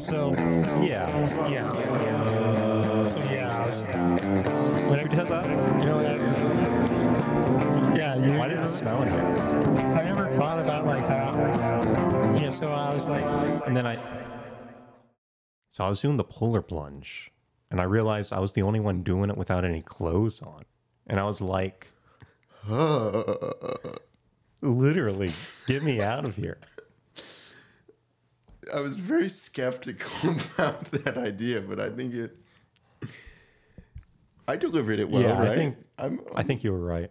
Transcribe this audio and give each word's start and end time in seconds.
so 0.00 0.32
yeah, 0.82 1.08
yeah, 1.48 1.48
yeah. 1.48 3.08
So 3.08 3.18
yeah, 3.20 3.62
I 3.62 3.66
was, 3.66 3.82
whenever 4.88 5.08
he 5.08 5.16
does 5.16 5.28
that, 5.28 5.48
you 5.48 5.86
know, 5.86 5.96
like, 5.96 6.20
yeah, 7.96 8.14
you. 8.16 8.38
Why 8.38 8.48
does 8.48 8.72
it 8.72 8.76
smell 8.78 9.02
in 9.02 9.08
here? 9.08 9.20
I 9.94 10.02
never 10.02 10.26
thought 10.28 10.58
about 10.58 10.86
like 10.86 11.06
that. 11.08 11.34
Yeah, 12.40 12.50
so 12.50 12.72
I 12.72 12.94
was 12.94 13.06
like, 13.06 13.24
And 13.66 13.76
then 13.76 13.86
I, 13.86 13.98
so 15.68 15.84
I 15.84 15.88
was 15.88 16.00
doing 16.00 16.16
the 16.16 16.24
polar 16.24 16.62
plunge, 16.62 17.30
and 17.70 17.80
I 17.80 17.84
realized 17.84 18.32
I 18.32 18.40
was 18.40 18.54
the 18.54 18.62
only 18.62 18.80
one 18.80 19.02
doing 19.02 19.28
it 19.30 19.36
without 19.36 19.64
any 19.64 19.82
clothes 19.82 20.40
on, 20.40 20.64
and 21.06 21.20
I 21.20 21.24
was 21.24 21.40
like, 21.40 21.88
literally, 24.62 25.32
get 25.66 25.82
me 25.82 26.00
out 26.00 26.24
of 26.24 26.36
here. 26.36 26.58
I 28.74 28.80
was 28.80 28.96
very 28.96 29.28
skeptical 29.28 30.30
about 30.54 30.84
that 30.92 31.16
idea, 31.18 31.60
but 31.60 31.80
I 31.80 31.90
think 31.90 32.14
it. 32.14 32.36
I 34.48 34.56
delivered 34.56 34.98
it 34.98 35.08
well, 35.08 35.22
Yeah, 35.22 35.38
I 35.38 35.46
right? 35.46 35.56
think- 35.56 35.76
I'm, 35.98 36.20
I 36.34 36.42
think 36.42 36.64
you 36.64 36.72
were 36.72 36.80
right. 36.80 37.10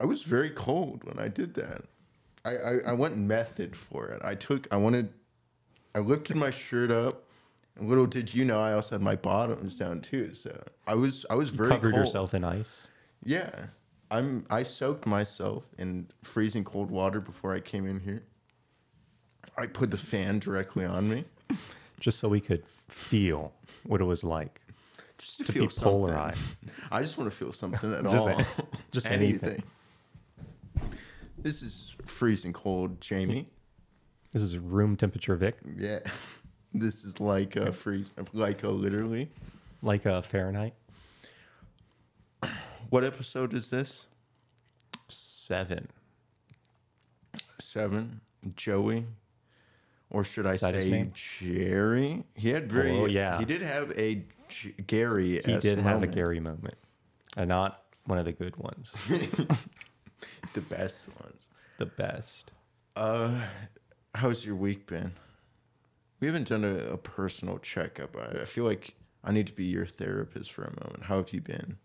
I 0.00 0.04
was 0.04 0.22
very 0.22 0.50
cold 0.50 1.02
when 1.04 1.18
I 1.18 1.28
did 1.28 1.54
that. 1.54 1.82
I, 2.44 2.50
I, 2.50 2.78
I 2.88 2.92
went 2.92 3.16
method 3.16 3.74
for 3.74 4.08
it. 4.08 4.20
I 4.22 4.34
took, 4.34 4.68
I 4.72 4.76
wanted, 4.76 5.08
I 5.94 6.00
lifted 6.00 6.36
my 6.36 6.50
shirt 6.50 6.90
up. 6.90 7.24
And 7.76 7.88
little 7.88 8.06
did 8.06 8.32
you 8.34 8.44
know, 8.44 8.60
I 8.60 8.74
also 8.74 8.94
had 8.94 9.02
my 9.02 9.16
bottoms 9.16 9.76
down 9.76 10.00
too. 10.02 10.34
So 10.34 10.62
I 10.86 10.94
was, 10.94 11.24
I 11.30 11.34
was 11.34 11.50
very 11.50 11.70
Covered 11.70 11.92
cold. 11.94 12.06
yourself 12.06 12.34
in 12.34 12.44
ice. 12.44 12.88
Yeah, 13.24 13.66
I'm. 14.10 14.44
I 14.50 14.62
soaked 14.62 15.04
myself 15.06 15.66
in 15.78 16.06
freezing 16.22 16.62
cold 16.64 16.90
water 16.90 17.20
before 17.20 17.52
I 17.52 17.60
came 17.60 17.86
in 17.88 17.98
here. 17.98 18.22
I 19.56 19.66
put 19.66 19.90
the 19.90 19.98
fan 19.98 20.38
directly 20.38 20.84
on 20.84 21.08
me 21.08 21.24
just 22.00 22.18
so 22.18 22.28
we 22.28 22.40
could 22.40 22.62
feel 22.88 23.52
what 23.84 24.00
it 24.00 24.04
was 24.04 24.22
like. 24.24 24.60
just 25.18 25.38
to, 25.38 25.44
To 25.44 25.52
feel 25.52 25.64
be 25.66 25.70
something. 25.70 25.92
polarized. 26.00 26.56
I 26.90 27.00
just 27.02 27.16
want 27.18 27.30
to 27.30 27.36
feel 27.36 27.52
something 27.52 27.92
at 27.92 28.04
Just 28.10 28.14
all. 28.28 28.28
a- 28.28 28.46
just 28.92 29.06
anything. 29.10 29.62
This 31.38 31.62
is 31.62 31.94
freezing 32.04 32.52
cold, 32.52 33.00
Jamie. 33.00 33.48
This 34.32 34.42
is 34.42 34.58
room 34.58 34.96
temperature 34.96 35.36
Vic, 35.36 35.56
Yeah, 35.64 36.00
this 36.74 37.04
is 37.04 37.20
like 37.20 37.56
a 37.56 37.72
freeze, 37.72 38.10
like 38.34 38.64
a 38.64 38.68
literally. 38.68 39.30
like 39.82 40.04
a 40.06 40.22
Fahrenheit 40.22 40.74
What 42.90 43.04
episode 43.04 43.54
is 43.54 43.70
this? 43.70 44.06
seven. 45.08 45.88
Seven. 47.60 48.20
Joey, 48.54 49.06
or 50.10 50.24
should 50.24 50.46
I 50.46 50.56
say? 50.56 51.10
Jerry? 51.14 52.24
He 52.34 52.50
had 52.50 52.70
very. 52.70 52.90
Oh, 52.92 53.06
yeah. 53.06 53.38
He 53.38 53.44
did 53.44 53.62
have 53.62 53.90
a 53.98 54.24
J- 54.48 54.74
Gary. 54.86 55.40
He 55.44 55.56
did 55.58 55.78
have 55.78 56.02
a 56.02 56.06
Gary 56.06 56.40
moment, 56.40 56.76
and 57.36 57.48
not 57.48 57.82
one 58.06 58.18
of 58.18 58.24
the 58.24 58.32
good 58.32 58.56
ones. 58.56 58.92
The 60.54 60.60
best 60.62 61.08
ones. 61.22 61.50
the 61.76 61.84
best. 61.86 62.50
Uh, 62.96 63.42
how's 64.14 64.46
your 64.46 64.54
week 64.54 64.86
been? 64.86 65.12
We 66.20 66.26
haven't 66.28 66.48
done 66.48 66.64
a, 66.64 66.92
a 66.92 66.96
personal 66.96 67.58
checkup. 67.58 68.16
I, 68.16 68.40
I 68.40 68.44
feel 68.46 68.64
like 68.64 68.94
I 69.22 69.32
need 69.32 69.46
to 69.48 69.52
be 69.52 69.66
your 69.66 69.84
therapist 69.84 70.50
for 70.52 70.62
a 70.64 70.70
moment. 70.82 71.02
How 71.04 71.16
have 71.18 71.34
you 71.34 71.42
been? 71.42 71.76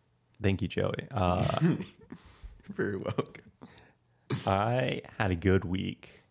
Thank 0.42 0.61
you, 0.61 0.69
Joey. 0.69 1.08
Uh, 1.11 1.45
Very 2.69 2.95
welcome. 2.95 3.44
I 4.47 5.02
had 5.19 5.31
a 5.31 5.36
good 5.36 5.66
week 5.66 6.22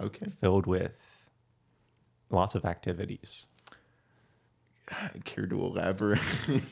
Okay. 0.00 0.26
filled 0.40 0.66
with 0.66 0.98
lots 2.30 2.54
of 2.54 2.64
activities. 2.64 3.46
Care 5.24 5.46
to 5.46 5.60
elaborate? 5.64 6.20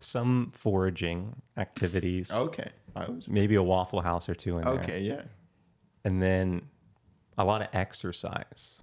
Some 0.00 0.50
foraging 0.54 1.36
activities. 1.56 2.30
okay. 2.32 2.70
I 2.94 3.06
was. 3.10 3.28
Maybe 3.28 3.54
a 3.54 3.62
Waffle 3.62 4.00
House 4.02 4.28
or 4.28 4.34
two 4.34 4.58
in 4.58 4.64
there. 4.64 4.74
Okay. 4.74 5.00
Yeah. 5.00 5.22
And 6.04 6.20
then 6.20 6.62
a 7.38 7.44
lot 7.44 7.62
of 7.62 7.68
exercise. 7.72 8.82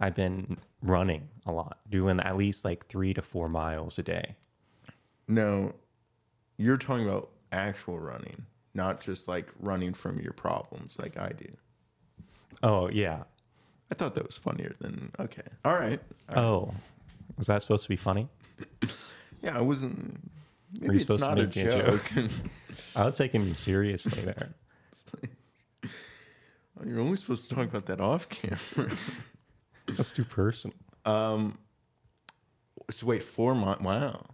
I've 0.00 0.14
been 0.14 0.58
running 0.82 1.28
a 1.46 1.52
lot, 1.52 1.78
doing 1.88 2.18
at 2.20 2.36
least 2.36 2.64
like 2.64 2.86
three 2.86 3.14
to 3.14 3.22
four 3.22 3.48
miles 3.48 3.98
a 3.98 4.02
day. 4.02 4.36
No, 5.28 5.74
you're 6.56 6.76
talking 6.76 7.06
about 7.06 7.30
actual 7.52 7.98
running, 8.00 8.46
not 8.74 9.00
just 9.00 9.28
like 9.28 9.48
running 9.60 9.94
from 9.94 10.18
your 10.18 10.32
problems 10.32 10.98
like 10.98 11.18
I 11.18 11.30
do. 11.30 11.46
Oh, 12.62 12.88
yeah. 12.88 13.24
I 13.92 13.94
thought 13.94 14.14
that 14.14 14.24
was 14.24 14.38
funnier 14.38 14.72
than 14.80 15.10
okay. 15.20 15.42
All 15.66 15.74
right. 15.74 16.00
All 16.30 16.34
right. 16.34 16.42
Oh, 16.42 16.74
was 17.36 17.46
that 17.48 17.60
supposed 17.60 17.82
to 17.82 17.90
be 17.90 17.96
funny? 17.96 18.26
Yeah, 19.42 19.58
I 19.58 19.60
wasn't. 19.60 20.20
Maybe 20.80 20.98
it's 20.98 21.18
not 21.18 21.36
a 21.36 21.42
make 21.42 21.56
a 21.56 21.64
joke? 21.64 22.04
joke. 22.14 22.30
I 22.96 23.06
was 23.06 23.16
taking 23.16 23.44
you 23.44 23.54
seriously 23.54 24.22
there. 24.22 24.54
You're 26.86 27.00
only 27.00 27.16
supposed 27.16 27.48
to 27.48 27.54
talk 27.56 27.66
about 27.66 27.86
that 27.86 28.00
off 28.00 28.28
camera. 28.28 28.88
That's 29.86 30.12
too 30.12 30.22
personal. 30.22 30.76
Um. 31.04 31.58
So 32.88 33.08
wait, 33.08 33.24
four 33.24 33.56
months. 33.56 33.82
Wow. 33.82 34.26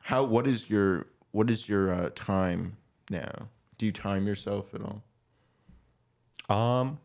How? 0.00 0.24
What 0.24 0.48
is 0.48 0.68
your 0.68 1.06
What 1.30 1.48
is 1.48 1.68
your 1.68 1.94
uh, 1.94 2.10
time 2.16 2.78
now? 3.10 3.48
Do 3.78 3.86
you 3.86 3.92
time 3.92 4.26
yourself 4.26 4.74
at 4.74 4.80
all? 4.82 5.04
Um, 6.48 6.98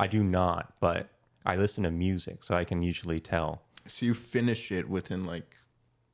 I 0.00 0.06
do 0.06 0.22
not, 0.24 0.72
but 0.80 1.08
I 1.44 1.56
listen 1.56 1.84
to 1.84 1.90
music, 1.90 2.42
so 2.44 2.54
I 2.54 2.64
can 2.64 2.82
usually 2.82 3.18
tell 3.18 3.62
So 3.86 4.06
you 4.06 4.14
finish 4.14 4.72
it 4.72 4.88
within 4.88 5.24
like. 5.24 5.56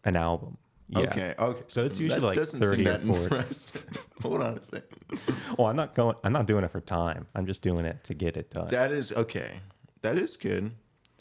an 0.05 0.17
album. 0.17 0.59
Yeah. 0.89 1.01
Okay. 1.01 1.35
Okay. 1.39 1.63
So 1.67 1.85
it's 1.85 1.99
usually 1.99 2.21
like 2.21 2.37
doesn't 2.37 2.61
30 2.61 2.77
seem 2.77 2.87
or 2.87 2.91
that 2.91 3.03
40. 3.03 3.23
impressive. 3.25 3.87
Hold 4.23 4.43
on 4.43 4.59
a 4.59 4.67
second. 4.67 5.21
Well, 5.59 5.67
I'm 5.69 5.75
not 5.77 5.95
going. 5.97 6.15
I'm 6.23 6.33
not 6.33 6.47
doing 6.47 6.63
it 6.65 6.71
for 6.71 6.81
time. 6.81 7.27
I'm 7.35 7.45
just 7.47 7.61
doing 7.63 7.85
it 7.85 8.05
to 8.05 8.15
get 8.15 8.37
it 8.37 8.51
done. 8.51 8.69
That 8.69 8.93
is 8.93 9.11
okay. 9.13 9.61
That 10.03 10.17
is 10.17 10.37
good. 10.37 10.71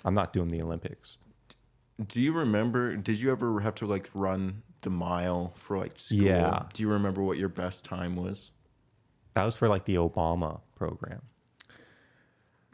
I'm 0.03 0.13
not 0.13 0.33
doing 0.33 0.49
the 0.49 0.61
Olympics. 0.61 1.17
Do 2.07 2.21
you 2.21 2.31
remember? 2.33 2.95
Did 2.95 3.19
you 3.19 3.31
ever 3.31 3.59
have 3.61 3.73
to 3.75 3.85
like 3.87 4.09
run 4.13 4.61
the 4.81 4.91
mile 4.91 5.53
for 5.55 5.77
like 5.79 5.97
school? 5.97 6.19
Yeah. 6.19 6.65
Do 6.73 6.83
you 6.83 6.89
remember 6.91 7.23
what 7.23 7.37
your 7.39 7.49
best 7.49 7.85
time 7.85 8.15
was? 8.15 8.51
That 9.33 9.45
was 9.45 9.55
for 9.55 9.67
like 9.67 9.85
the 9.85 9.95
Obama 9.95 10.61
program. 10.75 11.21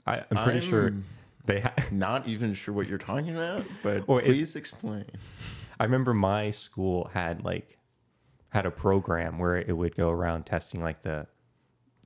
I, 0.08 0.24
I'm 0.32 0.44
pretty 0.44 0.68
sure 0.68 0.84
I'm- 0.86 1.06
they. 1.46 1.62
Ha- 1.62 1.74
Not 1.92 2.28
even 2.28 2.54
sure 2.54 2.74
what 2.74 2.88
you're 2.88 2.98
talking 2.98 3.30
about, 3.32 3.66
but 3.84 4.08
Well, 4.08 4.20
please 4.20 4.56
explain. 4.56 5.06
I 5.80 5.84
remember 5.86 6.14
my 6.14 6.52
school 6.52 7.10
had 7.14 7.44
like 7.44 7.78
had 8.50 8.66
a 8.66 8.72
program 8.72 9.40
where 9.40 9.58
it 9.58 9.76
would 9.76 9.96
go 9.96 10.10
around 10.10 10.46
testing 10.46 10.82
like 10.84 11.02
the 11.02 11.28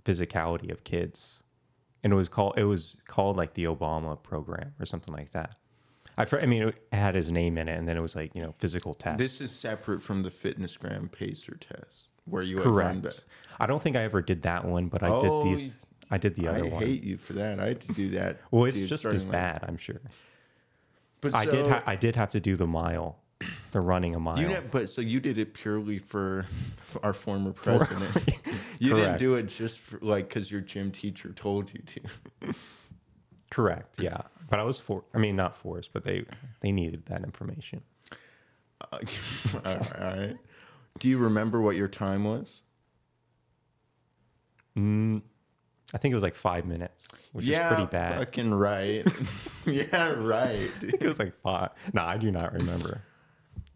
physicality 0.04 0.72
of 0.72 0.84
kids, 0.84 1.44
and 2.04 2.14
it 2.14 2.16
was 2.16 2.30
called 2.30 2.54
it 2.58 2.66
was 2.66 3.02
called 3.08 3.36
like 3.38 3.54
the 3.54 3.66
Obama 3.66 4.22
program 4.22 4.74
or 4.80 4.86
something 4.86 5.14
like 5.14 5.32
that. 5.32 5.56
I 6.18 6.26
I 6.42 6.46
mean 6.46 6.64
it 6.70 6.76
had 6.94 7.16
his 7.16 7.32
name 7.32 7.58
in 7.58 7.68
it, 7.68 7.78
and 7.78 7.88
then 7.88 7.98
it 7.98 8.02
was 8.02 8.16
like 8.16 8.32
you 8.36 8.42
know 8.42 8.54
physical 8.60 8.94
tests. 8.94 9.18
This 9.22 9.42
is 9.42 9.52
separate 9.52 10.02
from 10.02 10.24
the 10.24 10.32
fitness 10.32 10.78
Fitnessgram 10.78 11.12
Pacer 11.12 11.58
test, 11.60 12.12
where 12.26 12.44
you 12.44 12.58
correct. 12.58 13.26
I 13.60 13.66
don't 13.66 13.82
think 13.82 13.96
I 13.96 14.04
ever 14.04 14.22
did 14.22 14.44
that 14.44 14.64
one, 14.66 14.88
but 14.88 15.04
I 15.04 15.10
Oh, 15.10 15.44
did 15.44 15.60
these. 15.60 15.76
I 16.12 16.18
did 16.18 16.36
the 16.36 16.48
I 16.48 16.52
other 16.52 16.66
one. 16.68 16.84
I 16.84 16.86
hate 16.86 17.04
you 17.04 17.18
for 17.18 17.34
that. 17.34 17.60
I 17.60 17.68
had 17.68 17.82
to 17.82 17.94
do 17.94 18.10
that. 18.10 18.40
well, 18.52 18.66
it's 18.66 18.82
just 18.82 19.06
as 19.06 19.24
bad, 19.24 19.64
I'm 19.68 19.78
sure. 19.78 20.02
But 21.22 21.34
I 21.34 21.46
so, 21.46 21.52
did. 21.52 21.68
Ha- 21.68 21.84
I 21.86 21.96
did 21.96 22.16
have 22.16 22.32
to 22.32 22.40
do 22.40 22.56
the 22.56 22.66
mile, 22.66 23.18
the 23.72 23.82
running 23.82 24.16
a 24.16 24.20
mile. 24.20 24.40
You 24.40 24.50
know, 24.50 24.62
but 24.70 24.90
so 24.90 25.02
you 25.02 25.20
did 25.20 25.38
it 25.38 25.54
purely 25.54 25.98
for, 25.98 26.46
our 27.04 27.14
former 27.14 27.52
president. 27.52 28.12
you 28.80 28.94
didn't 28.94 29.18
do 29.18 29.36
it 29.36 29.48
just 29.48 29.80
for, 29.80 30.00
like 30.02 30.30
because 30.30 30.52
your 30.52 30.62
gym 30.62 30.92
teacher 30.92 31.32
told 31.34 31.74
you 31.74 31.82
to. 31.82 32.54
Correct. 33.50 34.00
Yeah, 34.00 34.22
but 34.50 34.60
I 34.60 34.64
was 34.64 34.78
for. 34.78 35.04
I 35.14 35.18
mean, 35.18 35.36
not 35.36 35.56
forced, 35.56 35.94
but 35.94 36.04
they 36.04 36.26
they 36.62 36.72
needed 36.72 37.06
that 37.08 37.24
information. 37.24 37.82
Uh, 38.82 39.00
all 39.53 39.62
right, 39.64 40.02
all 40.02 40.18
right. 40.18 40.38
Do 41.00 41.08
you 41.08 41.18
remember 41.18 41.59
what 41.62 41.76
your 41.76 41.88
time 41.88 42.24
was? 42.24 42.62
Mm, 44.78 45.22
I 45.93 45.97
think 45.97 46.11
it 46.11 46.16
was 46.16 46.23
like 46.23 46.35
five 46.35 46.66
minutes, 46.66 47.08
which 47.32 47.46
yeah, 47.46 47.70
is 47.70 47.76
pretty 47.76 47.90
bad. 47.91 48.20
Fucking 48.20 48.53
right. 48.53 49.05
yeah, 49.66 50.14
right. 50.14 50.72
It 50.82 51.03
was 51.03 51.20
like 51.20 51.34
five. 51.41 51.70
No, 51.93 52.03
I 52.03 52.17
do 52.17 52.32
not 52.32 52.53
remember. 52.53 53.02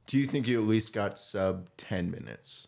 Do 0.08 0.18
you 0.18 0.26
think 0.26 0.48
you 0.48 0.62
at 0.62 0.68
least 0.68 0.94
got 0.94 1.18
sub 1.18 1.70
ten 1.78 2.10
minutes? 2.12 2.68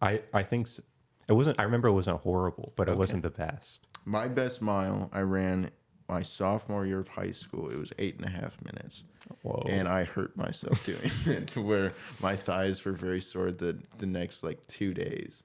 I 0.00 0.22
I 0.32 0.42
think 0.44 0.68
s 0.68 0.80
it 1.28 1.32
wasn't. 1.32 1.58
I 1.60 1.64
remember 1.64 1.88
it 1.88 1.92
wasn't 1.92 2.20
horrible, 2.20 2.72
but 2.76 2.88
it 2.88 2.96
wasn't 2.96 3.22
the 3.22 3.30
best. 3.30 3.86
My 4.04 4.28
best 4.28 4.62
mile 4.62 5.10
I 5.12 5.20
ran 5.20 5.70
my 6.08 6.22
sophomore 6.22 6.86
year 6.86 7.00
of 7.00 7.08
high 7.08 7.32
school. 7.32 7.68
It 7.68 7.76
was 7.76 7.92
eight 7.98 8.16
and 8.16 8.24
a 8.24 8.30
half 8.30 8.56
minutes. 8.64 9.04
Whoa. 9.42 9.62
And 9.68 9.86
I 9.86 10.04
hurt 10.04 10.36
myself 10.36 10.84
doing 10.84 10.98
it 11.26 11.48
to 11.48 11.60
where 11.60 11.92
my 12.20 12.34
thighs 12.34 12.84
were 12.84 12.92
very 12.92 13.20
sore 13.20 13.50
the, 13.50 13.78
the 13.98 14.06
next 14.06 14.42
like 14.42 14.64
two 14.66 14.94
days. 14.94 15.44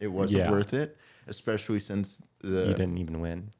It 0.00 0.08
wasn't 0.08 0.40
Yeah. 0.40 0.50
worth 0.50 0.72
it, 0.74 0.96
especially 1.26 1.80
since 1.80 2.20
the 2.40 2.68
you 2.68 2.74
didn't 2.74 2.98
even 2.98 3.20
win. 3.20 3.50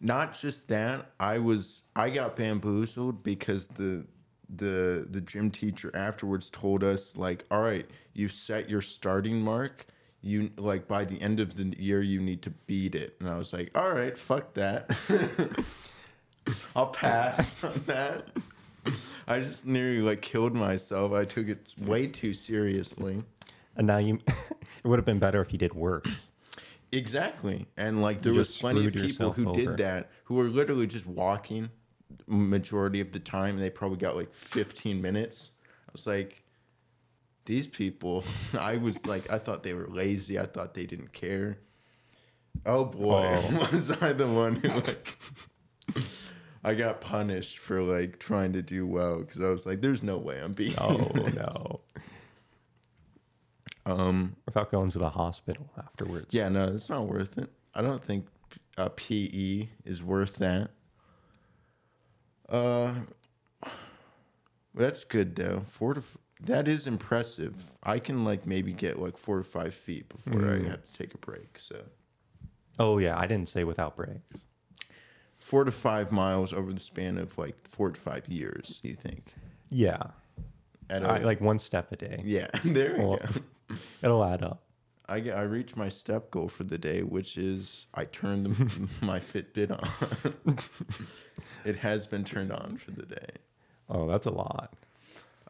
not 0.00 0.38
just 0.38 0.68
that, 0.68 1.10
I 1.20 1.38
was 1.38 1.82
I 1.94 2.10
got 2.10 2.36
bamboozled 2.36 3.22
because 3.22 3.66
the 3.68 4.06
the 4.48 5.06
the 5.10 5.20
gym 5.20 5.50
teacher 5.50 5.90
afterwards 5.94 6.48
told 6.50 6.82
us 6.84 7.16
like, 7.16 7.44
all 7.50 7.62
right, 7.62 7.86
you 8.14 8.28
set 8.28 8.70
your 8.70 8.82
starting 8.82 9.40
mark. 9.40 9.86
You 10.22 10.50
like 10.56 10.88
by 10.88 11.04
the 11.04 11.20
end 11.20 11.40
of 11.40 11.56
the 11.56 11.76
year 11.78 12.02
you 12.02 12.20
need 12.20 12.42
to 12.42 12.50
beat 12.50 12.94
it. 12.94 13.16
And 13.20 13.28
I 13.28 13.36
was 13.36 13.52
like, 13.52 13.76
all 13.78 13.92
right, 13.92 14.18
fuck 14.18 14.54
that. 14.54 14.90
I'll 16.76 16.88
pass 16.88 17.62
on 17.64 17.82
that. 17.86 18.26
I 19.28 19.40
just 19.40 19.66
nearly 19.66 20.00
like 20.00 20.20
killed 20.20 20.54
myself. 20.54 21.12
I 21.12 21.24
took 21.24 21.48
it 21.48 21.74
way 21.78 22.06
too 22.06 22.32
seriously. 22.32 23.22
And 23.76 23.86
now 23.88 23.98
you, 23.98 24.20
it 24.86 24.88
would 24.88 24.98
have 25.00 25.04
been 25.04 25.18
better 25.18 25.40
if 25.42 25.52
you 25.52 25.58
did 25.58 25.74
worse. 25.74 26.06
Exactly. 26.92 27.66
And 27.76 28.00
like 28.00 28.22
there 28.22 28.32
was 28.32 28.56
plenty 28.56 28.86
of 28.86 28.94
people 28.94 29.32
who 29.32 29.48
over. 29.50 29.58
did 29.60 29.76
that 29.78 30.08
who 30.24 30.36
were 30.36 30.44
literally 30.44 30.86
just 30.86 31.04
walking 31.04 31.68
majority 32.28 33.00
of 33.00 33.10
the 33.10 33.18
time 33.18 33.54
and 33.56 33.60
they 33.60 33.70
probably 33.70 33.98
got 33.98 34.14
like 34.14 34.32
15 34.32 35.02
minutes. 35.02 35.50
I 35.66 35.90
was 35.92 36.06
like 36.06 36.44
these 37.44 37.66
people, 37.66 38.22
I 38.58 38.76
was 38.76 39.04
like 39.04 39.30
I 39.32 39.38
thought 39.38 39.64
they 39.64 39.74
were 39.74 39.88
lazy. 39.88 40.38
I 40.38 40.46
thought 40.46 40.74
they 40.74 40.86
didn't 40.86 41.12
care. 41.12 41.58
Oh 42.64 42.84
boy, 42.84 43.24
Oh. 43.34 43.68
was 43.72 43.90
I 43.90 44.12
the 44.12 44.28
one 44.28 44.54
who 44.54 44.68
like 44.68 45.18
I 46.64 46.74
got 46.74 47.00
punished 47.00 47.58
for 47.58 47.82
like 47.82 48.20
trying 48.20 48.52
to 48.52 48.62
do 48.62 48.86
well 48.86 49.18
because 49.18 49.40
I 49.40 49.48
was 49.48 49.66
like, 49.66 49.80
"There's 49.80 50.04
no 50.04 50.18
way 50.18 50.40
I'm 50.40 50.52
beating." 50.52 50.78
Oh 50.80 50.98
this." 51.14 51.34
no! 51.34 51.80
Um, 53.86 54.36
Without 54.46 54.70
going 54.70 54.90
to 54.90 54.98
the 54.98 55.10
hospital 55.10 55.70
afterwards. 55.78 56.28
Yeah, 56.30 56.48
no, 56.48 56.68
it's 56.74 56.88
not 56.90 57.06
worth 57.06 57.38
it. 57.38 57.50
I 57.74 57.82
don't 57.82 58.02
think 58.04 58.26
a 58.76 58.90
PE 58.90 59.68
is 59.84 60.02
worth 60.02 60.36
that. 60.36 60.70
Uh, 62.48 62.92
that's 64.74 65.04
good 65.04 65.36
though. 65.36 65.60
Four 65.60 65.94
to 65.94 66.00
f- 66.00 66.18
that 66.40 66.68
is 66.68 66.86
impressive. 66.86 67.54
I 67.82 67.98
can 67.98 68.24
like 68.24 68.46
maybe 68.46 68.72
get 68.72 68.98
like 69.00 69.16
four 69.16 69.38
to 69.38 69.44
five 69.44 69.74
feet 69.74 70.08
before 70.08 70.44
I 70.44 70.68
have 70.68 70.84
to 70.84 70.92
take 70.98 71.14
a 71.14 71.18
break. 71.18 71.58
So 71.58 71.82
Oh 72.78 72.98
yeah, 72.98 73.18
I 73.18 73.26
didn't 73.26 73.48
say 73.48 73.64
without 73.64 73.96
breaks. 73.96 74.46
four 75.38 75.64
to 75.64 75.72
five 75.72 76.12
miles 76.12 76.52
over 76.52 76.72
the 76.72 76.80
span 76.80 77.18
of 77.18 77.38
like 77.38 77.54
four 77.68 77.90
to 77.90 77.98
five 78.00 78.28
years. 78.28 78.80
You 78.82 78.94
think? 78.94 79.32
Yeah, 79.70 80.02
At 80.88 81.02
a, 81.02 81.06
I, 81.08 81.18
like 81.18 81.40
one 81.40 81.58
step 81.58 81.90
a 81.92 81.96
day. 81.96 82.20
yeah, 82.24 82.48
there 82.64 82.94
we 82.94 83.04
Well, 83.04 83.16
go. 83.18 83.74
It'll 84.02 84.24
add 84.24 84.42
up. 84.42 84.62
I 85.08 85.20
get, 85.20 85.36
I 85.36 85.42
reached 85.42 85.76
my 85.76 85.88
step 85.88 86.30
goal 86.30 86.48
for 86.48 86.64
the 86.64 86.78
day, 86.78 87.02
which 87.02 87.36
is 87.36 87.86
I 87.94 88.04
turned 88.06 88.46
the, 88.46 88.88
my 89.06 89.20
Fitbit 89.20 89.70
on. 89.70 90.58
it 91.64 91.76
has 91.76 92.06
been 92.06 92.24
turned 92.24 92.50
on 92.52 92.76
for 92.76 92.90
the 92.90 93.06
day. 93.06 93.26
Oh, 93.88 94.08
that's 94.08 94.26
a 94.26 94.30
lot. 94.32 94.74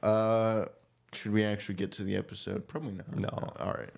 Uh, 0.03 0.67
should 1.13 1.33
we 1.33 1.43
actually 1.43 1.77
get 1.77 1.91
to 1.93 2.05
the 2.05 2.17
episode? 2.17 2.69
Probably 2.69 2.93
not. 2.93 3.17
No. 3.17 3.29
All 3.59 3.73
right. 3.73 3.91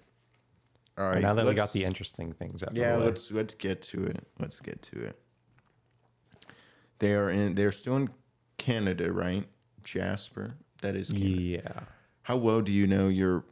All 0.97 1.11
right. 1.11 1.23
now 1.23 1.35
that 1.35 1.45
we 1.47 1.55
got 1.55 1.73
the 1.73 1.85
interesting 1.85 2.33
things 2.33 2.63
out. 2.63 2.75
yeah, 2.75 2.97
let's 2.97 3.31
let's 3.31 3.55
get 3.55 3.83
to 3.83 4.05
it. 4.05 4.29
Let's 4.39 4.61
get 4.61 4.83
to 4.83 5.01
it. 5.07 5.19
They 7.01 7.15
are 7.15 7.31
in. 7.31 7.55
They're 7.55 7.73
still 7.73 7.97
in 7.97 8.11
Canada, 8.59 9.13
right? 9.13 9.45
Jasper. 9.85 10.55
That 10.83 10.95
is. 10.97 11.09
Canada. 11.09 11.27
Yeah. 11.27 11.81
How 12.23 12.37
well 12.37 12.61
do 12.63 12.73
you 12.73 12.87
know 12.87 13.09
your? 13.09 13.45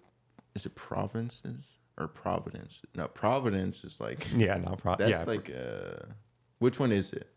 Is 0.55 0.65
it 0.67 0.75
provinces 0.75 1.77
or 1.99 2.09
Providence? 2.09 2.83
No, 2.95 3.09
Providence 3.09 3.85
is 3.85 4.01
like. 4.01 4.27
Yeah, 4.37 4.57
not 4.57 4.79
Providence. 4.79 5.25
That's 5.25 5.27
yeah, 5.27 5.33
like. 5.33 5.51
Uh, 5.51 6.13
which 6.59 6.79
one 6.81 6.93
is 6.93 7.13
it? 7.13 7.29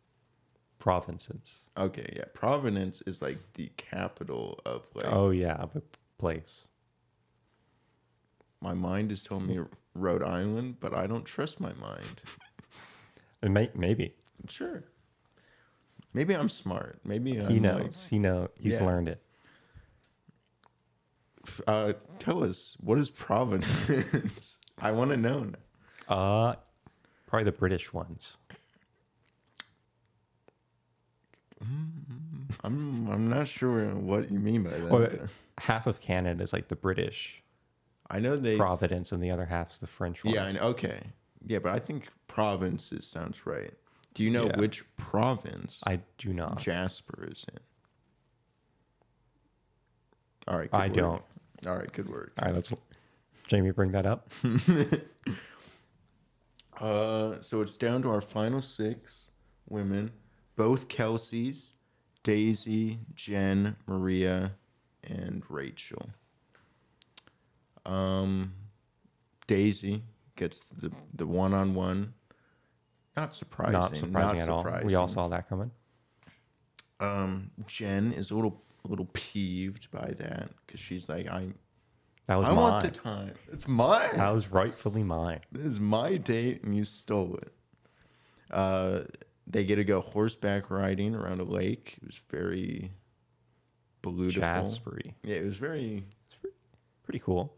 provinces. 0.80 1.66
Okay, 1.78 2.08
yeah. 2.16 2.24
Providence 2.34 3.02
is 3.06 3.22
like 3.22 3.38
the 3.56 3.70
capital 3.76 4.60
of 4.66 4.88
like. 4.96 5.12
Oh 5.12 5.30
yeah, 5.32 5.56
of 5.56 5.76
a 5.76 5.82
place. 6.18 6.68
My 8.62 8.74
mind 8.74 9.12
is 9.12 9.22
telling 9.24 9.48
me 9.48 9.60
Rhode 9.94 10.24
Island, 10.24 10.78
but 10.80 10.94
I 10.94 11.06
don't 11.08 11.26
trust 11.26 11.60
my 11.60 11.74
mind. 11.82 12.22
It 13.42 13.50
may, 13.52 13.70
maybe 13.76 14.14
Sure. 14.48 14.84
Maybe 16.14 16.34
I'm 16.34 16.50
smart. 16.50 17.00
Maybe 17.04 17.38
I'm 17.40 17.48
he 17.50 17.60
like- 17.60 17.62
knows. 17.62 18.08
he 18.10 18.18
know. 18.20 18.48
He's 18.60 18.76
Yeah. 18.80 18.86
learned 18.86 19.10
it. 19.10 19.22
Uh, 21.68 21.94
tell 22.20 22.44
us 22.44 22.76
what 22.80 22.98
is 22.98 23.10
Providence? 23.10 24.58
I 24.80 24.92
want 24.92 25.12
to 25.12 25.18
know. 25.18 25.52
Uh, 26.08 26.56
probably 27.28 27.44
the 27.46 27.52
British 27.52 27.94
ones. 27.94 28.38
I'm 32.64 33.08
I'm 33.12 33.30
not 33.30 33.48
sure 33.48 33.86
what 33.96 34.32
you 34.32 34.40
mean 34.40 34.64
by 34.64 34.70
that. 34.72 34.92
Or 34.92 35.30
half 35.60 35.88
of 35.88 36.00
Canada 36.00 36.42
is 36.44 36.54
like 36.54 36.68
the 36.70 36.76
British 36.76 37.44
I 38.10 38.20
know 38.20 38.38
they. 38.38 38.58
Providence, 38.58 39.12
and 39.12 39.22
the 39.22 39.30
other 39.32 39.46
half's 39.46 39.78
the 39.78 39.88
French 39.88 40.24
one. 40.24 40.34
yeah, 40.34 40.46
I 40.46 40.52
know, 40.54 40.62
okay. 40.70 41.00
Yeah, 41.46 41.60
but 41.60 41.74
I 41.74 41.80
think 41.80 42.08
provinces 42.28 43.06
sounds 43.06 43.46
right. 43.46 43.72
Do 44.16 44.24
you 44.24 44.32
know 44.32 44.48
Yeah. 44.48 44.58
which 44.60 44.84
province 44.98 45.82
I 45.86 46.00
do 46.18 46.34
not. 46.34 46.58
Jasper 46.60 47.28
is 47.32 47.46
in? 47.52 47.60
All 50.48 50.58
right. 50.58 50.70
I 50.74 50.88
don't. 50.88 51.22
All 51.68 51.76
right. 51.78 51.92
Good 51.92 52.10
work. 52.10 52.34
All 52.40 52.46
right, 52.48 52.56
let's. 52.56 52.74
Jamie, 53.48 53.72
bring 53.72 53.92
that 53.92 54.06
up. 54.06 54.30
Uh, 56.80 57.42
so 57.42 57.62
it's 57.62 57.76
down 57.76 58.02
to 58.02 58.10
our 58.10 58.22
final 58.22 58.62
six 58.62 59.28
women, 59.68 60.12
both 60.56 60.88
Kelsey's, 60.88 61.74
Daisy, 62.24 63.00
Jen, 63.16 63.76
Maria, 63.86 64.54
and 65.04 65.44
Rachel. 65.50 66.10
Um, 67.86 68.54
Daisy 69.48 70.04
gets 70.36 70.64
the 70.66 70.92
the 71.14 71.28
one 71.28 71.54
on 71.54 71.74
one. 71.76 72.14
Not 73.18 73.36
surprising. 73.36 73.74
Not 73.74 73.96
surprising 73.98 74.40
at 74.40 74.50
all. 74.50 74.66
We 74.84 74.96
all 74.96 75.08
saw 75.08 75.28
that 75.28 75.50
coming. 75.50 75.72
Um, 77.00 77.52
Jen 77.68 78.12
is 78.14 78.32
a 78.32 78.36
little 78.36 78.62
a 78.86 78.88
little 78.88 79.10
peeved 79.14 79.90
by 79.92 80.14
that 80.20 80.50
because 80.66 80.80
she's 80.80 81.10
like, 81.10 81.30
I 81.30 81.48
That 82.28 82.36
was 82.38 82.46
I 82.48 82.50
mine. 82.50 82.58
want 82.58 82.84
the 82.86 82.92
time. 82.92 83.34
It's 83.52 83.68
mine. 83.68 84.10
that 84.16 84.32
was 84.32 84.50
rightfully 84.52 85.04
mine. 85.04 85.42
This 85.52 85.66
is 85.66 85.80
my 85.80 86.18
date 86.18 86.64
and 86.64 86.76
you 86.76 86.86
stole 86.86 87.36
it. 87.36 87.52
Uh, 88.52 89.02
they 89.48 89.64
get 89.66 89.76
to 89.78 89.84
go 89.84 90.00
horseback 90.02 90.70
riding 90.72 91.14
around 91.16 91.40
a 91.42 91.44
lake. 91.44 91.98
It 92.02 92.08
was 92.08 92.22
very 92.30 92.92
beautiful. 94.02 94.42
Jaspery. 94.42 95.16
Yeah, 95.24 95.36
it 95.38 95.46
was 95.46 95.58
very. 95.58 96.04
Pretty 97.04 97.20
cool. 97.20 97.54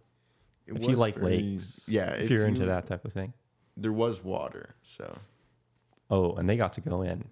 it 0.66 0.76
if 0.78 0.84
you 0.84 0.96
like 0.96 1.16
very- 1.18 1.42
lakes, 1.42 1.84
yeah. 1.88 2.12
if, 2.14 2.30
you're 2.30 2.48
into 2.48 2.66
that 2.66 2.86
type 2.88 3.04
of 3.06 3.12
thing. 3.14 3.34
there 3.76 3.92
was 3.92 4.24
water, 4.24 4.76
so 4.82 5.18
Oh, 6.10 6.34
and 6.36 6.48
they 6.50 6.56
got 6.58 6.74
to 6.74 6.82
go 6.82 7.02
in. 7.02 7.26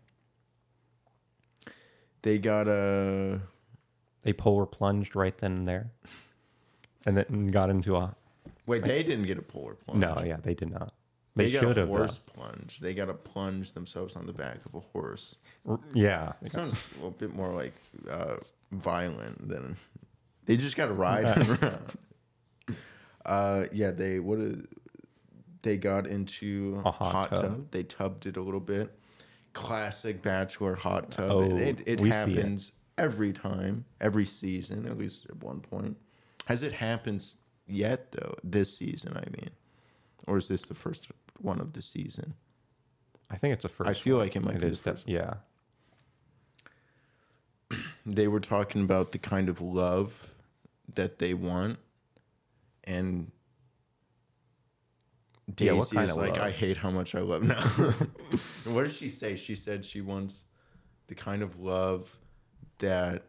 They 2.21 2.37
got 2.37 2.67
a. 2.67 3.41
They 4.23 4.33
polar 4.33 4.65
plunged 4.65 5.15
right 5.15 5.37
then 5.37 5.53
and 5.53 5.67
there, 5.67 5.91
and 7.05 7.17
then 7.17 7.47
got 7.47 7.69
into 7.69 7.95
a. 7.95 8.15
Wait, 8.65 8.83
they 8.83 9.01
didn't 9.03 9.25
get 9.25 9.37
a 9.37 9.41
polar 9.41 9.75
plunge. 9.75 9.99
No, 9.99 10.21
yeah, 10.23 10.37
they 10.41 10.53
did 10.53 10.71
not. 10.71 10.93
They, 11.35 11.45
they, 11.45 11.51
got 11.53 11.59
should 11.59 11.77
a 11.77 11.79
have. 11.81 11.89
though. 11.89 11.97
horse 11.97 12.19
plunge. 12.19 12.79
They 12.79 12.93
got 12.93 13.05
to 13.05 13.13
plunge 13.13 13.71
themselves 13.73 14.15
on 14.15 14.25
the 14.25 14.33
back 14.33 14.57
of 14.65 14.75
a 14.75 14.79
horse. 14.79 15.37
Yeah, 15.93 16.33
It 16.41 16.51
sounds 16.51 16.89
a 16.93 16.95
little 16.95 17.11
bit 17.11 17.33
more 17.33 17.53
like 17.53 17.73
uh, 18.09 18.37
violent 18.71 19.47
than 19.47 19.77
they 20.45 20.57
just 20.57 20.75
got 20.75 20.87
to 20.87 20.93
ride 20.93 21.37
around. 21.63 21.91
Uh, 23.25 23.65
yeah, 23.71 23.91
they 23.91 24.19
what 24.19 24.39
a, 24.39 24.57
they 25.61 25.77
got 25.77 26.07
into 26.07 26.81
A 26.85 26.91
hot 26.91 27.29
tub. 27.29 27.41
tub. 27.41 27.71
They 27.71 27.83
tubbed 27.83 28.25
it 28.25 28.35
a 28.37 28.41
little 28.41 28.59
bit. 28.59 28.98
Classic 29.53 30.21
bachelor 30.21 30.75
hot 30.75 31.11
tub. 31.11 31.31
Oh, 31.31 31.57
it 31.57 31.81
it, 31.81 31.87
it 31.87 31.99
see 31.99 32.05
it. 32.05 32.11
happens 32.11 32.71
every 32.97 33.31
time, 33.33 33.85
every 33.99 34.25
season, 34.25 34.85
at 34.85 34.97
least 34.97 35.25
at 35.29 35.37
one 35.37 35.61
point. 35.61 35.97
Has 36.45 36.63
it 36.63 36.73
happened 36.73 37.25
yet 37.67 38.11
though? 38.11 38.35
This 38.43 38.77
season, 38.77 39.15
I 39.15 39.29
mean, 39.29 39.51
or 40.27 40.37
is 40.37 40.47
this 40.47 40.63
the 40.63 40.73
first 40.73 41.11
one 41.39 41.59
of 41.59 41.73
the 41.73 41.81
season? 41.81 42.35
I 43.31 43.37
think 43.37 43.53
it's 43.53 43.65
a 43.65 43.69
first. 43.69 43.89
I 43.89 43.93
feel 43.93 44.17
one. 44.17 44.25
like 44.25 44.35
it 44.35 44.43
might 44.43 44.59
be 44.59 44.69
the 44.69 44.75
first 44.75 45.07
Yeah, 45.07 45.35
they 48.05 48.27
were 48.27 48.39
talking 48.39 48.83
about 48.83 49.11
the 49.11 49.19
kind 49.19 49.49
of 49.49 49.61
love 49.61 50.31
that 50.95 51.19
they 51.19 51.33
want 51.33 51.77
and 52.85 53.31
Daisy 55.55 55.65
Yeah, 55.67 55.73
what 55.73 55.89
kind 55.91 56.09
is 56.09 56.15
of 56.15 56.21
like, 56.21 56.37
love? 56.37 56.47
I 56.47 56.51
hate 56.51 56.77
how 56.77 56.91
much 56.91 57.15
I 57.15 57.19
love 57.21 57.43
now. 57.43 57.63
And 58.65 58.75
what 58.75 58.83
did 58.83 58.91
she 58.91 59.09
say? 59.09 59.35
She 59.35 59.55
said 59.55 59.83
she 59.85 60.01
wants 60.01 60.43
the 61.07 61.15
kind 61.15 61.41
of 61.41 61.59
love 61.59 62.17
that 62.79 63.23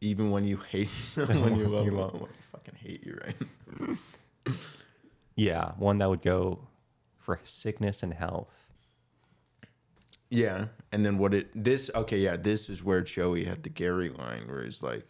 even 0.00 0.30
when 0.30 0.44
you 0.44 0.56
hate 0.56 0.88
someone 0.88 1.56
you 1.58 1.68
love, 1.68 1.84
You 1.84 1.90
them, 1.92 2.00
love. 2.00 2.22
I 2.22 2.42
fucking 2.52 2.74
hate 2.76 3.04
you, 3.04 3.18
right? 3.24 3.96
yeah, 5.36 5.72
one 5.78 5.98
that 5.98 6.08
would 6.08 6.22
go 6.22 6.66
for 7.18 7.40
sickness 7.44 8.02
and 8.02 8.14
health. 8.14 8.66
Yeah, 10.30 10.66
and 10.92 11.04
then 11.04 11.18
what 11.18 11.34
it 11.34 11.50
this 11.54 11.90
okay 11.94 12.18
yeah 12.18 12.36
this 12.36 12.68
is 12.70 12.84
where 12.84 13.00
Joey 13.02 13.44
had 13.44 13.62
the 13.64 13.68
Gary 13.68 14.10
line 14.10 14.42
where 14.48 14.62
he's 14.62 14.82
like, 14.82 15.04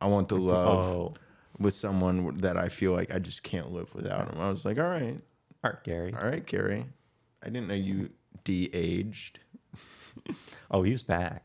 I 0.00 0.06
want 0.06 0.28
the 0.28 0.36
love 0.36 0.84
Oh, 0.86 1.14
with 1.58 1.74
someone 1.74 2.38
that 2.38 2.56
I 2.56 2.68
feel 2.68 2.92
like 2.92 3.12
I 3.14 3.18
just 3.18 3.42
can't 3.42 3.72
live 3.72 3.94
without 3.94 4.32
him. 4.32 4.40
I 4.40 4.50
was 4.50 4.64
like, 4.64 4.78
all 4.78 4.88
right, 4.88 5.20
Art 5.62 5.84
Gary. 5.84 6.12
all 6.20 6.28
right, 6.28 6.44
Gary, 6.44 6.84
I 7.42 7.46
didn't 7.46 7.68
know 7.68 7.74
you 7.74 8.10
de-aged. 8.44 9.38
Oh, 10.70 10.82
he's 10.82 11.02
back. 11.02 11.44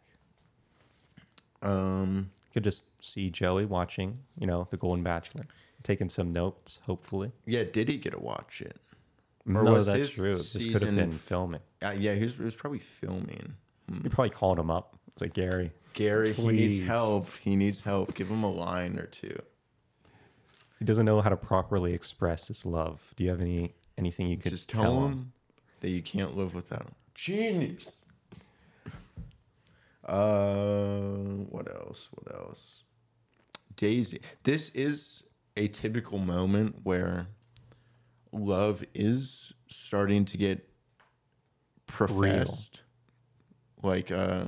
Um, 1.62 2.32
Could 2.54 2.64
just 2.64 2.84
see 3.02 3.30
Joey 3.30 3.66
watching, 3.66 4.20
you 4.38 4.48
know, 4.48 4.68
The 4.70 4.78
Golden 4.78 5.04
Bachelor, 5.04 5.46
taking 5.84 6.10
some 6.10 6.32
notes, 6.34 6.80
hopefully. 6.86 7.32
yeah, 7.46 7.64
did 7.64 7.88
he 7.90 7.98
get 7.98 8.12
to 8.14 8.20
watch 8.20 8.62
it? 8.62 8.78
no, 9.46 9.64
was 9.64 9.86
that's 9.86 10.00
his 10.00 10.12
true. 10.12 10.34
This 10.36 10.54
could 10.58 10.82
have 10.82 10.96
been 10.96 11.12
filming. 11.12 11.62
Uh, 11.82 11.96
yeah, 11.98 12.14
he 12.16 12.24
was, 12.24 12.36
he 12.36 12.44
was 12.44 12.56
probably 12.56 12.80
filming. 12.80 13.54
He 14.04 14.10
probably 14.10 14.30
called 14.32 14.60
him 14.60 14.70
up. 14.70 14.98
It's 15.14 15.22
like 15.22 15.34
Gary. 15.34 15.72
Gary, 15.94 16.34
he 16.34 16.48
needs 16.48 16.80
help. 16.80 17.30
He 17.42 17.56
needs 17.56 17.82
help. 17.82 18.14
Give 18.16 18.28
him 18.30 18.44
a 18.44 18.52
line 18.52 19.00
or 19.00 19.06
two. 19.06 19.38
He 20.80 20.86
doesn't 20.86 21.06
know 21.06 21.22
how 21.22 21.30
to 21.30 21.38
properly 21.38 21.94
express 21.94 22.50
his 22.50 22.66
love. 22.66 23.14
Do 23.16 23.24
you 23.24 23.30
have 23.30 23.40
any 23.42 23.74
anything 23.98 24.28
you 24.28 24.38
could 24.38 24.52
Just 24.52 24.70
tell 24.70 25.08
him 25.08 25.34
that 25.80 25.90
you 25.90 26.02
can't 26.02 26.36
live 26.38 26.54
without 26.54 26.84
him. 26.84 26.96
Genius. 27.14 28.06
Uh, 30.06 31.08
what 31.50 31.68
else? 31.70 32.10
What 32.12 32.34
else? 32.34 32.84
Daisy. 33.76 34.22
This 34.44 34.70
is 34.70 35.24
a 35.58 35.68
typical 35.68 36.18
moment 36.18 36.78
where 36.84 37.28
love 38.32 38.84
is 38.94 39.54
starting 39.68 40.26
to 40.26 40.38
get 40.38 40.70
professed. 41.88 42.82
Like, 43.84 44.12
uh, 44.12 44.46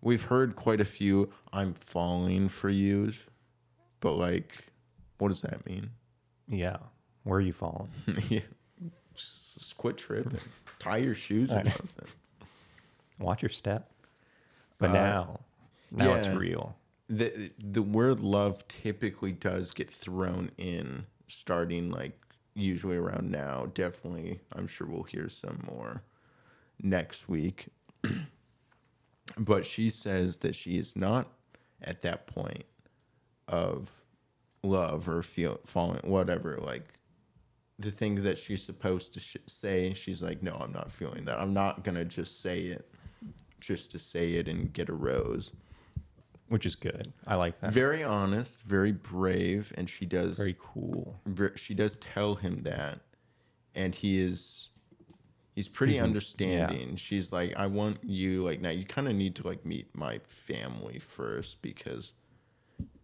we've 0.00 0.22
heard 0.22 0.56
quite 0.56 0.80
a 0.80 0.84
few 0.84 1.30
"I'm 1.52 1.74
falling 1.74 2.48
for 2.48 2.68
yous," 2.70 3.18
but 4.00 4.12
like, 4.12 4.66
what 5.18 5.28
does 5.28 5.42
that 5.42 5.66
mean? 5.66 5.90
Yeah. 6.48 6.78
Where 7.26 7.38
are 7.38 7.42
you 7.42 7.52
falling? 7.52 7.88
yeah. 8.28 8.38
Just 9.16 9.76
quit 9.76 9.96
tripping. 9.96 10.38
Tie 10.78 10.98
your 10.98 11.16
shoes 11.16 11.50
or 11.50 11.64
something. 11.64 12.08
Watch 13.18 13.42
your 13.42 13.48
step. 13.48 13.90
But 14.78 14.90
Uh, 14.90 14.92
now, 14.92 15.40
now 15.90 16.14
it's 16.14 16.28
yeah. 16.28 16.36
real. 16.36 16.76
The 17.08 17.50
the 17.58 17.82
word 17.82 18.20
love 18.20 18.66
typically 18.68 19.32
does 19.32 19.72
get 19.72 19.90
thrown 19.90 20.52
in 20.56 21.06
starting 21.26 21.90
like 21.90 22.16
usually 22.54 22.96
around 22.96 23.28
now. 23.28 23.66
Definitely 23.74 24.38
I'm 24.52 24.68
sure 24.68 24.86
we'll 24.86 25.02
hear 25.02 25.28
some 25.28 25.64
more 25.66 26.04
next 26.80 27.28
week. 27.28 27.66
but 29.36 29.66
she 29.66 29.90
says 29.90 30.38
that 30.38 30.54
she 30.54 30.78
is 30.78 30.94
not 30.94 31.26
at 31.82 32.02
that 32.02 32.28
point 32.28 32.66
of 33.48 34.04
love 34.62 35.08
or 35.08 35.22
feel 35.22 35.60
falling 35.64 36.00
whatever 36.04 36.56
like 36.58 36.84
the 37.78 37.90
thing 37.90 38.22
that 38.22 38.38
she's 38.38 38.62
supposed 38.62 39.12
to 39.14 39.20
sh- 39.20 39.36
say 39.46 39.92
she's 39.94 40.22
like 40.22 40.42
no 40.42 40.54
i'm 40.60 40.72
not 40.72 40.90
feeling 40.90 41.24
that 41.26 41.38
i'm 41.38 41.52
not 41.52 41.84
gonna 41.84 42.04
just 42.04 42.40
say 42.40 42.60
it 42.60 42.88
just 43.60 43.90
to 43.90 43.98
say 43.98 44.32
it 44.34 44.48
and 44.48 44.72
get 44.72 44.88
a 44.88 44.92
rose 44.94 45.50
Which 46.48 46.64
is 46.66 46.76
good. 46.76 47.12
I 47.26 47.34
like 47.34 47.58
that. 47.60 47.72
very 47.72 48.02
honest 48.04 48.62
very 48.62 48.92
brave 48.92 49.72
and 49.76 49.88
she 49.90 50.06
does 50.06 50.36
Very 50.38 50.56
cool. 50.58 51.20
ver- 51.26 51.56
she 51.56 51.74
does 51.74 51.96
tell 51.98 52.36
him 52.36 52.62
that 52.62 53.00
and 53.74 53.94
he 53.94 54.22
is 54.22 54.68
he's 55.54 55.68
pretty 55.68 55.94
He's- 55.94 56.04
understanding 56.04 56.96
she's 56.96 57.32
like 57.32 57.54
i 57.56 57.66
want 57.66 57.98
you 58.04 58.42
like 58.42 58.60
now 58.60 58.70
you 58.70 58.84
kind 58.84 59.08
of 59.08 59.14
need 59.14 59.34
to 59.36 59.46
like 59.46 59.66
meet 59.66 59.94
my 59.94 60.20
family 60.28 60.98
first 60.98 61.60
because 61.62 62.12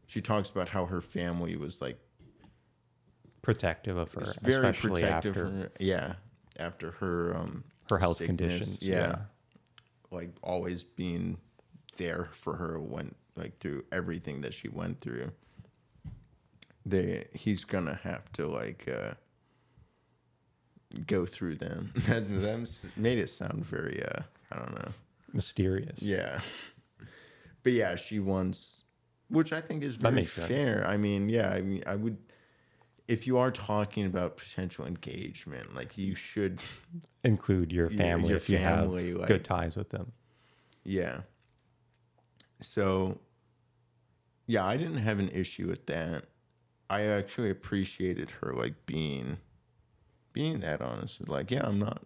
she 0.07 0.21
talks 0.21 0.49
about 0.51 0.69
how 0.69 0.87
her 0.87 1.01
family 1.01 1.57
was 1.57 1.81
like 1.81 1.99
Protective 3.43 3.97
of 3.97 4.13
her. 4.13 4.25
very 4.43 4.69
especially 4.69 5.03
protective 5.03 5.37
after 5.37 5.45
her, 5.47 5.71
yeah 5.81 6.15
after 6.59 6.93
her 6.93 7.37
um 7.37 7.65
her 7.91 7.99
health 7.99 8.19
sickness, 8.19 8.39
conditions. 8.39 8.79
yeah. 8.81 8.97
Yeah. 8.97 9.17
like 10.11 10.31
always 10.43 10.85
being 10.85 11.39
there 11.97 12.29
for 12.33 12.57
her 12.57 12.79
when 12.81 13.15
like 13.37 13.59
through 13.59 13.85
everything 13.91 14.43
that 14.43 14.55
she 14.55 14.69
went 14.69 15.01
through 15.01 15.33
they 16.87 17.25
he's 17.33 17.65
gonna 17.65 17.99
have 18.03 18.31
to 18.33 18.47
like 18.47 18.89
uh 18.89 19.15
go 21.07 21.25
through 21.27 21.57
them 21.57 21.91
that 22.09 22.29
made 22.97 23.19
it 23.19 23.29
sound 23.29 23.65
very 23.65 24.03
uh 24.05 24.23
i 24.53 24.57
don't 24.59 24.75
know 24.75 24.93
Mysterious. 25.33 26.03
yeah 26.03 26.41
but 27.63 27.73
yeah 27.73 27.97
she 27.97 28.19
wants 28.21 28.85
which 29.29 29.53
i 29.53 29.61
think 29.61 29.83
is 29.83 29.97
very 29.97 30.25
fair 30.25 30.85
i 30.87 30.97
mean 30.97 31.29
yeah 31.29 31.51
i 31.51 31.61
mean 31.63 31.83
i 31.87 31.97
would 31.97 32.19
if 33.13 33.27
you 33.27 33.37
are 33.37 33.51
talking 33.51 34.07
about 34.07 34.39
potential 34.39 34.87
engagement 34.87 35.75
like 35.75 35.99
you 35.99 36.15
should 36.15 36.59
Include 37.23 37.71
your 37.71 37.91
family 37.91 38.29
your 38.31 38.39
if 38.39 38.49
you 38.49 38.57
family, 38.57 39.11
have 39.11 39.19
like- 39.19 39.29
good 39.29 39.45
ties 39.45 39.77
with 39.77 39.91
them. 39.91 40.13
Yeah. 40.83 41.21
So, 42.63 43.19
yeah, 44.47 44.65
I 44.65 44.79
didn't 44.79 44.97
have 45.09 45.19
an 45.19 45.29
issue 45.29 45.67
with 45.69 45.85
that. 45.87 46.25
I 46.89 47.03
actually 47.03 47.51
appreciated 47.51 48.31
her 48.41 48.55
like 48.55 48.87
being, 48.87 49.39
being 50.33 50.61
that 50.61 50.81
honest. 50.81 51.29
Like, 51.29 51.51
yeah, 51.51 51.67
I'm 51.67 51.79
not, 51.79 52.03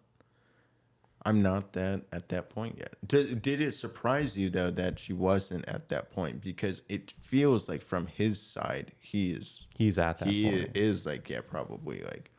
I'm 1.27 1.43
not 1.43 1.73
that 1.73 2.05
at 2.13 2.29
that 2.29 2.51
point 2.51 2.77
yet. 2.79 2.95
Did, 3.07 3.43
did 3.43 3.61
it 3.61 3.73
surprise 3.73 4.37
you 4.37 4.49
though 4.49 4.71
that 4.71 4.99
she 4.99 5.13
wasn't 5.13 5.69
at 5.69 5.89
that 5.89 6.11
point? 6.13 6.41
Because 6.41 6.83
it 6.89 7.11
feels 7.21 7.69
like 7.69 7.83
from 7.83 8.07
his 8.07 8.41
side, 8.41 8.93
he 9.01 9.33
is, 9.33 9.67
He's 9.77 9.99
at 9.99 10.19
that 10.19 10.29
he 10.29 10.45
point. 10.51 10.77
is 10.77 11.05
like, 11.05 11.29
yeah, 11.29 11.41
probably 11.47 12.01
like. 12.03 12.31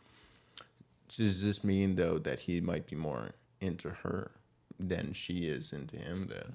Does 1.10 1.42
this 1.44 1.64
mean 1.64 1.96
though 1.96 2.18
that 2.20 2.40
he 2.40 2.62
might 2.62 2.88
be 2.88 2.96
more 2.96 3.32
into 3.60 3.90
her 3.90 4.32
than 4.80 5.12
she 5.14 5.48
is 5.48 5.72
into 5.74 5.98
him? 5.98 6.28
Though. 6.30 6.54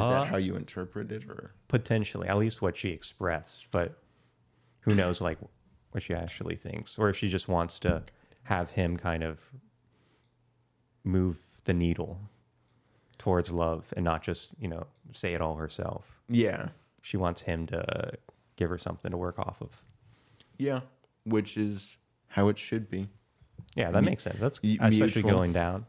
Is 0.00 0.06
Uh, 0.06 0.10
that 0.10 0.28
how 0.28 0.36
you 0.38 0.56
interpret 0.56 1.12
it, 1.12 1.24
or 1.28 1.52
Potentially, 1.68 2.28
at 2.28 2.36
least 2.38 2.60
what 2.62 2.76
she 2.76 2.88
expressed, 2.90 3.68
but 3.70 4.00
who 4.80 4.94
knows 4.94 5.20
like 5.20 5.38
what 5.92 6.02
she 6.02 6.14
actually 6.14 6.56
thinks, 6.56 6.98
or 6.98 7.08
if 7.10 7.16
she 7.16 7.28
just 7.28 7.46
wants 7.48 7.78
to 7.80 8.02
have 8.44 8.70
him 8.72 8.96
kind 8.96 9.22
of 9.22 9.38
move 11.04 11.38
the 11.64 11.74
needle 11.74 12.18
towards 13.18 13.50
love 13.50 13.92
and 13.96 14.04
not 14.04 14.22
just 14.22 14.50
you 14.58 14.68
know 14.68 14.86
say 15.12 15.34
it 15.34 15.40
all 15.40 15.56
herself. 15.56 16.20
yeah, 16.28 16.68
She 17.02 17.16
wants 17.16 17.42
him 17.42 17.66
to 17.66 18.12
give 18.56 18.70
her 18.70 18.78
something 18.78 19.10
to 19.10 19.16
work 19.16 19.38
off 19.38 19.60
of. 19.60 19.82
yeah, 20.58 20.80
which 21.24 21.56
is 21.56 21.96
how 22.28 22.48
it 22.48 22.58
should 22.58 22.88
be. 22.90 23.08
Yeah, 23.76 23.90
that 23.90 24.02
makes 24.04 24.22
sense. 24.22 24.38
That's 24.40 24.60
y- 24.62 24.76
especially 24.80 25.22
mutual. 25.22 25.30
going 25.30 25.52
down 25.52 25.86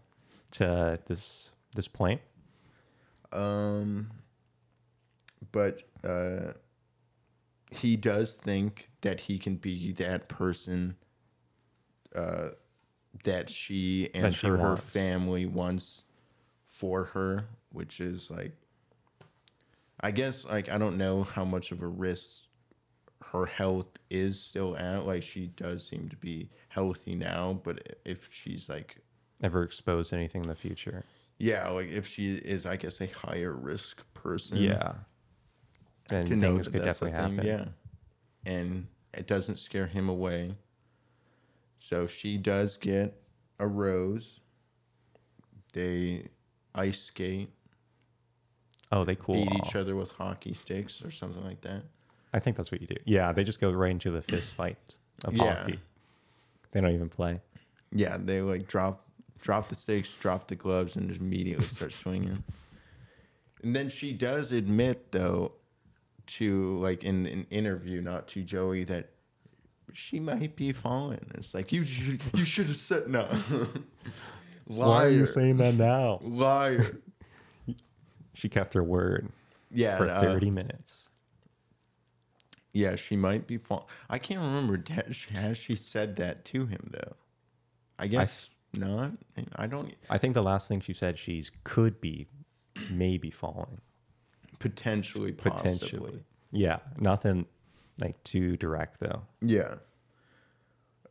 to 0.51 0.99
this 1.07 1.51
this 1.75 1.87
point. 1.87 2.21
Um, 3.31 4.11
but 5.51 5.81
uh, 6.03 6.53
he 7.71 7.97
does 7.97 8.35
think 8.35 8.89
that 9.01 9.21
he 9.21 9.37
can 9.37 9.55
be 9.55 9.91
that 9.93 10.27
person 10.29 10.95
uh, 12.15 12.49
that 13.23 13.49
she 13.49 14.09
and 14.13 14.25
That 14.25 14.33
she 14.35 14.47
her, 14.47 14.57
her 14.57 14.77
family 14.77 15.45
wants 15.45 16.03
for 16.65 17.05
her, 17.05 17.47
which 17.71 17.99
is 17.99 18.29
like, 18.29 18.53
I 20.01 20.11
guess, 20.11 20.45
like, 20.45 20.69
I 20.71 20.77
don't 20.77 20.97
know 20.97 21.23
how 21.23 21.45
much 21.45 21.71
of 21.71 21.81
a 21.81 21.87
risk 21.87 22.43
her 23.31 23.45
health 23.45 23.87
is 24.09 24.39
still 24.41 24.77
at. 24.77 25.05
Like, 25.05 25.23
she 25.23 25.47
does 25.47 25.87
seem 25.87 26.09
to 26.09 26.15
be 26.17 26.49
healthy 26.67 27.15
now, 27.15 27.59
but 27.63 27.97
if 28.05 28.27
she's 28.31 28.67
like, 28.69 28.97
Never 29.41 29.63
expose 29.63 30.13
anything 30.13 30.43
in 30.43 30.47
the 30.49 30.55
future. 30.55 31.03
yeah, 31.39 31.67
like 31.69 31.91
if 31.91 32.07
she 32.07 32.35
is, 32.35 32.65
I 32.65 32.75
guess, 32.77 33.01
a 33.01 33.07
higher 33.07 33.53
risk 33.53 34.03
person. 34.13 34.57
Yeah. 34.57 34.93
And 36.09 36.27
to 36.27 36.35
know 36.35 36.53
things 36.53 36.65
that 36.67 36.71
could 36.71 36.83
definitely 36.83 37.17
thing, 37.17 37.35
happen. 37.37 37.45
Yeah, 37.47 38.51
and 38.51 38.87
it 39.13 39.27
doesn't 39.27 39.57
scare 39.57 39.87
him 39.87 40.07
away. 40.07 40.55
So 41.77 42.07
she 42.07 42.37
does 42.37 42.77
get 42.77 43.15
a 43.59 43.67
rose. 43.67 44.39
They 45.73 46.27
ice 46.73 46.99
skate, 46.99 47.49
Oh, 48.91 49.03
they 49.03 49.15
cool. 49.15 49.35
beat 49.35 49.47
off. 49.61 49.67
each 49.67 49.75
other 49.75 49.95
with 49.95 50.09
hockey 50.11 50.53
sticks 50.53 51.03
or 51.03 51.11
something 51.11 51.43
like 51.43 51.61
that. 51.61 51.83
I 52.33 52.39
think 52.39 52.55
that's 52.57 52.71
what 52.71 52.81
you 52.81 52.87
do. 52.87 52.95
Yeah, 53.05 53.31
they 53.33 53.43
just 53.43 53.59
go 53.59 53.71
right 53.71 53.91
into 53.91 54.11
the 54.11 54.21
fist 54.21 54.53
fight 54.53 54.77
of 55.23 55.33
Yeah. 55.35 55.55
hockey. 55.55 55.79
They 56.71 56.81
don't 56.81 56.93
even 56.93 57.09
play. 57.09 57.41
Yeah, 57.91 58.17
they 58.19 58.41
like 58.41 58.67
drop 58.67 59.01
drop 59.41 59.69
the 59.69 59.75
sticks, 59.75 60.13
drop 60.15 60.47
the 60.47 60.55
gloves, 60.55 60.95
and 60.95 61.07
just 61.07 61.21
immediately 61.21 61.65
start 61.65 61.93
swinging. 62.03 62.43
And 63.63 63.75
then 63.75 63.89
she 63.89 64.11
does 64.13 64.51
admit, 64.51 65.11
though, 65.11 65.53
to 66.27 66.77
like 66.77 67.03
in 67.03 67.25
an 67.25 67.47
interview, 67.49 68.01
not 68.01 68.27
to 68.29 68.43
Joey, 68.43 68.83
that 68.85 69.09
she 69.95 70.19
might 70.19 70.55
be 70.55 70.71
falling. 70.73 71.25
It's 71.35 71.53
like 71.53 71.71
you 71.71 71.83
should 71.83 72.21
you 72.33 72.43
should 72.45 72.67
have 72.67 72.77
said 72.77 73.07
no. 73.07 73.27
Why 74.67 75.05
are 75.05 75.09
you 75.09 75.25
saying 75.25 75.57
that 75.57 75.75
now? 75.75 76.19
Liar. 76.21 76.99
She 78.33 78.49
kept 78.49 78.73
her 78.73 78.83
word 78.83 79.29
Yeah. 79.71 79.97
for 79.97 80.09
uh, 80.09 80.19
30 80.19 80.51
minutes. 80.51 80.97
yeah, 82.73 82.97
she 82.97 83.15
might 83.15 83.47
be. 83.47 83.57
Fall- 83.57 83.87
I 84.09 84.17
can't 84.17 84.41
remember. 84.41 84.83
Has 85.31 85.57
she- 85.57 85.75
said 85.77 86.17
that 86.17 86.43
to 86.45 86.65
him 86.65 86.89
though? 86.91 87.13
I 87.97 88.07
guess 88.07 88.49
not. 88.73 89.13
I 89.55 89.67
don't. 89.67 89.95
I 90.09 90.17
think 90.17 90.33
the 90.33 90.43
last 90.43 90.67
thing 90.67 90.81
she 90.81 90.91
said, 90.93 91.17
she's 91.17 91.49
could 91.63 92.01
be, 92.01 92.27
maybe 92.91 93.31
falling. 93.31 93.79
Potentially, 94.59 95.31
possibly. 95.31 95.71
Potentially. 95.77 96.23
Yeah. 96.51 96.79
Nothing 96.99 97.45
like 97.99 98.21
too 98.25 98.57
direct, 98.57 98.99
though. 98.99 99.21
Yeah. 99.39 99.75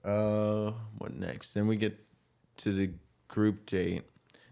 Uh, 0.04 0.72
what 0.98 1.14
next? 1.14 1.54
Then 1.54 1.66
we 1.66 1.76
get 1.76 1.98
to 2.58 2.72
the 2.72 2.90
group 3.28 3.66
date. 3.66 4.02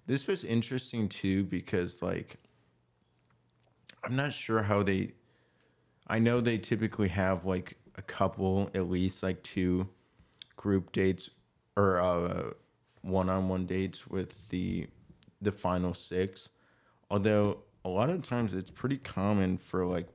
This 0.06 0.26
was 0.26 0.44
interesting 0.44 1.08
too 1.08 1.44
because 1.44 2.02
like 2.02 2.38
I'm 4.02 4.16
not 4.16 4.32
sure 4.32 4.62
how 4.62 4.82
they 4.82 5.12
I 6.08 6.18
know 6.18 6.40
they 6.40 6.58
typically 6.58 7.08
have 7.08 7.44
like 7.44 7.76
a 7.96 8.02
couple 8.02 8.70
at 8.74 8.88
least 8.88 9.22
like 9.22 9.42
two 9.42 9.88
group 10.56 10.90
dates 10.92 11.30
or 11.76 12.00
uh 12.00 12.50
one-on-one 13.02 13.66
dates 13.66 14.06
with 14.06 14.48
the 14.48 14.86
the 15.40 15.52
final 15.52 15.92
6. 15.92 16.48
Although 17.10 17.58
a 17.84 17.88
lot 17.88 18.10
of 18.10 18.22
times 18.22 18.54
it's 18.54 18.70
pretty 18.70 18.96
common 18.96 19.58
for 19.58 19.84
like 19.84 20.08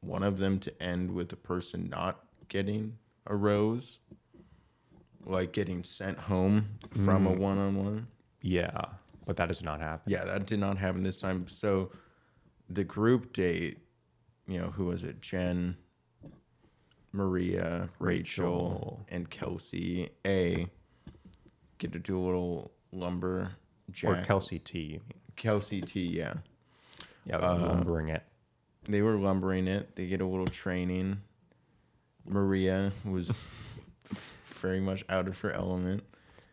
one 0.00 0.22
of 0.22 0.38
them 0.38 0.58
to 0.58 0.82
end 0.82 1.12
with 1.12 1.30
the 1.30 1.36
person 1.36 1.88
not 1.88 2.20
getting 2.48 2.98
a 3.26 3.34
rose 3.34 3.98
like 5.24 5.52
getting 5.52 5.82
sent 5.84 6.18
home 6.18 6.68
from 7.04 7.26
a 7.26 7.30
one-on-one 7.32 8.06
Yeah. 8.42 8.70
But 9.26 9.36
that 9.38 9.48
does 9.48 9.62
not 9.62 9.80
happen. 9.80 10.12
yeah 10.12 10.24
that 10.24 10.46
did 10.46 10.58
not 10.60 10.76
happen 10.78 11.02
this 11.02 11.20
time 11.20 11.48
so 11.48 11.90
the 12.68 12.84
group 12.84 13.32
date 13.32 13.78
you 14.46 14.58
know 14.58 14.66
who 14.66 14.86
was 14.86 15.02
it 15.04 15.20
jen 15.22 15.76
maria 17.12 17.88
rachel, 17.98 18.68
Rachel. 18.70 19.06
and 19.10 19.30
kelsey 19.30 20.10
a 20.26 20.66
get 21.78 21.92
to 21.92 21.98
do 21.98 22.18
a 22.18 22.22
little 22.22 22.70
lumber 22.92 23.52
Or 24.04 24.16
Kelsey 24.22 24.58
T. 24.58 24.78
You 24.80 24.92
mean. 25.00 25.20
kelsey 25.36 25.80
t 25.80 26.00
yeah 26.02 26.34
Yeah, 27.24 27.36
Uh, 27.38 27.58
lumbering 27.68 28.08
it. 28.08 28.22
they 28.88 29.00
were 29.02 29.16
lumbering 29.16 29.66
it. 29.68 29.94
They 29.96 30.06
get 30.06 30.20
a 30.20 30.26
little 30.26 30.46
training. 30.46 31.22
Maria 32.26 32.92
was 33.04 33.46
very 34.54 34.80
much 34.80 35.04
out 35.08 35.28
of 35.28 35.38
her 35.40 35.50
element. 35.52 36.02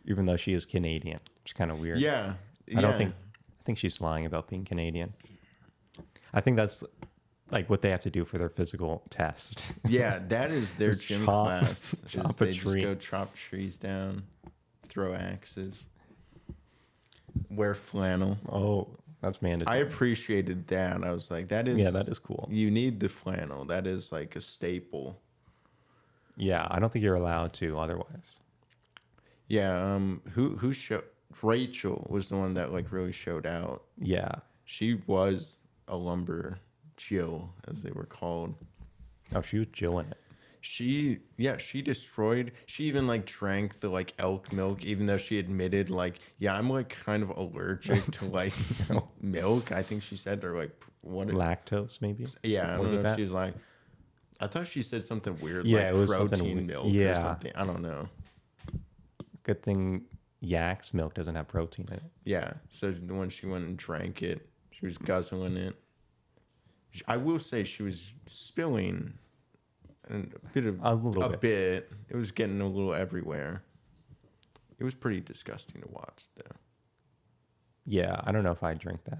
Even 0.06 0.26
though 0.26 0.38
she 0.38 0.54
is 0.54 0.66
Canadian. 0.66 1.20
It's 1.44 1.54
kind 1.54 1.72
of 1.72 1.80
weird. 1.80 2.00
Yeah, 2.00 2.34
I 2.76 2.82
don't 2.82 2.98
think 2.98 3.14
I 3.14 3.64
think 3.64 3.78
she's 3.78 4.02
lying 4.02 4.26
about 4.26 4.48
being 4.48 4.66
Canadian. 4.66 5.14
I 6.34 6.42
think 6.42 6.58
that's 6.58 6.84
like 7.52 7.70
what 7.70 7.82
they 7.82 7.90
have 7.90 8.02
to 8.02 8.10
do 8.10 8.24
for 8.26 8.38
their 8.38 8.50
physical 8.50 9.04
test. 9.10 9.74
Yeah, 9.88 10.20
that 10.30 10.52
is 10.52 10.74
their 10.76 10.92
Just 10.94 11.08
gym 11.08 11.26
chop- 11.26 11.46
class. 11.46 11.96
chop 12.08 12.36
they 12.38 12.54
just 12.54 12.76
go 12.80 12.96
chop 12.96 13.34
trees 13.36 13.78
down, 13.78 14.24
throw 14.88 15.14
axes, 15.14 15.86
wear 17.50 17.74
flannel. 17.74 18.38
oh, 18.50 18.88
that's 19.22 19.42
mandatory. 19.42 19.78
I 19.78 19.82
appreciated 19.82 20.68
that. 20.68 21.04
I 21.04 21.12
was 21.12 21.30
like, 21.30 21.50
that 21.50 21.68
is 21.68 21.78
Yeah, 21.78 21.92
that 21.92 22.08
is 22.08 22.18
cool. 22.20 22.48
You 22.52 22.72
need 22.72 23.00
the 23.00 23.10
flannel. 23.10 23.66
That 23.66 23.86
is 23.86 24.12
like 24.12 24.36
a 24.36 24.42
staple. 24.42 25.20
Yeah, 26.36 26.68
I 26.70 26.80
don't 26.80 26.92
think 26.92 27.04
you're 27.04 27.16
allowed 27.16 27.54
to 27.54 27.78
otherwise. 27.78 28.40
Yeah. 29.48 29.96
Um. 29.96 30.22
Who 30.34 30.50
who 30.58 30.74
showed? 30.74 31.04
Rachel 31.42 32.06
was 32.10 32.30
the 32.30 32.36
one 32.36 32.54
that 32.56 32.72
like 32.72 32.92
really 32.92 33.12
showed 33.12 33.46
out. 33.46 33.84
Yeah. 33.98 34.32
She 34.66 35.02
was 35.08 35.62
a 35.88 35.96
lumber 35.98 36.60
Jill, 36.98 37.54
as 37.70 37.82
they 37.82 37.92
were 37.92 38.06
called. 38.06 38.56
Oh, 39.34 39.42
she 39.42 39.60
was 39.60 39.68
Jill 39.74 40.00
in 40.00 40.08
it. 40.08 40.18
She, 40.64 41.20
yeah, 41.38 41.58
she 41.58 41.82
destroyed. 41.82 42.52
She 42.68 42.84
even 42.84 43.08
like 43.08 43.26
drank 43.26 43.80
the 43.80 43.90
like 43.90 44.14
elk 44.20 44.54
milk, 44.54 44.86
even 44.86 45.08
though 45.08 45.18
she 45.18 45.40
admitted 45.40 45.90
like, 45.90 46.20
yeah, 46.38 46.56
I'm 46.56 46.70
like 46.70 46.90
kind 46.90 47.24
of 47.24 47.32
allergic 47.32 48.06
to 48.12 48.26
like 48.30 48.54
milk. 49.20 49.72
I 49.72 49.82
think 49.82 50.04
she 50.04 50.16
said 50.16 50.44
or 50.44 50.56
like 50.56 50.72
what? 51.02 51.30
Lactose, 51.30 52.00
maybe. 52.00 52.26
yeah, 52.44 52.74
I 52.74 52.78
don't 52.78 52.92
know 52.92 52.98
if 52.98 53.04
that? 53.04 53.16
she 53.16 53.24
was 53.24 53.32
like. 53.32 53.56
I 54.42 54.48
thought 54.48 54.68
she 54.68 54.82
said 54.82 55.04
something 55.04 55.40
weird, 55.40 55.66
Yeah, 55.66 55.78
like 55.80 55.88
it 55.88 55.94
was 55.96 56.10
protein 56.10 56.66
milk 56.68 56.86
or 56.86 56.90
yeah. 56.90 57.14
something. 57.14 57.52
I 57.56 57.66
don't 57.66 57.82
know. 57.82 58.10
Good 59.44 59.62
thing 59.62 60.06
yak's 60.40 60.94
milk 60.94 61.14
doesn't 61.14 61.36
have 61.36 61.48
protein 61.48 61.88
in 61.90 61.94
it. 61.98 62.04
Yeah. 62.24 62.54
So 62.70 62.92
when 62.92 63.30
she 63.30 63.46
went 63.46 63.66
and 63.66 63.78
drank 63.78 64.22
it, 64.24 64.50
she 64.72 64.86
was 64.86 64.98
guzzling 64.98 65.58
it. 65.58 65.76
I 67.08 67.18
will 67.18 67.40
say 67.40 67.64
she 67.64 67.84
was 67.84 68.12
spilling 68.26 69.14
a 70.10 70.18
bit 70.54 70.66
of 70.66 70.80
A 70.84 70.94
little 70.96 71.24
a 71.24 71.30
bit. 71.30 71.42
bit. 71.42 71.92
It 72.10 72.16
was 72.16 72.32
getting 72.32 72.60
a 72.60 72.68
little 72.68 72.94
everywhere. 72.94 73.64
It 74.80 74.84
was 74.84 74.96
pretty 74.96 75.22
disgusting 75.22 75.82
to 75.82 75.88
watch, 75.88 76.26
though. 76.36 76.56
Yeah, 77.86 78.20
I 78.24 78.32
don't 78.32 78.44
know 78.44 78.52
if 78.52 78.64
I'd 78.64 78.80
drink 78.80 79.02
that. 79.06 79.20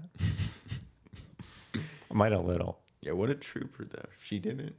I 2.10 2.14
might 2.14 2.32
a 2.32 2.40
little. 2.40 2.80
Yeah, 3.00 3.12
what 3.12 3.30
a 3.30 3.34
trooper 3.34 3.84
though. 3.84 4.08
She 4.20 4.38
didn't 4.38 4.74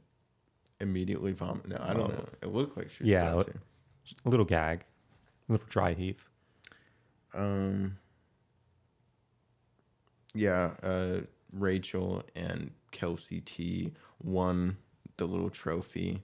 immediately 0.80 1.32
vomit. 1.32 1.68
No, 1.68 1.76
I 1.80 1.94
don't 1.94 2.10
know. 2.10 2.28
It 2.42 2.52
looked 2.52 2.76
like 2.76 2.90
she 2.90 3.04
was 3.04 3.10
Yeah, 3.10 3.32
about 3.32 3.46
to. 3.48 3.58
A 4.24 4.28
little 4.28 4.44
gag. 4.44 4.84
A 5.48 5.52
little 5.52 5.66
dry 5.68 5.94
heave. 5.94 6.28
Um. 7.34 7.98
Yeah, 10.34 10.72
uh, 10.82 11.20
Rachel 11.52 12.22
and 12.34 12.72
Kelsey 12.90 13.40
T 13.40 13.92
won 14.22 14.78
the 15.16 15.26
little 15.26 15.50
trophy, 15.50 16.22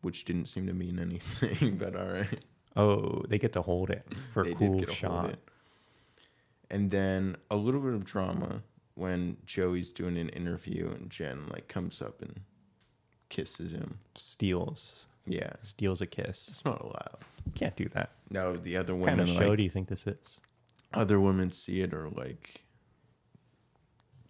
which 0.00 0.24
didn't 0.24 0.46
seem 0.46 0.66
to 0.66 0.72
mean 0.72 0.98
anything, 1.00 1.76
but 1.76 1.94
all 1.94 2.08
right. 2.08 2.40
Oh, 2.76 3.22
they 3.28 3.38
get 3.38 3.52
to 3.52 3.62
hold 3.62 3.90
it 3.90 4.06
for 4.32 4.42
a 4.42 4.54
cool 4.54 4.78
did 4.78 4.80
get 4.80 4.88
a 4.88 4.94
shot. 4.94 5.36
And 6.70 6.90
then 6.90 7.36
a 7.50 7.56
little 7.56 7.80
bit 7.80 7.92
of 7.94 8.04
drama 8.04 8.62
when 8.94 9.36
Joey's 9.46 9.92
doing 9.92 10.16
an 10.16 10.28
interview 10.30 10.88
and 10.90 11.10
Jen 11.10 11.46
like 11.48 11.68
comes 11.68 12.00
up 12.00 12.22
and 12.22 12.40
kisses 13.28 13.72
him. 13.72 13.98
Steals. 14.14 15.06
Yeah, 15.26 15.52
Steals 15.62 16.00
a 16.00 16.06
kiss. 16.06 16.48
it's 16.48 16.64
not 16.64 16.80
allowed. 16.82 17.18
Can't 17.54 17.74
do 17.76 17.88
that. 17.94 18.10
No, 18.30 18.56
the 18.56 18.76
other 18.76 18.94
What 18.94 19.08
kind 19.08 19.18
women 19.20 19.36
of 19.36 19.42
show 19.42 19.48
like 19.50 19.58
do 19.58 19.62
you 19.62 19.70
think 19.70 19.88
this 19.88 20.06
is? 20.06 20.40
other 20.92 21.18
women 21.18 21.50
see 21.50 21.80
it 21.80 21.92
or 21.92 22.08
like 22.10 22.62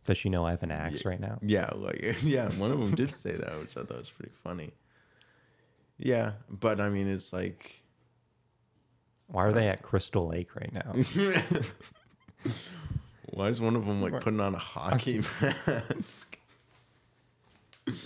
Does 0.06 0.16
she 0.16 0.28
know 0.30 0.46
I 0.46 0.52
have 0.52 0.62
an 0.62 0.70
axe 0.70 1.04
right 1.04 1.20
now? 1.20 1.38
Yeah, 1.42 1.70
like 1.74 2.16
yeah, 2.22 2.48
one 2.52 2.70
of 2.70 2.78
them 2.80 2.94
did 2.94 3.12
say 3.12 3.32
that, 3.32 3.58
which 3.60 3.76
I 3.76 3.82
thought 3.82 3.98
was 3.98 4.10
pretty 4.10 4.32
funny. 4.42 4.72
Yeah, 5.98 6.32
but 6.48 6.80
I 6.80 6.88
mean, 6.90 7.06
it's 7.08 7.32
like, 7.32 7.82
Why 9.28 9.44
are 9.46 9.52
they 9.52 9.68
at 9.68 9.82
Crystal 9.82 10.26
Lake 10.26 10.54
right 10.56 10.72
now? 10.72 10.92
why 13.30 13.48
is 13.48 13.60
one 13.60 13.76
of 13.76 13.86
them 13.86 14.00
like 14.02 14.20
putting 14.20 14.40
on 14.40 14.54
a 14.54 14.58
hockey 14.58 15.22
mask? 15.40 16.38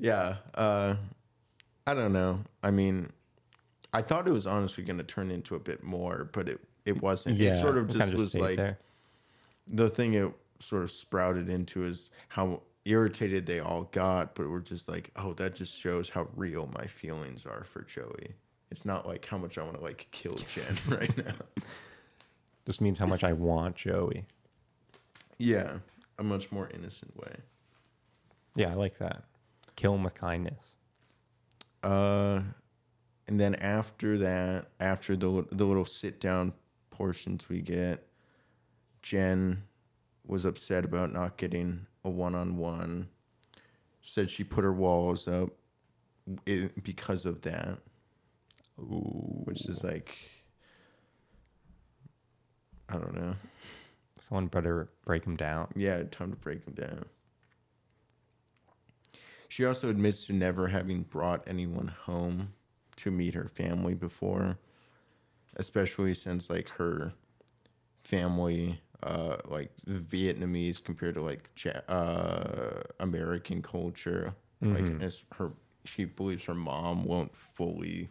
yeah, 0.00 0.36
uh, 0.54 0.96
I 1.86 1.94
don't 1.94 2.12
know. 2.12 2.40
I 2.62 2.70
mean, 2.70 3.10
I 3.92 4.02
thought 4.02 4.26
it 4.26 4.32
was 4.32 4.46
honestly 4.46 4.82
going 4.82 4.98
to 4.98 5.04
turn 5.04 5.30
into 5.30 5.54
a 5.54 5.58
bit 5.60 5.84
more, 5.84 6.28
but 6.32 6.48
it 6.48 6.60
it 6.86 7.00
wasn't. 7.02 7.36
yeah, 7.36 7.50
it 7.50 7.60
sort 7.60 7.76
of 7.76 7.86
just 7.88 8.00
kinda 8.00 8.16
was 8.16 8.34
like 8.34 8.56
there. 8.56 8.78
the 9.68 9.90
thing 9.90 10.14
it 10.14 10.32
sort 10.58 10.82
of 10.82 10.90
sprouted 10.90 11.48
into 11.48 11.84
is 11.84 12.10
how 12.28 12.62
irritated 12.84 13.46
they 13.46 13.60
all 13.60 13.84
got, 13.92 14.34
but 14.34 14.48
we're 14.48 14.60
just 14.60 14.88
like, 14.88 15.10
oh, 15.16 15.34
that 15.34 15.54
just 15.54 15.78
shows 15.78 16.08
how 16.08 16.26
real 16.34 16.70
my 16.78 16.86
feelings 16.86 17.44
are 17.44 17.64
for 17.64 17.82
Joey. 17.82 18.34
It's 18.70 18.84
not 18.84 19.06
like 19.06 19.26
how 19.26 19.36
much 19.36 19.58
I 19.58 19.62
want 19.62 19.76
to 19.76 19.82
like 19.82 20.08
kill 20.10 20.34
Jen 20.54 20.76
right 20.88 21.16
now. 21.18 21.62
Just 22.66 22.80
means 22.80 22.98
how 22.98 23.06
much 23.06 23.24
I 23.24 23.32
want 23.32 23.76
Joey. 23.76 24.24
yeah, 25.38 25.78
a 26.18 26.22
much 26.22 26.50
more 26.52 26.68
innocent 26.74 27.14
way. 27.16 27.34
Yeah, 28.54 28.70
I 28.70 28.74
like 28.74 28.98
that. 28.98 29.24
Kill 29.80 29.94
him 29.94 30.02
with 30.04 30.14
kindness. 30.14 30.74
Uh, 31.82 32.42
and 33.26 33.40
then 33.40 33.54
after 33.54 34.18
that, 34.18 34.66
after 34.78 35.16
the 35.16 35.46
the 35.50 35.64
little 35.64 35.86
sit 35.86 36.20
down 36.20 36.52
portions 36.90 37.48
we 37.48 37.62
get, 37.62 38.06
Jen 39.00 39.62
was 40.26 40.44
upset 40.44 40.84
about 40.84 41.14
not 41.14 41.38
getting 41.38 41.86
a 42.04 42.10
one 42.10 42.34
on 42.34 42.58
one. 42.58 43.08
Said 44.02 44.28
she 44.28 44.44
put 44.44 44.64
her 44.64 44.72
walls 44.74 45.26
up 45.26 45.48
because 46.82 47.24
of 47.24 47.40
that, 47.40 47.78
Ooh, 48.78 49.40
which 49.44 49.66
is 49.66 49.82
like, 49.82 50.14
I 52.86 52.98
don't 52.98 53.14
know. 53.14 53.34
someone 54.20 54.48
better 54.48 54.90
break 55.06 55.24
him 55.24 55.36
down. 55.36 55.68
Yeah, 55.74 56.02
time 56.02 56.32
to 56.32 56.36
break 56.36 56.66
him 56.66 56.74
down. 56.74 57.06
She 59.50 59.64
also 59.64 59.88
admits 59.88 60.26
to 60.26 60.32
never 60.32 60.68
having 60.68 61.02
brought 61.02 61.42
anyone 61.48 61.88
home 61.88 62.54
to 62.96 63.10
meet 63.10 63.34
her 63.34 63.48
family 63.48 63.94
before, 63.94 64.58
especially 65.56 66.14
since 66.14 66.48
like 66.48 66.68
her 66.70 67.14
family, 68.04 68.80
uh, 69.02 69.38
like 69.46 69.72
Vietnamese 69.88 70.82
compared 70.82 71.16
to 71.16 71.20
like 71.22 71.50
uh, 71.88 72.80
American 73.00 73.60
culture. 73.60 74.36
Like 74.62 75.02
as 75.02 75.24
her, 75.34 75.50
she 75.84 76.04
believes 76.04 76.44
her 76.44 76.54
mom 76.54 77.04
won't 77.04 77.34
fully 77.34 78.10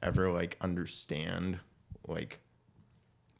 ever 0.00 0.30
like 0.30 0.56
understand 0.60 1.58
like 2.06 2.38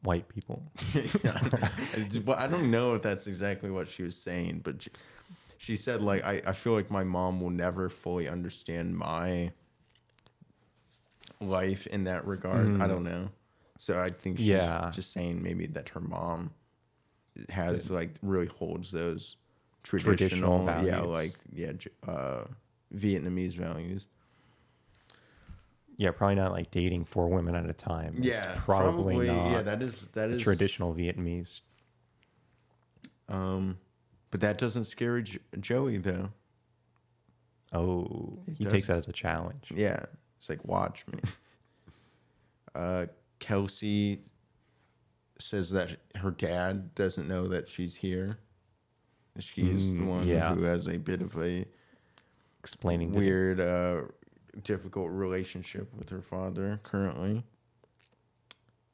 White 0.02 0.28
people. 0.28 0.62
Well, 2.24 2.36
I 2.38 2.46
don't 2.48 2.70
know 2.70 2.94
if 2.94 3.02
that's 3.02 3.26
exactly 3.28 3.70
what 3.70 3.86
she 3.86 4.02
was 4.02 4.16
saying, 4.16 4.62
but 4.64 4.82
she, 4.82 4.90
she 5.58 5.76
said 5.76 6.00
like 6.00 6.24
I, 6.24 6.40
I 6.46 6.52
feel 6.52 6.72
like 6.72 6.90
my 6.90 7.04
mom 7.04 7.40
will 7.40 7.50
never 7.50 7.88
fully 7.90 8.28
understand 8.28 8.96
my 8.96 9.52
life 11.40 11.86
in 11.88 12.04
that 12.04 12.26
regard. 12.26 12.80
I 12.80 12.88
don't 12.88 13.04
know. 13.04 13.28
So 13.78 14.00
I 14.00 14.08
think 14.08 14.38
she's 14.38 14.48
Yeah. 14.48 14.90
just 14.92 15.12
saying 15.12 15.42
maybe 15.42 15.66
that 15.66 15.90
her 15.90 16.00
mom 16.00 16.52
has 17.50 17.90
like 17.90 18.10
really 18.22 18.46
holds 18.46 18.90
those 18.90 19.36
traditional, 19.82 20.64
Traditional 20.64 20.86
yeah, 20.86 21.00
like 21.02 21.34
yeah, 21.52 21.72
uh, 22.06 22.44
Vietnamese 22.94 23.52
values. 23.54 24.06
Yeah, 25.96 26.12
probably 26.12 26.36
not 26.36 26.52
like 26.52 26.70
dating 26.70 27.04
four 27.04 27.28
women 27.28 27.56
at 27.56 27.68
a 27.68 27.72
time. 27.72 28.14
Yeah, 28.20 28.54
probably, 28.56 29.26
not 29.26 29.50
Yeah, 29.50 29.62
that 29.62 29.82
is 29.82 30.08
that 30.08 30.30
is 30.30 30.42
traditional 30.42 30.94
Vietnamese. 30.94 31.60
Um, 33.28 33.78
but 34.30 34.40
that 34.40 34.58
doesn't 34.58 34.84
scare 34.84 35.20
jo- 35.20 35.38
Joey 35.60 35.98
though. 35.98 36.30
Oh, 37.72 38.38
he 38.56 38.64
takes 38.64 38.86
that 38.86 38.96
as 38.96 39.08
a 39.08 39.12
challenge. 39.12 39.70
Yeah, 39.74 40.04
it's 40.36 40.48
like 40.48 40.64
watch 40.64 41.04
me. 41.12 41.20
uh, 42.74 43.06
Kelsey 43.40 44.22
says 45.38 45.70
that 45.70 45.96
her 46.16 46.30
dad 46.30 46.94
doesn't 46.94 47.28
know 47.28 47.46
that 47.48 47.68
she's 47.68 47.94
here. 47.96 48.38
She's 49.38 49.92
the 49.92 49.98
Mm, 50.00 50.06
one 50.06 50.26
yeah. 50.26 50.52
who 50.54 50.62
has 50.64 50.88
a 50.88 50.98
bit 50.98 51.20
of 51.22 51.36
a 51.36 51.64
Explaining 52.60 53.12
to 53.12 53.18
weird, 53.18 53.60
uh, 53.60 54.02
difficult 54.64 55.10
relationship 55.12 55.94
with 55.94 56.08
her 56.08 56.20
father 56.22 56.80
currently. 56.82 57.44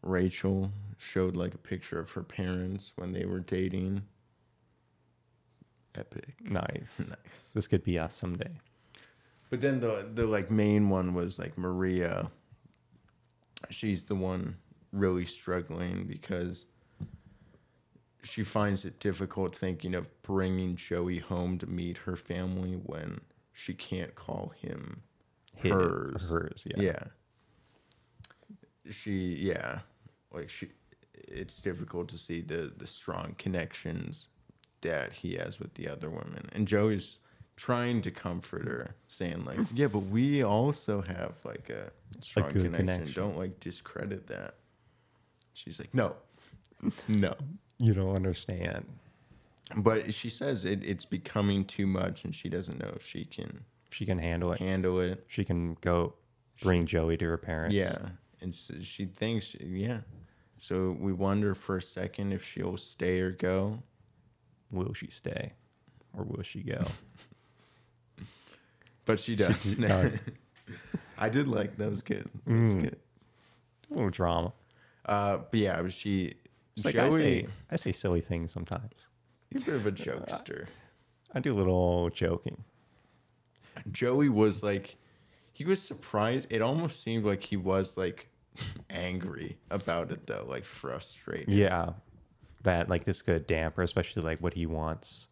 Rachel 0.03 0.71
showed 0.99 1.35
like 1.35 1.55
a 1.55 1.59
picture 1.59 1.99
of 1.99 2.11
her 2.11 2.23
parents 2.23 2.93
when 2.97 3.13
they 3.13 3.25
were 3.25 3.41
dating. 3.41 4.03
Epic. 5.97 6.35
Nice. 6.43 6.99
Nice. 6.99 7.51
This 7.55 7.67
could 7.67 7.85
be 7.85 7.99
us 7.99 8.15
someday. 8.15 8.51
But 9.51 9.61
then 9.61 9.81
the 9.81 10.09
the 10.15 10.27
like 10.27 10.51
main 10.51 10.89
one 10.91 11.15
was 11.15 11.39
like 11.39 11.57
Maria. 11.57 12.31
She's 13.71 14.05
the 14.05 14.15
one 14.15 14.57
really 14.93 15.27
struggling 15.27 16.05
because 16.07 16.67
she 18.23 18.43
finds 18.43 18.85
it 18.85 18.99
difficult 19.01 19.55
thinking 19.55 19.95
of 19.95 20.11
bringing 20.23 20.77
Joey 20.77 21.19
home 21.19 21.59
to 21.59 21.67
meet 21.67 21.99
her 21.99 22.17
family 22.17 22.75
when 22.75 23.21
she 23.53 23.75
can't 23.75 24.15
call 24.15 24.53
him 24.61 25.03
His- 25.55 25.73
hers. 25.73 26.31
Hers, 26.31 26.63
yeah. 26.67 26.81
Yeah. 26.83 27.03
She 28.91 29.13
yeah, 29.39 29.81
like 30.33 30.49
she 30.51 30.69
it's 31.29 31.61
difficult 31.61 32.09
to 32.09 32.19
see 32.19 32.41
the 32.41 32.73
the 32.77 32.87
strong 32.87 33.35
connections 33.39 34.29
that 34.85 35.13
he 35.13 35.35
has 35.35 35.59
with 35.59 35.75
the 35.75 35.89
other 35.89 36.09
women. 36.09 36.49
And 36.55 36.67
Joey's 36.69 37.19
trying 37.57 38.01
to 38.03 38.11
comfort 38.11 38.65
her, 38.67 38.95
saying 39.09 39.45
like, 39.45 39.59
"Yeah, 39.75 39.89
but 39.89 39.99
we 40.01 40.43
also 40.43 41.03
have 41.03 41.35
like 41.45 41.69
a 41.69 41.91
strong 42.21 42.53
good 42.53 42.65
connection. 42.67 42.87
connection. 42.87 43.13
Don't 43.15 43.37
like 43.37 43.59
discredit 43.61 44.27
that." 44.29 44.55
She's 45.53 45.79
like, 45.81 45.93
"No. 45.93 46.15
No." 47.09 47.35
You 47.79 47.93
don't 47.93 48.15
understand. 48.15 48.87
But 49.77 50.15
she 50.15 50.29
says 50.31 50.65
it, 50.65 50.85
it's 50.87 51.05
becoming 51.05 51.65
too 51.65 51.87
much 51.87 52.25
and 52.25 52.35
she 52.35 52.49
doesn't 52.49 52.79
know 52.79 52.93
if 52.95 53.05
she 53.05 53.25
can 53.25 53.65
She 53.91 54.05
can 54.07 54.19
handle 54.19 54.53
it. 54.53 54.61
handle 54.61 55.01
it. 55.01 55.25
She 55.27 55.45
can 55.45 55.77
go 55.81 56.15
bring 56.63 56.87
Joey 56.87 57.17
to 57.17 57.25
her 57.27 57.37
parents. 57.39 57.75
Yeah, 57.75 58.11
and 58.41 58.55
so 58.55 58.75
she 58.81 59.07
thinks, 59.07 59.55
yeah. 59.59 60.01
So 60.59 60.97
we 60.99 61.13
wonder 61.13 61.55
for 61.55 61.77
a 61.79 61.83
second 61.83 62.33
if 62.33 62.45
she'll 62.45 62.77
stay 62.77 63.21
or 63.21 63.31
go. 63.33 63.83
Will 64.75 64.93
she 64.93 65.09
stay? 65.09 65.53
Or 66.17 66.25
will 66.25 66.43
she 66.43 66.63
go? 66.63 66.85
But 69.07 69.21
she 69.21 69.37
does. 69.37 69.79
No. 69.79 70.11
I 71.19 71.29
did 71.29 71.47
like 71.47 71.77
those 71.77 72.01
kids. 72.03 72.27
That 72.47 72.61
was 72.63 72.75
Mm. 72.75 72.83
good. 72.85 72.97
A 73.91 73.95
little 73.95 74.09
drama. 74.11 74.53
Uh, 75.05 75.37
but 75.51 75.61
yeah, 75.61 75.83
but 75.83 75.93
she, 75.93 76.33
It's 76.75 76.87
like 76.87 76.97
I 76.97 77.11
Joey, 77.11 77.43
say, 77.43 77.47
I 77.71 77.77
say 77.77 77.93
silly 77.93 78.23
things 78.23 78.51
sometimes. 78.53 78.93
you're 79.51 79.61
a 79.63 79.65
bit 79.67 79.75
of 79.75 79.87
a 79.87 79.93
jokester. 80.07 80.67
I 81.35 81.41
do 81.41 81.53
a 81.53 81.55
little 81.59 82.09
joking. 82.11 82.65
Joey 83.93 84.31
was 84.31 84.63
like, 84.63 84.97
he 85.53 85.65
was 85.67 85.83
surprised. 85.83 86.47
It 86.51 86.63
almost 86.63 87.03
seemed 87.03 87.27
like 87.27 87.43
he 87.43 87.59
was 87.59 87.99
like 87.99 88.29
angry 88.89 89.59
about 89.71 90.13
it 90.13 90.27
though, 90.27 90.47
like 90.49 90.65
frustrated. 90.65 91.51
Yeah. 91.53 91.93
That 92.65 92.89
like 92.89 93.05
this 93.05 93.23
could 93.23 93.47
damper, 93.47 93.83
especially 93.83 94.23
like 94.23 94.41
what 94.41 94.55
he 94.55 94.67
wants 94.67 95.29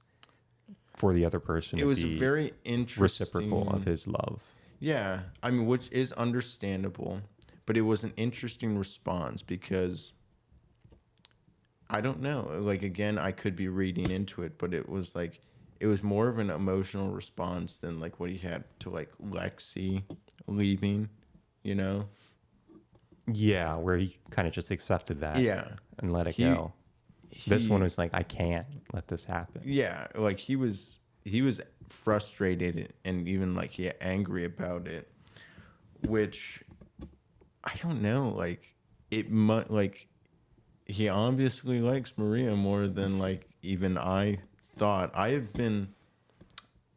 for 0.95 1.13
the 1.15 1.25
other 1.25 1.41
person 1.41 1.79
It 1.79 1.85
was 1.85 2.03
very 2.03 2.53
interesting. 2.65 3.03
reciprocal 3.03 3.69
of 3.71 3.85
his 3.85 4.07
love. 4.07 4.41
Yeah, 4.79 5.23
I 5.43 5.51
mean, 5.51 5.67
which 5.67 5.91
is 5.93 6.13
understandable, 6.13 7.23
but 7.67 7.77
it 7.77 7.83
was 7.83 8.05
an 8.05 8.13
interesting 8.17 8.77
response 8.79 9.43
because 9.43 10.13
I 11.89 12.01
don't 12.01 12.21
know. 12.21 12.49
Like 12.61 12.83
again, 12.83 13.19
I 13.19 13.33
could 13.33 13.57
be 13.57 13.69
reading 13.69 14.11
into 14.11 14.43
it, 14.43 14.59
but 14.59 14.73
it 14.75 14.89
was 14.89 15.15
like 15.15 15.41
it 15.81 15.87
was 15.87 16.03
more 16.03 16.29
of 16.29 16.39
an 16.39 16.51
emotional 16.51 17.11
response 17.13 17.79
than 17.79 17.99
like 18.01 18.21
what 18.21 18.31
he 18.31 18.39
had 18.39 18.65
to 18.81 18.91
like 18.91 19.11
Lexi 19.19 20.03
leaving, 20.47 21.09
you 21.65 21.75
know? 21.75 22.09
Yeah, 23.27 23.77
where 23.77 23.97
he 23.97 24.19
kind 24.31 24.47
of 24.49 24.55
just 24.55 24.71
accepted 24.71 25.21
that 25.21 25.39
Yeah. 25.39 25.77
and 25.99 26.13
let 26.13 26.27
it 26.27 26.35
He- 26.37 26.45
go. 26.45 26.73
This 27.47 27.67
one 27.67 27.83
was 27.83 27.99
like, 27.99 28.11
I 28.13 28.23
can't 28.23 28.67
let 28.93 29.09
this 29.09 29.25
happen. 29.25 29.63
Yeah, 29.65 30.07
like 30.15 30.39
he 30.39 30.57
was 30.57 30.99
he 31.25 31.43
was 31.43 31.61
frustrated 31.89 32.93
and 33.05 33.29
even 33.29 33.55
like 33.55 33.79
yeah, 33.79 33.93
angry 34.01 34.45
about 34.45 34.87
it, 34.87 35.09
which 36.07 36.63
I 37.65 37.73
don't 37.83 38.03
know, 38.03 38.29
like 38.31 38.75
it 39.11 39.31
mu 39.31 39.63
like 39.69 40.09
he 40.87 41.09
obviously 41.09 41.81
likes 41.81 42.15
Maria 42.17 42.55
more 42.55 42.87
than 42.87 43.19
like 43.19 43.49
even 43.63 43.97
I 43.97 44.39
thought. 44.77 45.11
I 45.15 45.31
have 45.31 45.53
been 45.53 45.89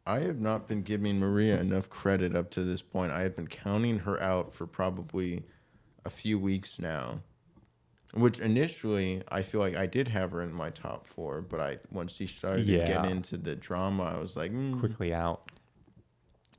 I 0.06 0.20
have 0.20 0.40
not 0.40 0.68
been 0.68 0.82
giving 0.82 1.18
Maria 1.18 1.60
enough 1.60 1.90
credit 1.90 2.36
up 2.36 2.50
to 2.52 2.62
this 2.62 2.82
point. 2.82 3.10
I 3.10 3.22
have 3.22 3.34
been 3.34 3.48
counting 3.48 4.00
her 4.00 4.20
out 4.22 4.54
for 4.54 4.66
probably 4.66 5.42
a 6.04 6.10
few 6.10 6.38
weeks 6.38 6.78
now. 6.78 7.20
Which 8.16 8.38
initially 8.38 9.22
I 9.30 9.42
feel 9.42 9.60
like 9.60 9.76
I 9.76 9.86
did 9.86 10.08
have 10.08 10.30
her 10.32 10.40
in 10.40 10.52
my 10.52 10.70
top 10.70 11.06
four, 11.06 11.42
but 11.42 11.60
I 11.60 11.78
once 11.92 12.14
she 12.14 12.26
started 12.26 12.66
to 12.66 12.72
Yeah. 12.72 12.86
get 13.02 13.04
into 13.04 13.36
the 13.36 13.54
drama, 13.54 14.04
I 14.04 14.18
was 14.18 14.36
like, 14.36 14.52
mm, 14.52 14.78
Quickly 14.80 15.12
out. 15.12 15.42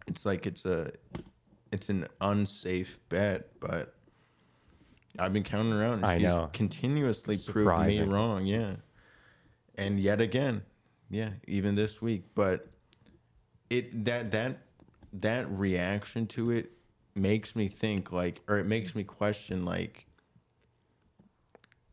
it's 0.08 0.26
like 0.26 0.46
it's 0.46 0.66
a 0.66 0.92
it's 1.72 1.90
an 1.90 2.08
unsafe 2.22 3.00
bet, 3.10 3.50
but 3.60 3.94
I've 5.20 5.34
been 5.34 5.44
counting 5.44 5.74
around. 5.74 5.94
and 6.00 6.06
I 6.06 6.18
she's 6.18 6.24
know. 6.28 6.50
continuously 6.54 7.38
proved 7.38 7.80
me 7.88 8.02
wrong, 8.02 8.46
yeah. 8.46 8.76
And 9.76 10.00
yet 10.00 10.22
again, 10.22 10.64
yeah, 11.10 11.32
even 11.48 11.76
this 11.76 12.02
week, 12.02 12.24
but 12.36 12.68
it 13.70 14.06
that 14.06 14.32
that 14.32 14.60
that 15.14 15.50
reaction 15.50 16.28
to 16.28 16.52
it 16.52 16.72
makes 17.16 17.56
me 17.56 17.68
think 17.68 18.12
like 18.12 18.42
or 18.48 18.60
it 18.60 18.66
makes 18.66 18.94
me 18.96 19.04
question 19.04 19.66
like 19.66 20.06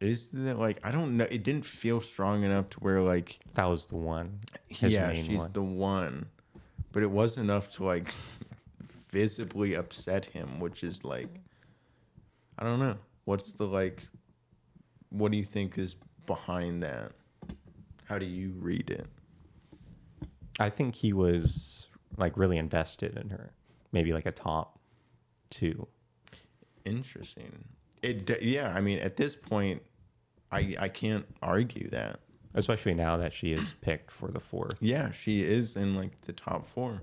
is 0.04 0.30
that 0.30 0.58
like 0.58 0.80
I 0.86 0.90
don't 0.92 1.16
know 1.16 1.24
it 1.24 1.42
didn't 1.42 1.64
feel 1.64 2.00
strong 2.00 2.44
enough 2.44 2.70
to 2.70 2.80
where 2.80 3.00
like 3.00 3.38
That 3.54 3.66
was 3.66 3.86
the 3.86 3.96
one. 3.96 4.40
His 4.68 4.92
yeah, 4.92 5.12
she's 5.14 5.38
one. 5.38 5.52
the 5.52 5.62
one. 5.62 6.26
But 6.92 7.02
it 7.02 7.10
was 7.10 7.36
enough 7.36 7.70
to 7.72 7.84
like 7.84 8.08
visibly 9.10 9.74
upset 9.74 10.26
him, 10.26 10.60
which 10.60 10.84
is 10.84 11.04
like 11.04 11.28
I 12.58 12.64
don't 12.64 12.80
know. 12.80 12.96
What's 13.24 13.52
the 13.52 13.64
like 13.64 14.06
what 15.10 15.30
do 15.32 15.38
you 15.38 15.44
think 15.44 15.78
is 15.78 15.96
behind 16.26 16.82
that? 16.82 17.12
How 18.04 18.18
do 18.18 18.26
you 18.26 18.52
read 18.58 18.90
it? 18.90 19.06
I 20.60 20.70
think 20.70 20.94
he 20.94 21.12
was 21.12 21.86
like 22.16 22.36
really 22.36 22.58
invested 22.58 23.16
in 23.16 23.30
her. 23.30 23.52
Maybe 23.92 24.12
like 24.12 24.26
a 24.26 24.32
top 24.32 24.78
two. 25.50 25.86
Interesting. 26.84 27.64
It 28.02 28.42
yeah, 28.42 28.72
I 28.74 28.80
mean 28.80 28.98
at 28.98 29.16
this 29.16 29.36
point 29.36 29.82
I 30.54 30.74
I 30.78 30.88
can't 30.88 31.26
argue 31.42 31.88
that. 31.90 32.20
Especially 32.54 32.94
now 32.94 33.16
that 33.16 33.32
she 33.32 33.52
is 33.52 33.72
picked 33.80 34.10
for 34.12 34.30
the 34.30 34.38
fourth. 34.40 34.76
Yeah, 34.80 35.10
she 35.10 35.42
is 35.42 35.74
in 35.76 35.94
like 35.96 36.20
the 36.22 36.32
top 36.32 36.66
four. 36.66 37.02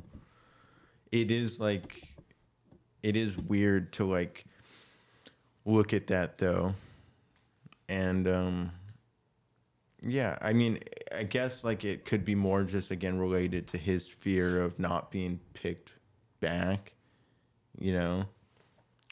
It 1.12 1.30
is 1.30 1.60
like, 1.60 2.16
it 3.04 3.18
is 3.18 3.38
weird 3.38 3.92
to 3.94 4.06
like 4.06 4.46
look 5.66 5.94
at 5.94 6.08
that 6.08 6.38
though, 6.38 6.74
and 7.90 8.28
um, 8.30 8.72
Yeah, 10.02 10.38
I 10.42 10.54
mean, 10.54 10.80
I 11.16 11.24
guess 11.24 11.64
like 11.64 11.84
it 11.84 12.06
could 12.06 12.24
be 12.26 12.34
more 12.36 12.64
just 12.64 12.90
again 12.90 13.20
related 13.20 13.68
to 13.70 13.78
his 13.78 14.08
fear 14.08 14.62
of 14.64 14.80
not 14.80 15.12
being 15.12 15.42
picked 15.54 15.92
back. 16.40 16.94
You 17.78 17.94
know, 17.94 18.26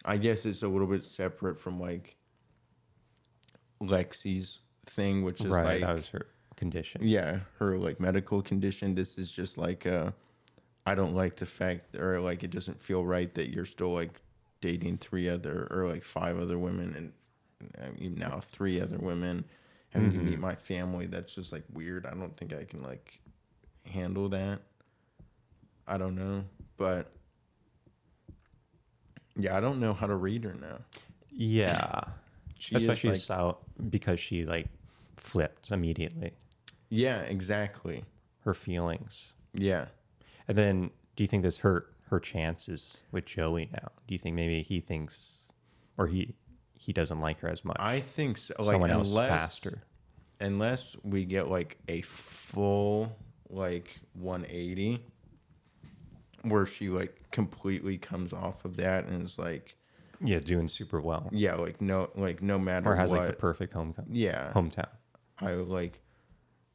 I 0.05 0.17
guess 0.17 0.45
it's 0.45 0.63
a 0.63 0.67
little 0.69 0.87
bit 0.87 1.03
separate 1.03 1.59
from 1.59 1.79
like 1.79 2.15
Lexi's 3.81 4.59
thing, 4.85 5.23
which 5.23 5.41
is 5.41 5.47
right, 5.47 5.65
like 5.65 5.81
that 5.81 5.95
was 5.95 6.07
her 6.09 6.25
condition. 6.55 7.01
yeah, 7.03 7.39
her 7.59 7.77
like 7.77 7.99
medical 7.99 8.41
condition. 8.41 8.95
This 8.95 9.17
is 9.17 9.31
just 9.31 9.57
like 9.57 9.85
uh 9.87 10.11
I 10.85 10.95
don't 10.95 11.15
like 11.15 11.35
the 11.35 11.45
fact 11.45 11.95
or 11.97 12.19
like 12.19 12.43
it 12.43 12.51
doesn't 12.51 12.79
feel 12.79 13.05
right 13.05 13.33
that 13.35 13.49
you're 13.49 13.65
still 13.65 13.93
like 13.93 14.19
dating 14.61 14.97
three 14.97 15.29
other 15.29 15.67
or 15.71 15.87
like 15.87 16.03
five 16.03 16.39
other 16.39 16.57
women 16.57 16.93
and 16.95 17.13
I 17.81 17.89
mean 17.99 18.15
now 18.15 18.39
three 18.41 18.81
other 18.81 18.97
women 18.97 19.45
having 19.89 20.11
to 20.11 20.17
meet 20.19 20.39
my 20.39 20.55
family. 20.55 21.05
That's 21.05 21.33
just 21.33 21.51
like 21.51 21.63
weird. 21.73 22.05
I 22.05 22.11
don't 22.11 22.35
think 22.37 22.53
I 22.53 22.63
can 22.63 22.81
like 22.83 23.19
handle 23.91 24.29
that. 24.29 24.59
I 25.87 25.97
don't 25.97 26.15
know, 26.15 26.43
but 26.77 27.11
yeah, 29.35 29.55
I 29.57 29.59
don't 29.61 29.79
know 29.79 29.93
how 29.93 30.07
to 30.07 30.15
read 30.15 30.43
her 30.43 30.53
now. 30.53 30.79
Yeah, 31.31 32.01
She 32.59 32.75
especially 32.75 33.11
is 33.11 33.29
like, 33.29 33.55
because 33.89 34.19
she 34.19 34.45
like 34.45 34.67
flipped 35.17 35.71
immediately 35.71 36.33
yeah, 36.89 37.21
exactly. 37.21 38.03
her 38.45 38.53
feelings, 38.53 39.33
Yeah. 39.53 39.87
and 40.47 40.57
then 40.57 40.91
do 41.15 41.23
you 41.23 41.27
think 41.27 41.43
this 41.43 41.57
hurt 41.57 41.93
her 42.09 42.19
chances 42.19 43.03
with 43.11 43.25
Joey 43.25 43.69
now? 43.71 43.89
Do 44.07 44.13
you 44.13 44.17
think 44.19 44.35
maybe 44.35 44.61
he 44.61 44.79
thinks, 44.79 45.51
or 45.97 46.07
he 46.07 46.35
he 46.73 46.93
doesn't 46.93 47.19
like 47.19 47.39
her 47.41 47.49
as 47.49 47.63
much? 47.65 47.77
I 47.79 47.99
think 47.99 48.37
so. 48.37 48.53
Like 48.59 48.73
Someone 48.73 48.89
else 48.91 49.07
unless 49.09 49.29
passed 49.29 49.65
her. 49.65 49.83
unless 50.39 50.95
we 51.03 51.25
get 51.25 51.47
like 51.49 51.77
a 51.87 52.01
full 52.01 53.15
like 53.49 53.99
180 54.13 54.99
where 56.43 56.65
she 56.65 56.89
like 56.89 57.19
completely 57.31 57.97
comes 57.97 58.31
off 58.33 58.63
of 58.65 58.77
that 58.77 59.05
and 59.05 59.23
is 59.23 59.37
like 59.37 59.75
Yeah, 60.21 60.39
doing 60.39 60.67
super 60.67 60.99
well, 60.99 61.29
yeah 61.31 61.55
like 61.55 61.79
no 61.81 62.09
like 62.15 62.41
no 62.41 62.59
matter 62.59 62.89
or 62.89 62.95
has 62.95 63.09
what 63.09 63.19
like 63.21 63.27
the 63.31 63.33
perfect 63.37 63.73
homecoming. 63.73 64.11
yeah 64.13 64.51
hometown. 64.53 64.89
i 65.41 65.51
like 65.53 65.99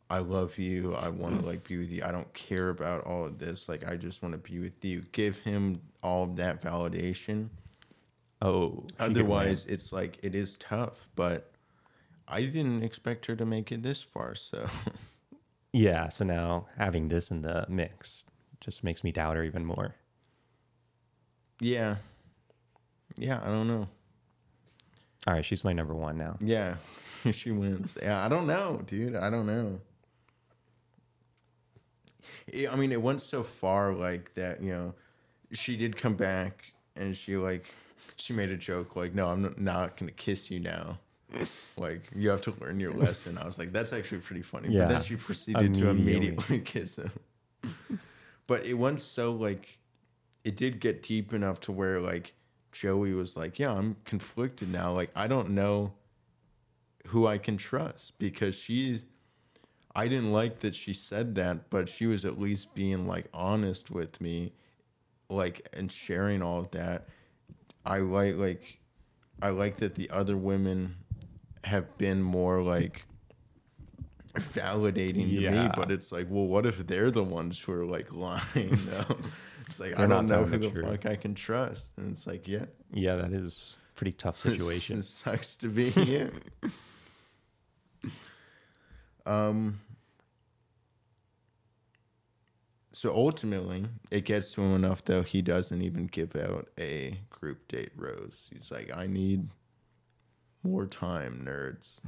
i 0.09 0.19
love 0.19 0.57
you 0.59 0.95
i 0.95 1.09
want 1.11 1.39
to 1.41 1.45
like 1.47 1.63
be 1.69 1.77
with 1.77 1.91
you 1.91 2.03
i 2.05 2.11
don't 2.11 2.33
care 2.35 2.71
about 2.71 3.05
all 3.05 3.25
of 3.27 3.39
this 3.39 3.69
like 3.69 3.87
i 3.87 3.97
just 3.97 4.23
want 4.23 4.33
to 4.35 4.39
be 4.51 4.59
with 4.59 4.83
you 4.85 5.03
give 5.13 5.39
him 5.41 5.81
all 6.03 6.25
of 6.25 6.37
that 6.37 6.63
validation 6.63 7.49
Oh, 8.43 8.85
she 8.89 8.97
could 8.97 9.07
win. 9.09 9.11
otherwise 9.17 9.67
it's 9.67 9.93
like 9.93 10.19
it 10.23 10.35
is 10.35 10.57
tough 10.59 11.09
but 11.15 11.51
i 12.29 12.41
didn't 12.43 12.83
expect 12.83 13.27
her 13.27 13.37
to 13.37 13.45
make 13.47 13.71
it 13.73 13.83
this 13.83 14.01
far 14.03 14.35
so 14.35 14.67
yeah. 15.73 16.09
So 16.09 16.25
now 16.25 16.67
having 16.79 17.09
this 17.09 17.31
in 17.31 17.43
the 17.43 17.67
mix 17.69 18.25
just 18.61 18.85
makes 18.85 19.03
me 19.05 19.11
doubt 19.13 19.37
her 19.37 19.43
even 19.45 19.65
more. 19.67 19.97
Yeah. 21.61 21.97
Yeah, 23.17 23.41
I 23.43 23.47
don't 23.47 23.69
know. 23.69 23.89
All 25.27 25.35
right, 25.35 25.45
she's 25.45 25.65
my 25.65 25.73
number 25.73 25.95
one 25.95 26.19
now. 26.19 26.37
Yeah, 26.41 26.77
she 27.31 27.51
wins. 27.51 27.95
Yeah, 28.03 28.25
I 28.25 28.29
don't 28.29 28.47
know, 28.47 28.83
dude. 28.87 29.17
I 29.17 29.31
don't 29.31 29.47
know. 29.47 29.81
Yeah, 32.53 32.73
I 32.73 32.77
mean, 32.77 32.93
it 32.93 33.01
went 33.01 33.23
so 33.23 33.43
far 33.43 33.93
like 33.95 34.35
that, 34.35 34.63
you 34.63 34.73
know, 34.73 34.95
she 35.53 35.77
did 35.77 35.97
come 35.97 36.15
back 36.15 36.73
and 36.97 37.17
she 37.17 37.37
like 37.37 37.73
she 38.17 38.33
made 38.33 38.51
a 38.51 38.57
joke 38.57 38.97
like, 38.97 39.15
"No, 39.15 39.29
I'm 39.29 39.55
not 39.57 39.97
going 39.97 40.09
to 40.09 40.15
kiss 40.15 40.51
you 40.51 40.61
now." 40.61 40.99
Like, 41.77 42.03
you 42.15 42.29
have 42.31 42.43
to 42.43 42.55
learn 42.61 42.79
your 42.79 42.93
lesson. 42.93 43.39
I 43.39 43.45
was 43.47 43.59
like, 43.59 43.73
that's 43.73 43.93
actually 43.93 44.19
pretty 44.19 44.43
funny. 44.43 44.69
But 44.69 44.89
then 44.89 45.01
she 45.01 45.17
proceeded 45.17 45.75
to 45.75 45.89
immediately. 45.89 46.29
immediately 46.29 46.59
kiss 46.65 46.97
him. 46.99 47.11
but 48.47 48.65
it 48.67 48.75
went 48.75 49.01
so 49.01 49.33
like 49.33 49.79
it 50.45 50.57
did 50.57 50.81
get 50.81 51.03
deep 51.03 51.33
enough 51.33 51.61
to 51.61 51.73
where 51.73 51.99
like 51.99 52.35
Joey 52.75 53.13
was 53.15 53.37
like, 53.37 53.59
"Yeah, 53.59 53.73
I'm 53.73 53.97
conflicted 54.05 54.71
now. 54.71 54.93
Like 54.93 55.11
I 55.17 55.27
don't 55.27 55.51
know 55.51 55.95
who 57.09 57.27
I 57.27 57.39
can 57.39 57.57
trust 57.57 58.19
because 58.19 58.55
she's 58.57 59.05
I 59.97 60.09
didn't 60.09 60.33
like 60.33 60.61
that 60.61 60.75
she 60.75 60.93
said 60.93 61.37
that, 61.37 61.71
but 61.71 61.89
she 61.89 62.07
was 62.07 62.25
at 62.25 62.39
least 62.39 62.75
being 62.75 63.07
like 63.07 63.27
honest 63.33 63.91
with 63.91 64.21
me 64.21 64.53
like 65.29 65.69
and 65.73 65.91
sharing 65.91 66.43
all 66.43 66.61
of 66.61 66.71
that. 66.73 67.09
I 67.87 67.99
like 67.99 68.37
like 68.37 68.81
I 69.41 69.51
like 69.51 69.77
that 69.77 69.95
the 69.95 70.11
other 70.11 70.37
women 70.37 70.97
have 71.65 71.97
been 71.97 72.23
more 72.23 72.61
like 72.63 73.07
validating 74.35 75.31
to 75.31 75.51
me, 75.51 75.71
but 75.77 75.91
it's 75.93 76.11
like, 76.11 76.27
well, 76.29 76.47
what 76.47 76.67
if 76.67 76.87
they're 76.87 77.11
the 77.11 77.23
ones 77.23 77.59
who 77.61 77.73
are 77.73 77.85
like 77.85 78.13
lying? 78.13 78.79
It's 79.67 79.81
like 79.81 79.95
I 79.95 79.99
They're 79.99 80.09
don't 80.09 80.27
know 80.27 80.45
who 80.45 80.59
the 80.59 80.71
truth. 80.71 80.87
fuck 80.87 81.07
I 81.07 81.17
can 81.17 81.35
trust, 81.35 81.93
and 81.97 82.13
it's 82.13 82.27
like, 82.27 82.47
yeah, 82.47 82.67
Yeah, 82.93 83.17
that 83.17 83.33
is 83.33 83.77
a 83.91 83.95
pretty 83.97 84.13
tough 84.13 84.37
situation. 84.39 84.99
it 84.99 85.05
sucks 85.05 85.57
to 85.57 85.69
be 85.69 85.93
in. 85.97 86.41
um. 89.27 89.81
So 92.93 93.13
ultimately, 93.13 93.85
it 94.11 94.25
gets 94.25 94.55
to 94.55 94.63
him 94.63 94.75
enough 94.75 95.05
though 95.05 95.23
he 95.23 95.43
doesn't 95.43 95.83
even 95.83 96.07
give 96.07 96.37
out 96.37 96.69
a 96.79 97.19
group 97.29 97.67
date 97.69 97.91
rose. 97.97 98.49
He's 98.53 98.71
like, 98.71 98.97
I 98.97 99.07
need 99.09 99.49
more 100.63 100.87
time, 100.87 101.45
nerds. 101.47 101.99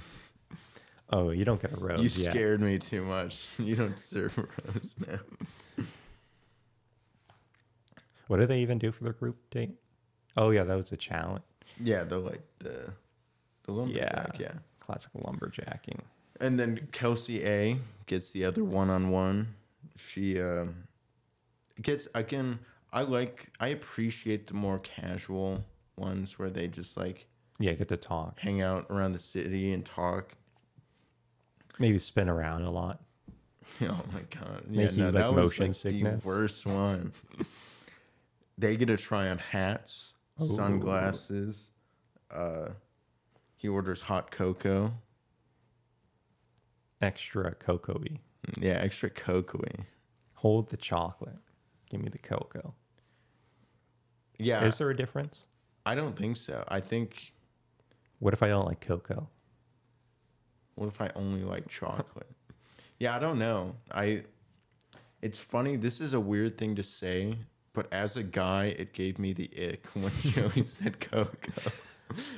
oh, 1.11 1.31
you 1.31 1.45
don't 1.45 1.61
get 1.61 1.73
a 1.73 1.77
rose. 1.77 2.01
You 2.19 2.25
yet. 2.25 2.33
scared 2.33 2.61
me 2.61 2.79
too 2.79 3.05
much. 3.05 3.49
You 3.59 3.75
don't 3.77 3.97
deserve 3.97 4.39
a 4.39 4.47
rose 4.73 4.95
now. 5.07 5.85
What 8.29 8.39
do 8.41 8.47
they 8.47 8.61
even 8.61 8.79
do 8.79 8.91
for 8.93 9.05
their 9.05 9.13
group 9.13 9.37
date? 9.51 9.71
Oh 10.37 10.51
yeah, 10.51 10.65
that 10.65 10.77
was 10.77 10.93
a 10.93 10.97
challenge. 10.97 11.45
Yeah, 11.83 12.05
the 12.05 12.19
like 12.19 12.43
the 12.59 12.93
the 13.65 13.73
lumberjack. 13.73 14.37
Yeah. 14.39 14.53
classic 14.81 15.13
lumberjacking. 15.15 16.01
And 16.41 16.59
then 16.59 16.89
Kelsey 16.93 17.45
A 17.45 17.79
gets 18.07 18.31
the 18.33 18.45
other 18.45 18.63
one 18.65 18.91
on 18.91 19.11
one. 19.11 19.55
She 19.97 20.41
uh, 20.41 20.67
gets 21.81 22.09
again. 22.15 22.59
I 22.93 23.03
like. 23.03 23.49
I 23.61 23.69
appreciate 23.69 24.47
the 24.47 24.55
more 24.55 24.79
casual 24.79 25.65
ones 25.97 26.39
where 26.39 26.51
they 26.51 26.69
just 26.69 26.97
like 26.97 27.27
Yeah, 27.59 27.73
get 27.73 27.89
to 27.89 27.97
talk. 27.97 28.39
hang 28.41 28.61
out 28.61 28.87
around 28.91 29.13
the 29.13 29.19
city 29.19 29.73
and 29.73 29.85
talk. 29.85 30.33
Maybe 31.79 31.99
spin 31.99 32.29
around 32.29 32.63
a 32.63 32.71
lot. 32.71 33.01
Oh 33.83 34.01
my 34.13 34.21
god! 34.31 34.63
Yeah, 34.71 34.85
Make 34.87 34.93
you, 34.93 34.99
no, 34.99 35.05
like, 35.07 35.15
that 35.15 35.33
was 35.35 35.45
motion 35.45 35.67
like 35.67 35.75
sickness? 35.75 36.23
the 36.23 36.29
worst 36.29 36.67
one. 36.67 37.13
they 38.59 38.77
get 38.77 38.87
to 38.87 38.97
try 38.97 39.29
on 39.29 39.39
hats, 39.39 40.15
sunglasses. 40.39 41.71
Uh, 42.31 42.71
he 43.57 43.69
orders 43.69 44.03
hot 44.03 44.31
cocoa. 44.31 44.93
Extra 47.01 47.55
cocoa 47.55 48.03
Yeah, 48.59 48.73
extra 48.73 49.11
cocoa. 49.11 49.85
Hold 50.35 50.71
the 50.71 50.77
chocolate. 50.77 51.39
Give 51.91 52.01
me 52.01 52.09
the 52.09 52.19
cocoa. 52.19 52.75
Yeah, 54.39 54.65
Is 54.65 54.79
there 54.79 54.91
a 54.91 54.97
difference? 54.97 55.47
I 55.85 55.95
don't 55.95 56.17
think 56.17 56.37
so. 56.37 56.65
I 56.69 56.81
think 56.81 57.33
What 58.19 58.35
if 58.35 58.43
I 58.43 58.49
don't 58.49 58.67
like 58.67 58.81
cocoa? 58.81 59.29
What 60.75 60.89
if 60.89 61.01
I 61.01 61.11
only 61.15 61.43
like 61.43 61.69
chocolate? 61.69 62.31
yeah, 62.99 63.17
I 63.17 63.19
don't 63.19 63.39
know. 63.39 63.77
I 63.93 64.25
it's 65.23 65.39
funny, 65.39 65.77
this 65.77 66.01
is 66.01 66.13
a 66.13 66.21
weird 66.21 66.59
thing 66.59 66.77
to 66.77 66.83
say, 66.83 67.37
but 67.77 67.93
as 67.93 68.17
a 68.17 68.23
guy, 68.25 68.75
it 68.79 68.93
gave 68.95 69.19
me 69.21 69.33
the 69.35 69.49
ick 69.57 69.87
when 69.95 70.11
Joey 70.23 70.65
said 70.65 70.99
cocoa 70.99 71.31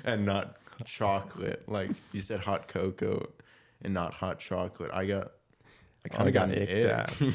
and 0.04 0.26
not 0.26 0.56
chocolate. 0.84 1.66
Like 1.68 1.90
you 2.12 2.20
said 2.20 2.40
hot 2.40 2.68
cocoa 2.68 3.26
and 3.82 3.94
not 3.94 4.12
hot 4.12 4.38
chocolate. 4.40 4.90
I 4.92 5.06
got 5.06 5.30
I 6.04 6.08
Oh, 6.12 6.16
kind 6.16 6.28
of 6.28 6.34
got 6.34 6.48
an 6.48 6.54
icked 6.56 7.22
ick. 7.22 7.34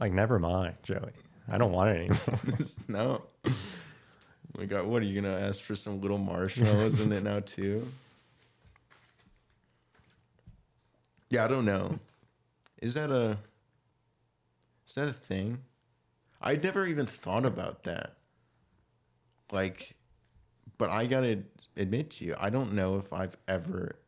like, 0.00 0.12
never 0.12 0.38
mind, 0.38 0.74
Joey. 0.82 1.10
I 1.48 1.58
don't 1.58 1.72
want 1.72 1.90
it 1.90 1.96
anymore. 1.96 2.40
no. 2.88 3.22
We 4.56 4.66
got 4.66 4.86
what 4.86 5.02
are 5.02 5.04
you 5.04 5.20
gonna 5.20 5.36
ask 5.36 5.60
for 5.62 5.74
some 5.74 6.00
little 6.00 6.18
marshmallows 6.18 7.00
in 7.00 7.12
it 7.12 7.24
now 7.24 7.40
too? 7.40 7.86
Yeah, 11.30 11.44
I 11.44 11.48
don't 11.48 11.64
know. 11.64 11.98
Is 12.80 12.94
that 12.94 13.10
a 13.10 13.36
is 14.86 14.94
that 14.94 15.08
a 15.08 15.12
thing? 15.12 15.58
I'd 16.44 16.62
never 16.62 16.86
even 16.86 17.06
thought 17.06 17.46
about 17.46 17.84
that. 17.84 18.16
Like 19.50 19.96
but 20.78 20.90
I 20.90 21.06
gotta 21.06 21.44
admit 21.76 22.10
to 22.12 22.24
you, 22.24 22.34
I 22.38 22.50
don't 22.50 22.74
know 22.74 22.98
if 22.98 23.12
I've 23.12 23.36
ever 23.48 23.98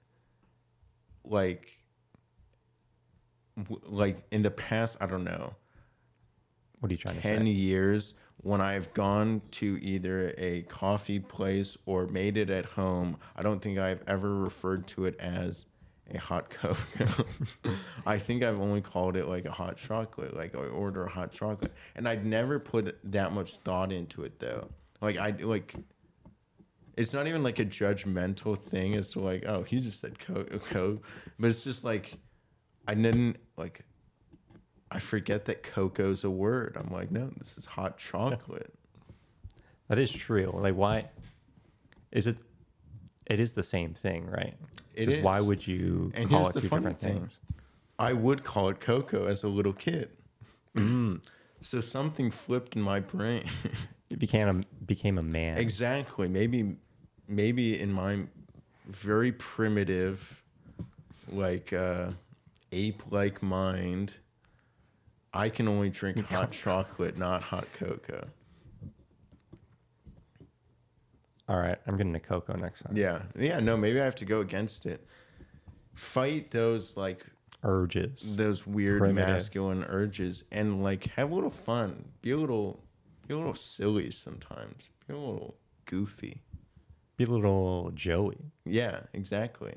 like 1.25 1.79
w- 3.57 3.81
like 3.85 4.19
in 4.31 4.43
the 4.43 4.51
past, 4.51 4.97
I 5.01 5.07
don't 5.07 5.25
know. 5.25 5.55
what 6.81 6.91
are 6.91 6.95
you 6.95 6.99
trying 6.99 7.17
to 7.17 7.23
10 7.23 7.47
say? 7.47 7.51
years 7.53 8.15
when 8.39 8.61
I've 8.61 8.93
gone 8.95 9.43
to 9.53 9.79
either 9.83 10.33
a 10.39 10.63
coffee 10.63 11.19
place 11.21 11.77
or 11.87 12.07
made 12.07 12.37
it 12.37 12.51
at 12.51 12.65
home, 12.67 13.19
I 13.35 13.43
don't 13.43 13.61
think 13.61 13.79
I've 13.79 14.03
ever 14.07 14.37
referred 14.37 14.87
to 14.89 15.07
it 15.07 15.17
as 15.19 15.65
a 16.15 16.19
hot 16.19 16.51
cocoa. 16.51 17.25
I 18.07 18.19
think 18.19 18.43
I've 18.43 18.61
only 18.61 18.81
called 18.81 19.17
it 19.17 19.27
like 19.27 19.45
a 19.45 19.53
hot 19.53 19.77
chocolate, 19.77 20.37
like 20.37 20.55
I 20.55 20.61
order 20.61 21.05
a 21.05 21.11
hot 21.11 21.33
chocolate, 21.33 21.73
and 21.95 22.09
I'd 22.09 22.25
never 22.25 22.59
put 22.59 22.99
that 23.13 23.33
much 23.33 23.57
thought 23.59 23.93
into 23.93 24.23
it 24.23 24.39
though. 24.39 24.69
Like 25.01 25.19
I 25.19 25.31
like, 25.41 25.75
it's 26.97 27.13
not 27.13 27.27
even 27.27 27.43
like 27.43 27.59
a 27.59 27.65
judgmental 27.65 28.57
thing 28.57 28.95
as 28.95 29.11
to 29.11 29.21
like, 29.21 29.45
oh, 29.47 29.63
he 29.63 29.81
just 29.81 30.01
said 30.01 30.19
coke, 30.19 30.51
coke, 30.71 31.05
but 31.39 31.51
it's 31.51 31.65
just 31.65 31.85
like, 31.85 32.15
I 32.87 32.95
didn't 32.95 33.39
like. 33.57 33.81
I 34.89 35.01
forget 35.01 35.47
that 35.47 35.65
cocoa's 35.65 36.23
a 36.23 36.31
word. 36.31 36.77
I'm 36.79 36.93
like, 36.93 37.11
no, 37.11 37.29
this 37.39 37.59
is 37.59 37.67
hot 37.67 37.99
chocolate. 37.99 38.73
That 39.89 39.99
is 39.99 40.13
true. 40.13 40.51
Like, 40.55 40.77
why 40.77 41.07
is 42.13 42.29
it? 42.29 42.37
It 43.27 43.41
is 43.41 43.55
the 43.55 43.63
same 43.63 43.95
thing, 43.95 44.27
right? 44.27 44.55
It 44.95 45.07
'Cause 45.07 45.19
Why 45.23 45.41
would 45.41 45.67
you 45.67 46.13
And 46.15 46.29
call 46.29 46.49
it 46.49 46.53
two 46.55 46.61
different 46.61 46.99
thing. 46.99 47.19
things? 47.21 47.41
I 47.99 48.13
would 48.13 48.45
call 48.45 48.69
it 48.69 48.81
cocoa 48.81 49.27
as 49.27 49.43
a 49.43 49.49
little 49.49 49.73
kid. 49.73 50.11
Mm. 50.77 51.23
So 51.61 51.81
something 51.81 52.31
flipped 52.31 52.77
in 52.77 52.83
my 52.83 53.01
brain. 53.01 53.45
It 54.09 54.21
became 54.21 54.49
a 54.49 54.85
became 54.85 55.19
a 55.19 55.23
man. 55.23 55.59
exactly. 55.59 56.29
Maybe, 56.29 56.77
maybe 57.27 57.81
in 57.81 57.91
my 57.93 58.21
very 58.87 59.33
primitive, 59.33 60.41
like 61.29 61.73
uh, 61.73 62.13
ape-like 62.71 63.43
mind, 63.43 64.19
I 65.35 65.49
can 65.49 65.67
only 65.67 65.91
drink 65.91 66.25
hot 66.31 66.53
chocolate, 66.53 67.19
not 67.19 67.43
hot 67.43 67.67
cocoa. 67.73 68.29
All 71.49 71.59
right, 71.59 71.79
I'm 71.87 71.97
getting 71.97 72.15
a 72.17 72.21
cocoa 72.21 72.57
next 72.57 72.81
time. 72.81 72.97
Yeah, 72.97 73.23
yeah. 73.37 73.61
No, 73.61 73.77
maybe 73.77 74.01
I 74.01 74.05
have 74.05 74.17
to 74.17 74.25
go 74.25 74.41
against 74.41 74.85
it. 74.87 75.07
Fight 75.95 76.51
those 76.51 76.97
like 76.97 77.25
Urges. 77.63 78.37
those 78.37 78.67
weird 78.67 79.01
Primitive. 79.01 79.29
masculine 79.29 79.85
urges 79.89 80.45
and 80.53 80.83
like 80.83 81.05
have 81.17 81.31
a 81.31 81.35
little 81.35 81.51
fun. 81.51 82.09
Be 82.21 82.33
a 82.33 82.37
little 82.37 82.81
be 83.27 83.35
a 83.35 83.37
little 83.37 83.55
silly 83.55 84.11
sometimes. 84.11 84.91
Be 85.07 85.15
a 85.15 85.17
little 85.17 85.57
goofy. 85.85 86.43
Be 87.17 87.25
a 87.25 87.31
little 87.31 87.91
Joey. 87.95 88.39
Yeah, 88.65 89.01
exactly. 89.15 89.75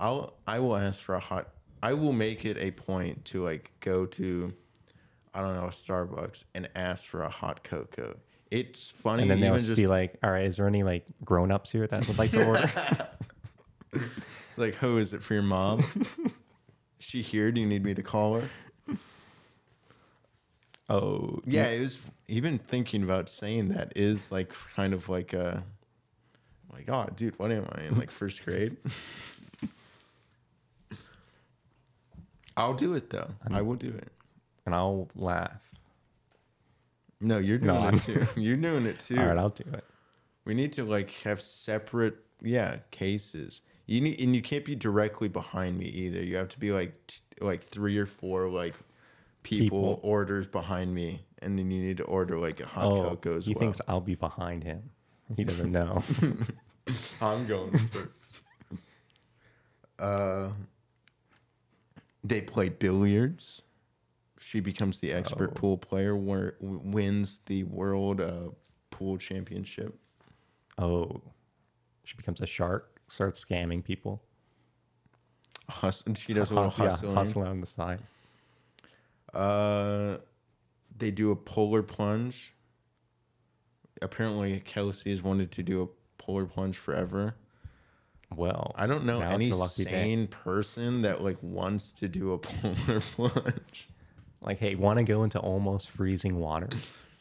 I'll 0.00 0.34
I 0.46 0.58
will 0.58 0.76
ask 0.76 1.00
for 1.00 1.14
a 1.14 1.20
hot 1.20 1.48
I 1.82 1.94
will 1.94 2.12
make 2.12 2.44
it 2.44 2.58
a 2.58 2.72
point 2.72 3.24
to 3.26 3.42
like 3.44 3.70
go 3.80 4.06
to 4.06 4.52
I 5.32 5.40
don't 5.40 5.54
know, 5.54 5.64
a 5.64 5.70
Starbucks 5.70 6.44
and 6.54 6.68
ask 6.76 7.04
for 7.04 7.22
a 7.22 7.28
hot 7.30 7.64
cocoa. 7.64 8.16
It's 8.54 8.88
funny 8.90 9.22
And 9.22 9.30
then 9.30 9.40
they'll 9.40 9.54
just 9.54 9.66
just 9.66 9.76
be 9.76 9.88
like, 9.88 10.16
"All 10.22 10.30
right, 10.30 10.44
is 10.46 10.56
there 10.56 10.68
any 10.68 10.84
like 10.84 11.06
grown 11.24 11.50
ups 11.50 11.70
here 11.70 11.86
that 11.88 12.06
would 12.06 12.18
like 12.18 12.30
to 12.30 12.46
order?" 12.46 12.70
like, 14.56 14.76
who 14.76 14.98
is 14.98 15.12
it 15.12 15.22
for 15.22 15.34
your 15.34 15.42
mom? 15.42 15.80
is 16.24 16.32
she 17.00 17.20
here? 17.20 17.50
Do 17.50 17.60
you 17.60 17.66
need 17.66 17.84
me 17.84 17.94
to 17.94 18.02
call 18.02 18.40
her? 18.40 18.48
oh, 20.88 21.40
Yeah, 21.44 21.66
it 21.66 21.80
was 21.80 22.00
even 22.28 22.58
thinking 22.58 23.02
about 23.02 23.28
saying 23.28 23.70
that 23.70 23.92
is 23.96 24.30
like 24.30 24.52
kind 24.76 24.94
of 24.94 25.08
like 25.08 25.32
a 25.32 25.64
like, 26.72 26.88
oh 26.88 27.08
dude, 27.16 27.36
what 27.38 27.50
am 27.50 27.66
I 27.72 27.82
in 27.84 27.98
like 27.98 28.10
first 28.10 28.44
grade? 28.44 28.76
I'll 32.56 32.74
do 32.74 32.94
it 32.94 33.10
though. 33.10 33.30
I 33.50 33.62
will 33.62 33.74
do 33.74 33.88
it. 33.88 34.12
and 34.64 34.74
I'll 34.74 35.08
laugh. 35.16 35.60
No, 37.24 37.38
you're 37.38 37.58
doing 37.58 37.74
No, 37.74 37.80
I'm- 37.80 37.94
it 37.94 38.02
too. 38.02 38.26
You're 38.36 38.56
doing 38.56 38.86
it 38.86 38.98
too. 38.98 39.18
All 39.18 39.26
right, 39.26 39.38
I'll 39.38 39.48
do 39.50 39.64
it. 39.72 39.84
We 40.44 40.54
need 40.54 40.72
to 40.74 40.84
like 40.84 41.10
have 41.22 41.40
separate, 41.40 42.16
yeah, 42.42 42.76
cases. 42.90 43.62
You 43.86 44.00
need, 44.02 44.20
and 44.20 44.34
you 44.36 44.42
can't 44.42 44.64
be 44.64 44.74
directly 44.76 45.28
behind 45.28 45.78
me 45.78 45.86
either. 45.86 46.22
You 46.22 46.36
have 46.36 46.48
to 46.50 46.58
be 46.58 46.70
like, 46.72 46.94
t- 47.06 47.20
like 47.40 47.62
three 47.62 47.96
or 47.98 48.06
four 48.06 48.48
like 48.48 48.74
people, 49.42 49.64
People. 49.94 50.00
orders 50.02 50.46
behind 50.46 50.94
me, 50.94 51.24
and 51.40 51.58
then 51.58 51.70
you 51.70 51.82
need 51.82 51.96
to 51.98 52.04
order 52.04 52.38
like 52.38 52.60
a 52.60 52.66
hot 52.66 52.84
Oh, 52.84 53.10
cocoa 53.10 53.36
as 53.38 53.46
he 53.46 53.52
well. 53.54 53.60
thinks 53.60 53.80
I'll 53.88 54.00
be 54.00 54.14
behind 54.14 54.64
him. 54.64 54.90
He 55.36 55.44
doesn't 55.44 55.72
know. 55.72 56.02
I'm 57.22 57.46
going 57.46 57.76
first. 57.78 58.40
uh, 59.98 60.50
they 62.22 62.40
play 62.42 62.68
billiards. 62.68 63.62
She 64.46 64.60
becomes 64.60 65.00
the 65.00 65.12
expert 65.12 65.50
Oh. 65.52 65.54
pool 65.54 65.78
player, 65.78 66.14
where 66.16 66.56
wins 66.60 67.40
the 67.46 67.64
world 67.64 68.20
uh, 68.20 68.50
pool 68.90 69.16
championship. 69.16 69.98
oh, 70.78 71.22
she 72.04 72.16
becomes 72.16 72.40
a 72.40 72.46
shark. 72.46 73.00
Starts 73.08 73.42
scamming 73.44 73.82
people. 73.82 74.22
Hus- 75.70 76.02
and 76.06 76.16
she 76.18 76.34
does 76.34 76.50
a 76.50 76.54
little 76.54 76.68
Hus- 76.70 76.90
hustling. 76.90 77.12
Yeah, 77.12 77.18
hustling 77.18 77.46
on 77.48 77.60
the 77.60 77.66
side. 77.66 78.00
Uh, 79.32 80.18
they 80.96 81.10
do 81.10 81.30
a 81.30 81.36
polar 81.36 81.82
plunge. 81.82 82.52
Apparently, 84.02 84.60
Kelsey 84.60 85.10
has 85.10 85.22
wanted 85.22 85.50
to 85.52 85.62
do 85.62 85.82
a 85.82 85.86
polar 86.22 86.44
plunge 86.44 86.76
forever. 86.76 87.34
Well, 88.34 88.72
I 88.74 88.86
don't 88.86 89.04
know 89.04 89.20
any 89.20 89.50
lucky 89.52 89.84
day. 89.84 89.90
sane 89.90 90.26
person 90.26 91.02
that 91.02 91.22
like 91.22 91.38
wants 91.42 91.92
to 91.94 92.08
do 92.08 92.32
a 92.32 92.38
polar 92.38 93.00
plunge. 93.00 93.88
Like, 94.44 94.58
hey, 94.58 94.74
want 94.74 94.98
to 94.98 95.04
go 95.04 95.24
into 95.24 95.38
almost 95.38 95.90
freezing 95.90 96.38
water, 96.38 96.68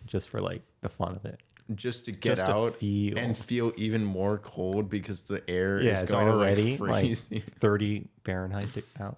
just 0.06 0.30
for 0.30 0.42
like 0.42 0.62
the 0.82 0.90
fun 0.90 1.16
of 1.16 1.26
it. 1.26 1.40
just 1.76 2.06
to 2.06 2.12
get 2.12 2.36
Just 2.36 2.46
to 2.46 2.54
out 2.54 2.76
feel. 2.76 3.18
and 3.18 3.38
feel 3.38 3.72
even 3.78 4.04
more 4.04 4.38
cold 4.40 4.90
because 4.90 5.24
the 5.24 5.42
air 5.50 5.82
Yeah, 5.82 5.92
is 5.92 6.02
it's 6.04 6.12
going 6.12 6.28
already 6.28 6.78
to 6.78 6.84
like 6.84 6.92
like 6.92 7.04
freeze. 7.06 7.28
you. 7.32 7.42
30 7.60 8.08
Fahrenheit 8.26 8.68
out. 9.00 9.18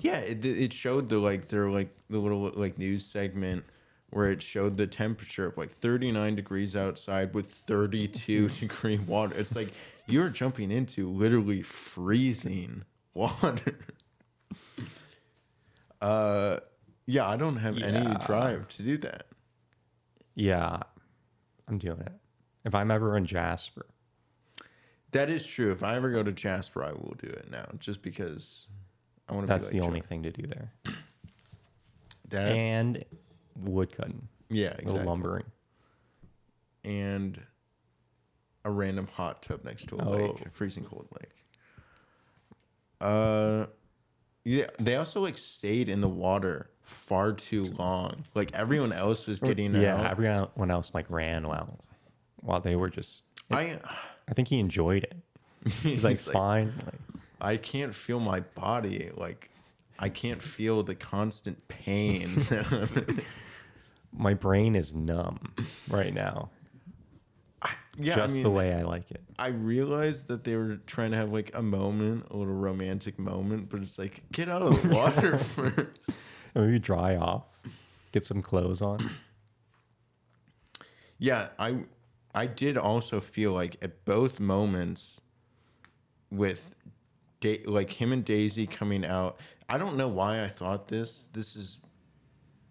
yeah, 0.00 0.18
it, 0.20 0.44
it 0.46 0.72
showed 0.72 1.08
the 1.10 1.18
like 1.18 1.48
their 1.48 1.68
like 1.68 1.90
the 2.08 2.18
little 2.18 2.50
like 2.54 2.78
news 2.78 3.04
segment 3.04 3.64
where 4.10 4.30
it 4.30 4.42
showed 4.42 4.76
the 4.78 4.86
temperature 4.86 5.46
of 5.46 5.56
like 5.58 5.70
39 5.70 6.34
degrees 6.34 6.74
outside 6.76 7.34
with 7.34 7.50
32 7.50 8.48
degree 8.60 8.98
water. 8.98 9.34
It's 9.38 9.54
like 9.56 9.68
you're 10.06 10.28
jumping 10.30 10.70
into 10.72 11.10
literally 11.10 11.60
freezing 11.62 12.84
water. 13.14 13.76
uh 16.00 16.58
yeah, 17.06 17.28
I 17.28 17.36
don't 17.36 17.56
have 17.56 17.76
any 17.82 17.98
Yeah. 17.98 18.18
drive 18.26 18.68
to 18.68 18.82
do 18.82 18.96
that. 18.98 19.26
Yeah, 20.34 20.80
I'm 21.68 21.78
doing 21.78 22.00
it. 22.00 22.12
If 22.64 22.74
I'm 22.74 22.90
ever 22.90 23.16
in 23.16 23.26
Jasper, 23.26 23.86
That 25.10 25.28
is 25.28 25.46
true. 25.46 25.70
If 25.72 25.82
I 25.82 25.96
ever 25.96 26.10
go 26.10 26.22
to 26.22 26.32
Jasper, 26.32 26.82
I 26.82 26.92
will 26.92 27.14
do 27.18 27.26
it 27.26 27.50
now, 27.50 27.66
just 27.78 28.00
because 28.00 28.66
I 29.28 29.34
want 29.34 29.46
to. 29.46 29.52
that's 29.52 29.68
be 29.68 29.74
like 29.78 29.82
the 29.82 29.86
only 29.86 30.00
Joe. 30.00 30.06
thing 30.06 30.22
to 30.22 30.30
do 30.30 30.46
there. 30.46 30.72
That, 32.30 32.48
And 32.52 33.04
wood 33.54 33.94
cutting, 33.94 34.28
yeah, 34.48 34.68
little 34.70 34.84
exactly. 34.84 35.06
lumbering. 35.06 35.44
and 36.84 37.38
a 38.64 38.70
random 38.70 39.06
hot 39.06 39.42
tub 39.42 39.64
next 39.64 39.88
to 39.88 39.96
a 39.96 40.04
Oh. 40.04 40.10
lake, 40.12 40.46
a 40.46 40.50
freezing 40.50 40.84
cold 40.84 41.06
lake. 41.20 41.44
Uh, 43.00 43.66
yeah. 44.44 44.66
They 44.78 44.96
also 44.96 45.20
like 45.20 45.38
stayed 45.38 45.88
in 45.88 46.00
the 46.00 46.08
water 46.08 46.70
far 46.82 47.32
too 47.32 47.64
long. 47.64 48.24
Like 48.34 48.54
everyone 48.54 48.92
else 48.92 49.26
was 49.26 49.40
getting 49.40 49.74
yeah, 49.74 49.96
out. 49.96 50.06
everyone 50.06 50.70
else 50.70 50.90
like 50.94 51.06
ran 51.10 51.48
well, 51.48 51.78
while 52.40 52.60
they 52.60 52.76
were 52.76 52.90
just. 52.90 53.24
I 53.50 53.78
I 54.28 54.34
think 54.34 54.48
he 54.48 54.58
enjoyed 54.58 55.04
it. 55.04 55.16
He's 55.82 56.04
like, 56.04 56.24
like, 56.26 56.34
fine. 56.34 56.72
Like, 56.84 56.94
I 57.40 57.56
can't 57.56 57.94
feel 57.94 58.20
my 58.20 58.40
body. 58.40 59.10
Like 59.14 59.50
I 59.98 60.08
can't 60.08 60.42
feel 60.42 60.82
the 60.82 60.94
constant 60.94 61.68
pain. 61.68 62.46
my 64.12 64.34
brain 64.34 64.74
is 64.74 64.94
numb 64.94 65.54
right 65.88 66.12
now. 66.12 66.50
Yeah, 67.98 68.16
just 68.16 68.30
I 68.30 68.34
mean, 68.34 68.42
the 68.42 68.50
way 68.50 68.72
I 68.74 68.82
like 68.82 69.10
it. 69.10 69.22
I 69.38 69.48
realized 69.48 70.28
that 70.28 70.44
they 70.44 70.56
were 70.56 70.76
trying 70.86 71.10
to 71.10 71.16
have 71.16 71.32
like 71.32 71.50
a 71.54 71.62
moment, 71.62 72.26
a 72.30 72.36
little 72.36 72.54
romantic 72.54 73.18
moment, 73.18 73.68
but 73.68 73.80
it's 73.80 73.98
like 73.98 74.22
get 74.32 74.48
out 74.48 74.62
of 74.62 74.82
the 74.82 74.88
water 74.88 75.38
first. 75.38 76.22
Maybe 76.54 76.78
dry 76.78 77.16
off, 77.16 77.44
get 78.12 78.24
some 78.24 78.42
clothes 78.42 78.80
on. 78.80 78.98
Yeah, 81.18 81.50
I 81.58 81.84
I 82.34 82.46
did 82.46 82.76
also 82.76 83.20
feel 83.20 83.52
like 83.52 83.76
at 83.82 84.04
both 84.04 84.40
moments 84.40 85.20
with 86.30 86.74
da- 87.40 87.62
like 87.66 87.92
him 87.92 88.12
and 88.12 88.24
Daisy 88.24 88.66
coming 88.66 89.04
out. 89.04 89.38
I 89.68 89.76
don't 89.78 89.96
know 89.96 90.08
why 90.08 90.42
I 90.42 90.48
thought 90.48 90.88
this. 90.88 91.28
This 91.32 91.56
is 91.56 91.78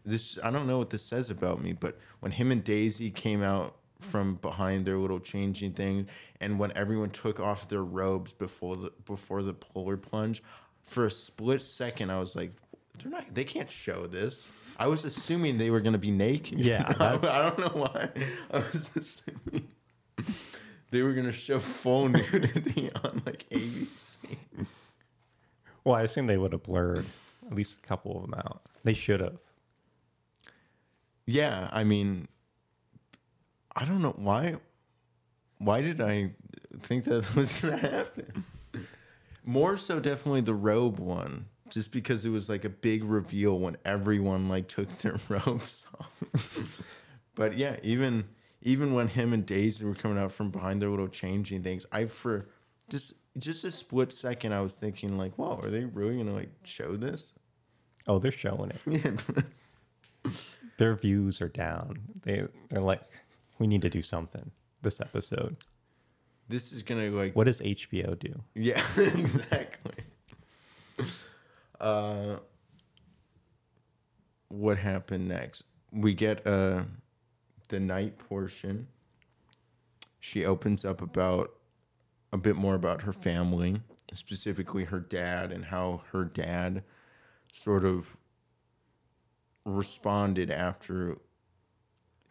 this 0.04 0.40
I 0.44 0.50
don't 0.50 0.68
know 0.68 0.80
what 0.80 0.90
this 0.90 1.04
says 1.04 1.30
about 1.30 1.62
me, 1.62 1.74
but 1.74 2.00
when 2.22 2.32
him 2.32 2.52
and 2.52 2.64
Daisy 2.64 3.12
came 3.12 3.44
out 3.44 3.76
from 4.02 4.36
behind 4.36 4.86
their 4.86 4.98
little 4.98 5.20
changing 5.20 5.74
thing 5.74 6.08
and 6.42 6.58
when 6.60 6.72
everyone 6.76 7.12
took 7.12 7.40
off 7.40 7.70
their 7.70 7.84
robes 7.84 8.34
before 8.34 8.76
the 8.76 8.92
before 9.06 9.44
the 9.44 9.54
polar 9.54 9.96
plunge, 9.96 10.44
for 10.84 11.06
a 11.06 11.12
split 11.12 11.62
second 11.62 12.12
I 12.12 12.20
was 12.20 12.36
like 12.36 12.52
they're 13.00 13.12
not 13.12 13.34
they 13.34 13.44
can't 13.44 13.70
show 13.70 14.08
this. 14.08 14.52
I 14.78 14.88
was 14.88 15.04
assuming 15.04 15.58
they 15.58 15.70
were 15.70 15.80
going 15.80 15.94
to 15.94 16.00
be 16.00 16.12
naked. 16.12 16.60
Yeah, 16.60 16.92
I, 17.00 17.14
I 17.16 17.42
don't 17.50 17.60
know 17.60 17.82
why. 17.82 18.10
I 18.52 18.58
was 18.58 18.90
assuming 18.96 19.68
they 20.92 21.04
were 21.04 21.14
going 21.14 21.28
to 21.28 21.32
show 21.32 21.60
full 21.60 22.10
nudity 22.10 22.90
on 23.04 23.22
like 23.26 23.48
ABC. 23.50 24.18
Well, 25.84 25.96
I 25.96 26.04
assume 26.04 26.28
they 26.28 26.38
would 26.38 26.52
have 26.52 26.64
blurred 26.64 27.06
at 27.46 27.56
least 27.56 27.80
a 27.84 27.88
couple 27.88 28.16
of 28.16 28.24
them 28.24 28.34
out. 28.36 28.62
They 28.84 28.94
should 28.94 29.20
have. 29.20 29.38
Yeah, 31.26 31.70
I 31.72 31.84
mean, 31.84 32.28
I 33.76 33.86
don't 33.86 34.02
know 34.02 34.16
why. 34.18 34.56
Why 35.58 35.82
did 35.82 36.02
I 36.02 36.32
think 36.82 37.04
that 37.06 37.36
was 37.36 37.54
gonna 37.54 37.78
happen? 37.78 38.46
More 39.44 39.78
so, 39.78 40.00
definitely 40.00 40.42
the 40.42 40.54
robe 40.54 41.00
one, 41.00 41.48
just 41.70 41.92
because 41.92 42.26
it 42.26 42.30
was 42.30 42.48
like 42.50 42.64
a 42.66 42.70
big 42.70 43.04
reveal 43.04 43.58
when 43.60 43.78
everyone 43.86 44.50
like 44.50 44.68
took 44.68 44.90
their 45.00 45.16
robes 45.30 45.86
off. 46.00 46.84
but 47.36 47.58
yeah, 47.58 47.78
even 47.84 48.28
even 48.62 48.94
when 48.94 49.08
him 49.08 49.34
and 49.34 49.46
Daisy 49.46 49.84
were 49.86 49.96
coming 49.96 50.18
out 50.18 50.32
from 50.32 50.52
behind 50.52 50.82
their 50.82 50.90
little 50.90 51.08
changing 51.08 51.64
things, 51.64 51.86
I 51.92 52.06
for 52.06 52.50
just 52.90 53.14
just 53.38 53.64
a 53.64 53.72
split 53.72 54.12
second, 54.12 54.54
I 54.54 54.62
was 54.62 54.74
thinking 54.74 55.18
like, 55.18 55.34
"Whoa, 55.36 55.60
are 55.64 55.70
they 55.70 55.86
really 55.86 56.18
gonna 56.18 56.36
like 56.36 56.50
show 56.64 56.96
this?" 56.96 57.38
Oh, 58.08 58.20
they're 58.20 58.32
showing 58.32 58.72
it. 58.88 59.24
Their 60.78 60.96
views 60.96 61.42
are 61.42 61.50
down. 61.50 61.98
They 62.24 62.44
they're 62.70 62.82
like, 62.82 63.02
we 63.62 63.68
need 63.68 63.84
to 63.84 63.90
do 63.92 64.02
something 64.02 64.50
this 64.82 65.00
episode. 65.00 65.56
this 66.50 66.72
is 66.74 66.82
gonna 66.82 67.12
like 67.12 67.36
What 67.36 67.44
does 67.46 67.62
HBO 67.62 68.18
do? 68.18 68.42
Yeah, 68.56 68.84
exactly. 68.98 70.04
Uh, 71.80 72.38
what 74.50 74.78
happened 74.78 75.28
next? 75.28 75.64
We 75.92 76.14
get 76.14 76.46
uh, 76.46 76.84
the 77.70 77.80
night 77.80 78.20
portion. 78.20 78.88
She 80.20 80.46
opens 80.46 80.86
up 80.86 81.02
about 81.02 81.56
a 82.32 82.38
bit 82.38 82.56
more 82.56 82.76
about 82.76 83.02
her 83.02 83.12
family, 83.14 83.82
specifically 84.14 84.84
her 84.84 85.00
dad, 85.00 85.52
and 85.52 85.66
how 85.66 86.04
her 86.12 86.24
dad 86.24 86.84
sort 87.52 87.84
of 87.84 88.16
responded 89.66 90.52
after 90.52 91.18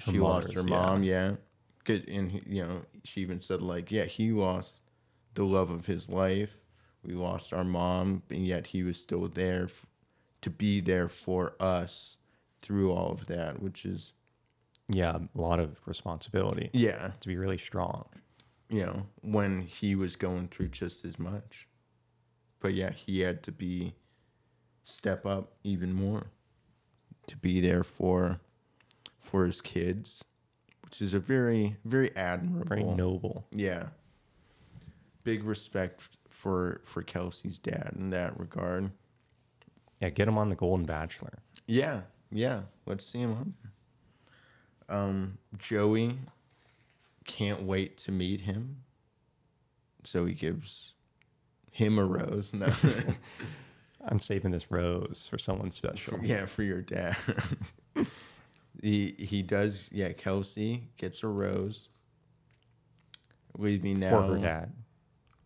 she 0.01 0.19
lost 0.19 0.53
her 0.55 0.63
mother's, 0.63 0.71
mom. 0.71 1.03
Yeah, 1.05 1.37
'Cause- 1.85 2.05
and 2.09 2.31
he- 2.33 2.43
you 2.57 2.67
know 2.67 2.85
she 3.05 3.21
even 3.23 3.41
said 3.41 3.63
like, 3.63 3.91
yeah, 3.91 4.05
he 4.05 4.33
lost 4.33 4.83
the 5.35 5.45
love 5.45 5.71
of 5.71 5.87
his 5.87 6.09
life. 6.09 6.57
We 7.03 7.15
lost 7.15 7.53
our 7.53 7.65
mom, 7.65 8.23
and 8.31 8.47
yet 8.47 8.69
he 8.69 8.83
was 8.83 9.01
still 9.01 9.27
there 9.29 9.65
f- 9.65 9.87
to 10.43 10.51
be 10.51 10.81
there 10.81 11.09
for 11.09 11.57
us 11.61 12.19
through 12.63 12.93
all 12.93 13.11
of 13.13 13.27
that, 13.27 13.61
which 13.63 13.87
is 13.87 14.13
Yeah, 14.89 15.19
a 15.35 15.41
lot 15.41 15.61
of 15.61 15.81
responsibility 15.87 16.69
yeah, 16.73 17.13
to 17.21 17.29
be 17.29 17.37
really 17.37 17.59
strong. 17.59 18.09
you 18.69 18.85
know, 18.87 19.07
when 19.23 19.63
he 19.63 19.95
was 19.97 20.15
going 20.17 20.47
through 20.49 20.69
just 20.69 21.05
as 21.05 21.19
much. 21.19 21.67
But 22.61 22.75
yeah, 22.75 22.91
he 22.93 23.21
had 23.21 23.43
to 23.45 23.53
be 23.53 23.95
step 24.85 25.25
up 25.27 25.57
even 25.65 25.93
more 25.93 26.31
to 27.27 27.37
be 27.37 27.61
there 27.61 27.83
for 27.83 28.41
for 29.21 29.47
his 29.47 29.61
kids, 29.61 30.25
which 30.83 31.01
is 31.01 31.15
a 31.15 31.21
very 31.21 31.77
very 31.85 32.15
admirable. 32.17 32.69
Very 32.69 32.85
noble. 32.85 33.47
Yeah. 33.53 33.89
Big 35.23 35.45
respect 35.45 36.17
for 36.29 36.81
for 36.85 37.03
Kelsey's 37.03 37.59
dad 37.59 37.93
in 37.99 38.11
that 38.11 38.39
regard. 38.39 38.91
Yeah, 40.01 40.09
get 40.11 40.27
him 40.27 40.39
on 40.39 40.49
the 40.49 40.57
Golden 40.57 40.87
Bachelor. 40.87 41.39
Yeah, 41.67 42.03
yeah. 42.31 42.63
Let's 42.87 43.05
see 43.05 43.19
him 43.19 43.33
on 43.33 43.55
there. 43.63 44.99
Um, 44.99 45.39
Joey 45.59 46.17
can't 47.25 47.63
wait 47.63 47.99
to 47.99 48.13
meet 48.13 48.41
him. 48.41 48.83
So 50.03 50.25
he 50.25 50.35
gives 50.35 50.95
him 51.71 51.99
a 51.99 52.05
rose. 52.05 52.53
No. 52.53 52.69
I'm 54.09 54.19
saving 54.19 54.51
this 54.51 54.71
rose 54.71 55.27
for 55.31 55.39
someone 55.39 55.71
special. 55.71 56.19
yeah, 56.23 56.47
for 56.47 56.63
your 56.63 56.81
dad. 56.81 57.17
he 58.83 59.15
he 59.19 59.43
does. 59.43 59.89
Yeah, 59.93 60.13
Kelsey 60.13 60.89
gets 60.97 61.23
a 61.23 61.29
rose. 61.29 61.89
Leaving 63.59 63.99
now 64.01 64.11
For 64.11 64.35
her 64.35 64.39
dad. 64.41 64.73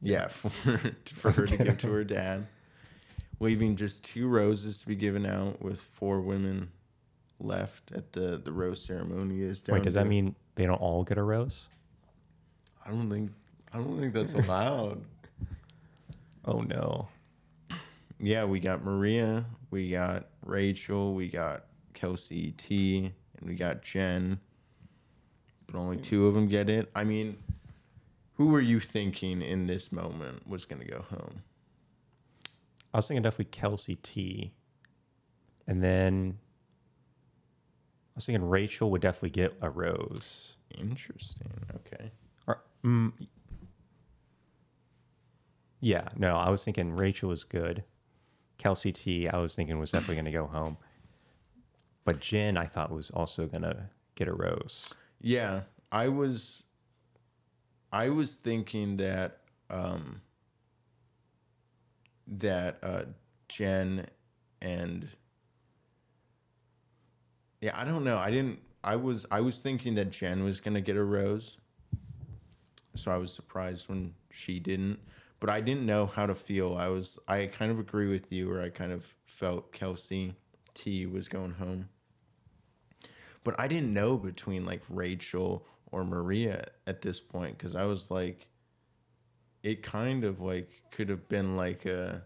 Yeah, 0.03 0.29
for 0.29 0.51
for 1.07 1.31
her 1.31 1.47
to 1.47 1.57
give 1.57 1.79
to 1.79 1.91
her 1.91 2.05
dad, 2.05 2.47
leaving 3.41 3.77
just 3.77 4.05
two 4.05 4.29
roses 4.29 4.79
to 4.79 4.87
be 4.87 4.95
given 4.97 5.25
out 5.25 5.63
with 5.63 5.81
four 5.81 6.21
women 6.21 6.71
left 7.41 7.93
at 7.93 8.13
the 8.13 8.37
the 8.37 8.53
rose 8.53 8.85
ceremony. 8.85 9.41
Is 9.41 9.61
down 9.63 9.75
Wait, 9.77 9.85
does 9.85 9.95
that 9.95 10.07
mean 10.07 10.35
they 10.57 10.67
don't 10.67 10.81
all 10.81 11.05
get 11.05 11.17
a 11.19 11.23
rose? 11.23 11.67
I 12.85 12.91
don't 12.91 13.09
think 13.09 13.33
I 13.73 13.79
don't 13.79 13.99
think 13.99 14.15
that's 14.15 14.35
allowed. 14.35 15.03
Oh 16.47 16.61
no. 16.61 17.09
yeah, 18.19 18.45
we 18.45 18.61
got 18.61 18.85
Maria, 18.85 19.47
we 19.71 19.89
got 19.89 20.27
Rachel, 20.45 21.15
we 21.15 21.29
got 21.29 21.65
Kelsey 21.95 22.51
T, 22.53 23.13
we 23.45 23.55
got 23.55 23.83
Jen. 23.83 24.41
But 25.67 25.77
only 25.77 25.97
two 25.97 26.27
of 26.27 26.35
them 26.35 26.49
get 26.49 26.69
it. 26.69 26.91
I 26.95 27.05
mean, 27.05 27.37
who 28.35 28.49
were 28.49 28.61
you 28.61 28.81
thinking 28.81 29.43
in 29.43 29.67
this 29.67 29.93
moment 29.93 30.49
was 30.49 30.65
going 30.65 30.83
to 30.83 30.89
go 30.89 31.05
home? 31.11 31.43
I 32.93 32.99
was 32.99 33.09
thinking 33.09 33.23
definitely 33.23 33.47
Kelsey 33.47 33.97
T. 33.97 34.53
And 35.67 35.83
then 35.83 36.39
I 38.09 38.13
was 38.17 38.27
thinking 38.27 38.49
Rachel 38.49 38.91
would 38.91 39.01
definitely 39.01 39.31
get 39.31 39.55
a 39.61 39.71
rose. 39.71 40.53
Interesting. 40.79 41.53
Okay. 41.75 42.13
Or, 42.47 42.63
mm, 42.85 43.13
yeah, 45.81 46.09
no, 46.17 46.37
I 46.37 46.51
was 46.51 46.65
thinking 46.65 46.95
Rachel 46.95 47.29
was 47.29 47.45
good. 47.45 47.85
Kelsey 48.59 48.93
T, 48.93 49.29
I 49.29 49.39
was 49.39 49.55
thinking 49.55 49.79
was 49.79 49.91
definitely 49.91 50.15
going 50.17 50.25
to 50.27 50.31
go 50.31 50.47
home. 50.47 50.77
But 52.05 52.21
Jen, 52.21 52.57
I 52.57 52.67
thought 52.67 52.91
was 52.91 53.11
also 53.11 53.47
to 53.63 53.89
get 54.15 54.29
a 54.29 54.33
rose. 54.33 54.93
Yeah, 55.21 55.63
I 55.91 56.09
was 56.09 56.65
I 57.93 58.11
was 58.11 58.35
thinking 58.35 58.99
that 58.99 59.41
um 59.71 60.21
that 62.27 62.79
uh 62.83 63.05
Jen 63.49 64.07
and 64.61 65.09
Yeah, 67.61 67.73
I 67.75 67.85
don't 67.85 68.05
know. 68.05 68.19
I 68.19 68.31
didn't 68.31 68.61
I 68.83 68.97
was 68.97 69.25
I 69.31 69.41
was 69.41 69.61
thinking 69.61 69.95
that 69.95 70.11
Jen 70.11 70.45
was 70.45 70.61
to 70.75 70.83
get 70.83 70.97
a 70.97 71.05
rose. 71.05 71.57
So 72.97 73.11
I 73.11 73.17
was 73.17 73.33
surprised 73.33 73.89
when 73.89 74.15
she 74.31 74.61
didn't, 74.61 75.01
but 75.41 75.49
I 75.49 75.61
didn't 75.61 75.87
know 75.87 76.07
how 76.07 76.27
to 76.27 76.35
feel. 76.35 76.77
I 76.77 76.89
was 76.89 77.19
I 77.27 77.47
kind 77.47 77.73
of 77.73 77.79
agree 77.79 78.09
with 78.09 78.31
you 78.31 78.51
where 78.51 78.61
I 78.61 78.69
kind 78.69 78.93
of 78.93 79.15
felt 79.25 79.73
Kelsey 79.73 80.35
T 80.75 81.07
was 81.07 81.29
going 81.29 81.53
home 81.53 81.89
but 83.45 83.59
I 83.61 83.69
didn't 83.69 83.93
know 83.93 84.17
between 84.17 84.65
like 84.67 84.83
Rachel 84.89 85.67
or 85.93 86.05
Maria 86.05 86.65
at 86.87 87.03
this 87.03 87.21
point 87.21 87.57
because 87.57 87.77
I 87.77 87.85
was 87.85 88.11
like, 88.11 88.49
it 89.63 89.83
kind 89.83 90.25
of 90.25 90.41
like 90.41 90.69
could 90.91 91.09
have 91.09 91.29
been 91.29 91.57
like 91.57 91.87
a, 91.87 92.23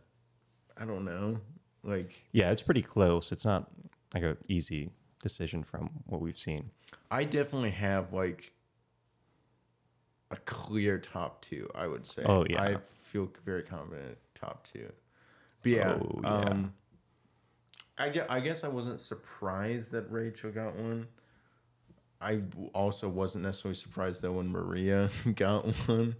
I 0.76 0.84
don't 0.86 1.04
know, 1.04 1.40
like 1.82 2.22
Yeah, 2.32 2.50
it's 2.50 2.62
pretty 2.62 2.82
close. 2.82 3.32
It's 3.32 3.44
not 3.44 3.70
like 4.14 4.22
a 4.22 4.36
easy 4.48 4.90
decision 5.22 5.62
from 5.64 5.90
what 6.06 6.20
we've 6.20 6.38
seen. 6.38 6.70
I 7.10 7.24
definitely 7.24 7.70
have 7.70 8.12
like 8.12 8.52
a 10.30 10.36
clear 10.36 10.98
top 10.98 11.42
two. 11.42 11.68
I 11.74 11.86
would 11.88 12.06
say. 12.06 12.22
Oh, 12.24 12.44
yeah. 12.48 12.62
I 12.62 12.76
feel 13.00 13.30
very 13.44 13.62
confident 13.62 14.18
top 14.34 14.66
two. 14.72 14.90
But 15.62 15.72
yeah, 15.72 15.98
Oh, 16.00 16.20
yeah. 16.22 16.28
um, 16.28 16.74
I 17.98 18.08
guess, 18.10 18.26
I 18.30 18.40
guess 18.40 18.64
I 18.64 18.68
wasn't 18.68 19.00
surprised 19.00 19.92
that 19.92 20.10
Rachel 20.10 20.50
got 20.50 20.74
one. 20.76 21.06
I 22.20 22.40
also 22.74 23.08
wasn't 23.08 23.44
necessarily 23.44 23.74
surprised 23.76 24.22
though 24.22 24.32
when 24.32 24.50
Maria 24.50 25.08
got 25.36 25.66
one, 25.88 26.16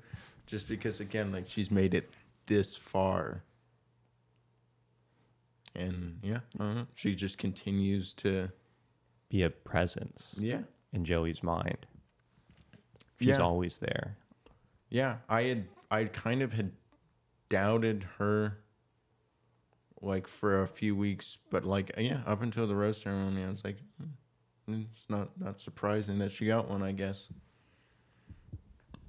just 0.47 0.69
because 0.69 1.01
again, 1.01 1.33
like 1.33 1.45
she's 1.49 1.71
made 1.71 1.95
it 1.95 2.09
this 2.47 2.77
far, 2.77 3.43
and 5.75 6.19
yeah, 6.23 6.41
don't 6.57 6.87
she 6.95 7.15
just 7.15 7.39
continues 7.39 8.13
to 8.15 8.51
Be 9.29 9.43
a 9.43 9.51
presence 9.51 10.35
yeah. 10.39 10.61
in 10.93 11.05
Joey's 11.05 11.43
mind. 11.43 11.87
She's 13.19 13.29
Yeah. 13.29 13.39
always 13.39 13.79
there. 13.81 14.17
Yeah, 14.91 15.17
I 15.29 15.43
had 15.43 15.65
I 15.91 16.05
kind 16.05 16.43
of 16.43 16.53
had 16.53 16.71
doubted 17.49 18.07
her 18.19 18.59
like 20.01 20.27
for 20.27 20.63
a 20.63 20.69
few 20.69 20.95
weeks, 20.95 21.39
but 21.51 21.65
like 21.65 21.93
yeah, 21.99 22.21
up 22.27 22.43
until 22.43 22.67
the 22.67 22.75
rose 22.75 23.01
ceremony, 23.01 23.45
I 23.45 23.51
was 23.51 23.65
like, 23.65 23.79
hmm, 23.99 24.83
it's 24.83 25.09
not 25.09 25.29
not 25.39 25.61
surprising 25.61 26.19
that 26.19 26.33
she 26.33 26.47
got 26.47 26.69
one. 26.69 26.83
I 26.83 26.93
guess. 26.93 27.29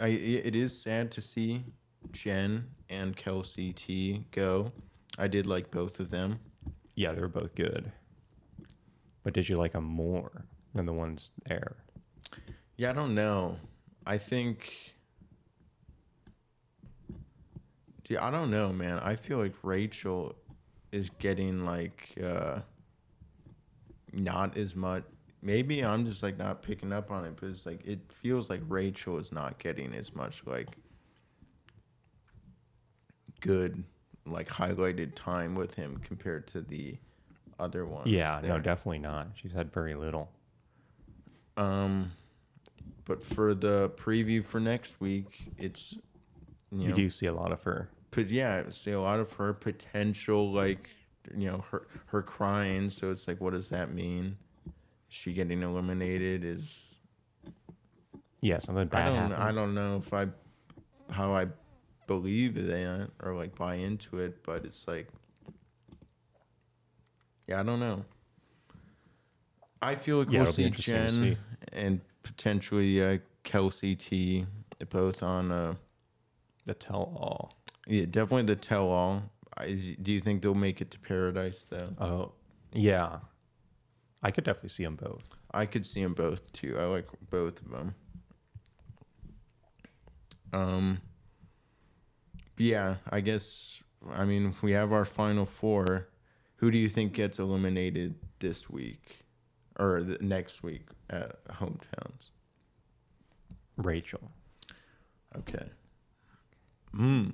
I 0.00 0.08
it 0.08 0.54
is 0.54 0.80
sad 0.80 1.10
to 1.12 1.20
see 1.20 1.64
Jen 2.12 2.66
and 2.88 3.16
Kelsey 3.16 3.72
T 3.72 4.24
go. 4.30 4.72
I 5.18 5.28
did 5.28 5.46
like 5.46 5.70
both 5.70 6.00
of 6.00 6.10
them. 6.10 6.38
Yeah, 6.94 7.12
they 7.12 7.20
were 7.20 7.28
both 7.28 7.54
good. 7.54 7.90
But 9.22 9.34
did 9.34 9.48
you 9.48 9.56
like 9.56 9.72
them 9.72 9.84
more 9.84 10.46
than 10.74 10.86
the 10.86 10.92
ones 10.92 11.32
there? 11.46 11.76
Yeah, 12.76 12.90
I 12.90 12.92
don't 12.94 13.14
know. 13.14 13.58
I 14.06 14.16
think. 14.18 14.94
Dude, 18.10 18.18
I 18.18 18.32
don't 18.32 18.50
know, 18.50 18.72
man. 18.72 18.98
I 18.98 19.14
feel 19.14 19.38
like 19.38 19.54
Rachel 19.62 20.34
is 20.90 21.10
getting 21.20 21.64
like 21.64 22.12
uh 22.20 22.58
not 24.12 24.56
as 24.56 24.74
much. 24.74 25.04
Maybe 25.42 25.84
I'm 25.84 26.04
just 26.04 26.20
like 26.20 26.36
not 26.36 26.60
picking 26.60 26.92
up 26.92 27.12
on 27.12 27.24
it, 27.24 27.36
but 27.40 27.48
it's 27.48 27.64
like 27.64 27.86
it 27.86 28.00
feels 28.20 28.50
like 28.50 28.62
Rachel 28.66 29.18
is 29.18 29.30
not 29.30 29.60
getting 29.60 29.94
as 29.94 30.12
much 30.12 30.42
like 30.44 30.76
good, 33.38 33.84
like 34.26 34.48
highlighted 34.48 35.14
time 35.14 35.54
with 35.54 35.74
him 35.74 36.00
compared 36.02 36.48
to 36.48 36.62
the 36.62 36.96
other 37.60 37.86
ones. 37.86 38.08
Yeah, 38.08 38.40
no, 38.42 38.58
definitely 38.58 38.98
not. 38.98 39.28
She's 39.34 39.52
had 39.52 39.72
very 39.72 39.94
little. 39.94 40.32
Um, 41.56 42.10
but 43.04 43.22
for 43.22 43.54
the 43.54 43.90
preview 43.90 44.44
for 44.44 44.58
next 44.58 45.00
week, 45.00 45.52
it's 45.58 45.92
you 46.72 46.80
You 46.80 46.88
know, 46.88 46.96
do 46.96 47.08
see 47.08 47.26
a 47.26 47.32
lot 47.32 47.52
of 47.52 47.62
her. 47.62 47.88
But 48.10 48.30
yeah, 48.30 48.68
see 48.70 48.92
a 48.92 49.00
lot 49.00 49.20
of 49.20 49.32
her 49.34 49.52
potential, 49.52 50.50
like 50.52 50.90
you 51.36 51.50
know, 51.50 51.64
her 51.70 51.86
her 52.06 52.22
crying. 52.22 52.90
So 52.90 53.10
it's 53.10 53.28
like, 53.28 53.40
what 53.40 53.52
does 53.52 53.68
that 53.70 53.92
mean? 53.92 54.36
Is 55.10 55.16
she 55.16 55.32
getting 55.32 55.62
eliminated? 55.62 56.44
Is 56.44 56.94
Yeah, 58.40 58.58
something 58.58 58.88
bad. 58.88 59.02
I 59.02 59.14
don't 59.14 59.30
happened. 59.32 59.42
I 59.42 59.52
don't 59.52 59.74
know 59.74 59.96
if 59.98 60.12
I 60.12 60.28
how 61.10 61.34
I 61.34 61.48
believe 62.06 62.54
that 62.66 63.10
or 63.22 63.34
like 63.34 63.56
buy 63.56 63.76
into 63.76 64.18
it, 64.18 64.42
but 64.44 64.64
it's 64.64 64.86
like 64.88 65.08
yeah, 67.46 67.60
I 67.60 67.62
don't 67.62 67.80
know. 67.80 68.04
I 69.82 69.94
feel 69.94 70.18
like 70.18 70.30
Yeah, 70.30 70.42
we'll 70.42 70.52
see 70.52 70.70
Jen 70.70 71.10
see. 71.10 71.36
and 71.72 72.00
potentially 72.22 73.02
uh, 73.02 73.18
Kelsey 73.44 73.96
T 73.96 74.46
both 74.90 75.22
on 75.22 75.50
uh 75.52 75.74
the 76.66 76.74
tell 76.74 77.14
all. 77.16 77.59
Yeah 77.90 78.06
definitely 78.06 78.44
the 78.44 78.56
tell 78.56 78.88
all. 78.88 79.22
Do 79.66 80.12
you 80.12 80.20
think 80.20 80.40
they'll 80.40 80.54
make 80.54 80.80
it 80.80 80.90
to 80.92 80.98
paradise 80.98 81.64
though? 81.64 81.90
Oh, 81.98 82.32
yeah. 82.72 83.18
I 84.22 84.30
could 84.30 84.44
definitely 84.44 84.70
see 84.70 84.84
them 84.84 84.96
both. 84.96 85.36
I 85.52 85.66
could 85.66 85.86
see 85.86 86.02
them 86.02 86.14
both 86.14 86.50
too. 86.52 86.76
I 86.78 86.84
like 86.84 87.06
both 87.28 87.60
of 87.60 87.70
them. 87.70 87.94
Um. 90.52 91.00
Yeah, 92.56 92.96
I 93.10 93.20
guess. 93.20 93.82
I 94.10 94.24
mean, 94.24 94.54
we 94.62 94.72
have 94.72 94.92
our 94.92 95.04
final 95.04 95.46
four. 95.46 96.08
Who 96.56 96.70
do 96.70 96.78
you 96.78 96.88
think 96.88 97.12
gets 97.12 97.38
eliminated 97.38 98.14
this 98.38 98.68
week, 98.68 99.24
or 99.78 100.02
the 100.02 100.18
next 100.24 100.62
week 100.62 100.88
at 101.08 101.44
hometowns? 101.46 102.30
Rachel. 103.76 104.30
Okay. 105.36 105.66
Hmm. 106.94 107.28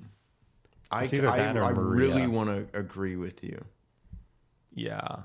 I 0.91 1.03
I, 1.03 1.51
I 1.57 1.69
really 1.71 2.27
want 2.27 2.49
to 2.49 2.79
agree 2.79 3.15
with 3.15 3.43
you. 3.43 3.63
Yeah. 4.73 5.17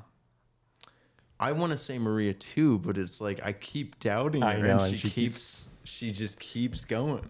I 1.39 1.53
want 1.53 1.73
to 1.73 1.79
say 1.79 1.99
Maria 1.99 2.35
too, 2.35 2.79
but 2.79 2.97
it's 2.97 3.21
like 3.21 3.45
I 3.45 3.53
keep 3.53 3.99
doubting 3.99 4.43
her, 4.43 4.49
I 4.49 4.61
know, 4.61 4.71
and 4.71 4.81
and 4.81 4.91
she, 4.93 5.09
she 5.09 5.11
keeps, 5.11 5.71
she 5.85 6.11
just 6.13 6.39
keeps 6.39 6.85
going. 6.85 7.29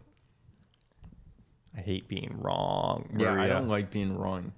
I 1.76 1.80
hate 1.80 2.08
being 2.08 2.36
wrong. 2.38 3.08
Yeah, 3.16 3.40
I 3.40 3.48
don't 3.48 3.68
like 3.68 3.90
being 3.90 4.16
wrong 4.16 4.52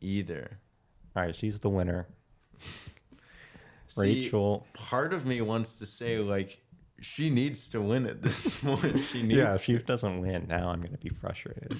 either. 0.00 0.58
All 1.14 1.22
right, 1.22 1.34
she's 1.34 1.60
the 1.60 1.70
winner. 1.70 2.08
See, 3.86 4.24
Rachel. 4.24 4.66
part 4.74 5.14
of 5.14 5.24
me 5.24 5.40
wants 5.40 5.78
to 5.78 5.86
say 5.86 6.18
like 6.18 6.60
she 7.00 7.30
needs 7.30 7.68
to 7.68 7.80
win 7.80 8.06
at 8.06 8.22
this 8.22 8.54
point. 8.60 8.98
She 8.98 9.22
needs. 9.22 9.34
Yeah, 9.34 9.54
if 9.54 9.62
she 9.62 9.78
doesn't 9.78 10.20
win 10.20 10.46
now, 10.48 10.68
I'm 10.70 10.82
gonna 10.82 10.98
be 10.98 11.10
frustrated. 11.10 11.76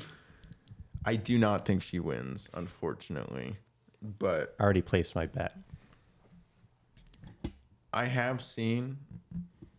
I 1.07 1.15
do 1.15 1.39
not 1.39 1.65
think 1.65 1.83
she 1.83 2.01
wins, 2.01 2.51
unfortunately, 2.53 3.57
but 4.03 4.57
I 4.59 4.65
already 4.65 4.83
placed 4.83 5.15
my 5.15 5.27
bet. 5.27 5.57
I 7.93 8.07
have 8.07 8.43
seen. 8.43 8.99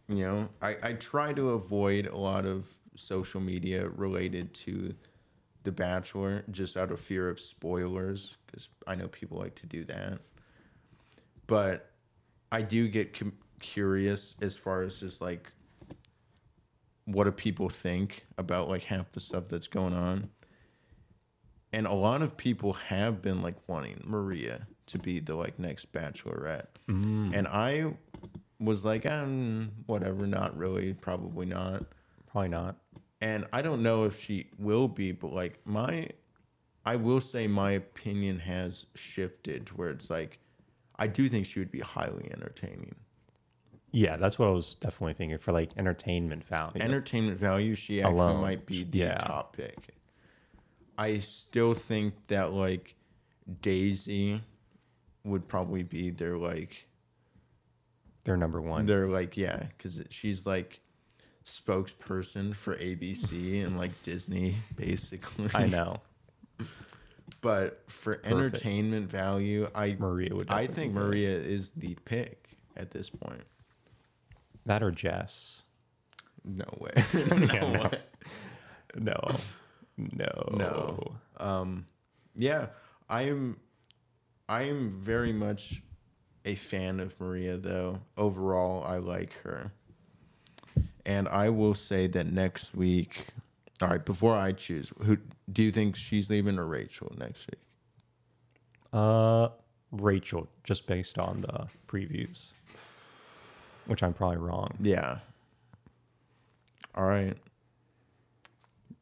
You 0.07 0.23
know, 0.23 0.49
I 0.61 0.75
I 0.81 0.93
try 0.93 1.33
to 1.33 1.49
avoid 1.49 2.07
a 2.07 2.15
lot 2.15 2.45
of 2.45 2.69
social 2.95 3.41
media 3.41 3.89
related 3.89 4.53
to 4.53 4.95
The 5.63 5.71
Bachelor 5.73 6.45
just 6.49 6.77
out 6.77 6.91
of 6.91 6.99
fear 6.99 7.29
of 7.29 7.41
spoilers 7.41 8.37
because 8.45 8.69
I 8.87 8.95
know 8.95 9.09
people 9.09 9.37
like 9.37 9.55
to 9.55 9.65
do 9.67 9.83
that. 9.85 10.19
But 11.45 11.91
I 12.51 12.61
do 12.61 12.87
get 12.87 13.13
com- 13.13 13.37
curious 13.59 14.35
as 14.41 14.55
far 14.55 14.83
as 14.83 14.99
just 14.99 15.19
like 15.19 15.51
what 17.05 17.23
do 17.23 17.31
people 17.31 17.69
think 17.69 18.25
about 18.37 18.69
like 18.69 18.83
half 18.83 19.11
the 19.11 19.19
stuff 19.19 19.45
that's 19.49 19.67
going 19.67 19.93
on. 19.93 20.29
And 21.77 21.85
a 21.85 21.93
lot 21.93 22.23
of 22.23 22.35
people 22.35 22.73
have 22.73 23.21
been 23.21 23.43
like 23.43 23.55
wanting 23.67 24.01
Maria 24.03 24.65
to 24.87 24.97
be 24.97 25.19
the 25.19 25.35
like 25.35 25.59
next 25.59 25.91
bachelorette. 25.93 26.65
And 26.87 27.47
I 27.47 27.93
was 28.59 28.83
like, 28.83 29.05
um, 29.05 29.71
whatever, 29.85 30.25
not 30.25 30.57
really, 30.57 30.93
probably 30.95 31.45
not 31.45 31.83
Probably 32.25 32.49
not. 32.49 32.77
and 33.21 33.45
I 33.53 33.61
don't 33.61 33.83
know 33.83 34.05
if 34.05 34.19
she 34.19 34.47
will 34.57 34.87
be, 34.87 35.11
but 35.11 35.33
like 35.33 35.59
my, 35.65 36.07
I 36.83 36.95
will 36.95 37.21
say 37.21 37.45
my 37.47 37.71
opinion 37.71 38.39
has 38.39 38.87
shifted 38.95 39.67
to 39.67 39.73
where 39.75 39.91
it's 39.91 40.09
like, 40.09 40.39
I 40.97 41.05
do 41.05 41.29
think 41.29 41.45
she 41.45 41.59
would 41.59 41.69
be 41.71 41.81
highly 41.81 42.31
entertaining. 42.31 42.95
Yeah, 43.91 44.17
that's 44.17 44.39
what 44.39 44.47
I 44.47 44.51
was 44.51 44.73
definitely 44.75 45.13
thinking 45.13 45.37
for 45.37 45.51
like 45.51 45.71
entertainment 45.77 46.43
value. 46.43 46.81
Entertainment 46.81 47.37
value, 47.39 47.75
she 47.75 48.01
actually 48.01 48.15
Alone, 48.19 48.41
might 48.41 48.65
be 48.65 48.83
the 48.83 48.97
yeah. 48.97 49.17
top 49.17 49.55
pick. 49.55 49.89
I 50.97 51.19
still 51.19 51.73
think 51.73 52.13
that 52.27 52.53
like 52.53 52.95
Daisy 53.61 54.41
would 55.23 55.47
probably 55.47 55.83
be 55.83 56.09
their 56.09 56.37
like 56.37 56.87
They're 58.23 58.37
number 58.37 58.61
one. 58.61 58.85
they're 58.85 59.07
like 59.07 59.37
yeah 59.37 59.65
because 59.77 60.01
she's 60.09 60.45
like 60.45 60.79
spokesperson 61.45 62.55
for 62.55 62.75
ABC 62.75 63.63
and 63.65 63.77
like 63.77 64.01
Disney 64.03 64.55
basically. 64.75 65.49
I 65.53 65.65
know. 65.67 66.01
But 67.39 67.83
for 67.87 68.19
entertainment 68.23 69.09
value, 69.11 69.69
I 69.75 69.95
Maria 69.99 70.33
would 70.33 70.51
I 70.51 70.65
think. 70.65 70.93
Maria 70.93 71.29
is 71.29 71.71
the 71.71 71.95
pick 72.03 72.49
at 72.75 72.89
this 72.91 73.11
point. 73.11 73.43
That 74.65 74.81
or 74.81 74.89
Jess. 74.91 75.63
No 76.43 76.65
way. 76.79 76.91
Yeah, 77.13 77.59
no 77.61 77.71
no. 77.73 77.83
way. 77.83 77.99
No. 78.97 79.35
No. 79.97 80.49
No. 80.53 81.15
Um, 81.37 81.85
yeah, 82.35 82.67
I 83.09 83.23
am. 83.23 83.57
I 84.49 84.63
am 84.63 84.91
very 84.91 85.33
much 85.33 85.81
a 86.45 86.55
fan 86.55 86.99
of 86.99 87.19
Maria, 87.19 87.57
though. 87.57 87.99
Overall, 88.17 88.83
I 88.83 88.97
like 88.97 89.33
her, 89.41 89.71
and 91.05 91.27
I 91.27 91.49
will 91.49 91.73
say 91.73 92.07
that 92.07 92.27
next 92.27 92.75
week. 92.75 93.27
All 93.81 93.89
right, 93.89 94.03
before 94.03 94.35
I 94.35 94.53
choose, 94.53 94.91
who 95.03 95.17
do 95.51 95.61
you 95.63 95.71
think 95.71 95.95
she's 95.95 96.29
leaving 96.29 96.57
or 96.57 96.65
Rachel 96.65 97.11
next 97.17 97.47
week? 97.51 97.61
Uh, 98.93 99.49
Rachel, 99.91 100.47
just 100.63 100.87
based 100.87 101.19
on 101.19 101.41
the 101.41 101.67
previews, 101.87 102.53
which 103.85 104.01
I'm 104.01 104.13
probably 104.13 104.37
wrong. 104.37 104.71
Yeah. 104.79 105.19
All 106.95 107.05
right. 107.05 107.37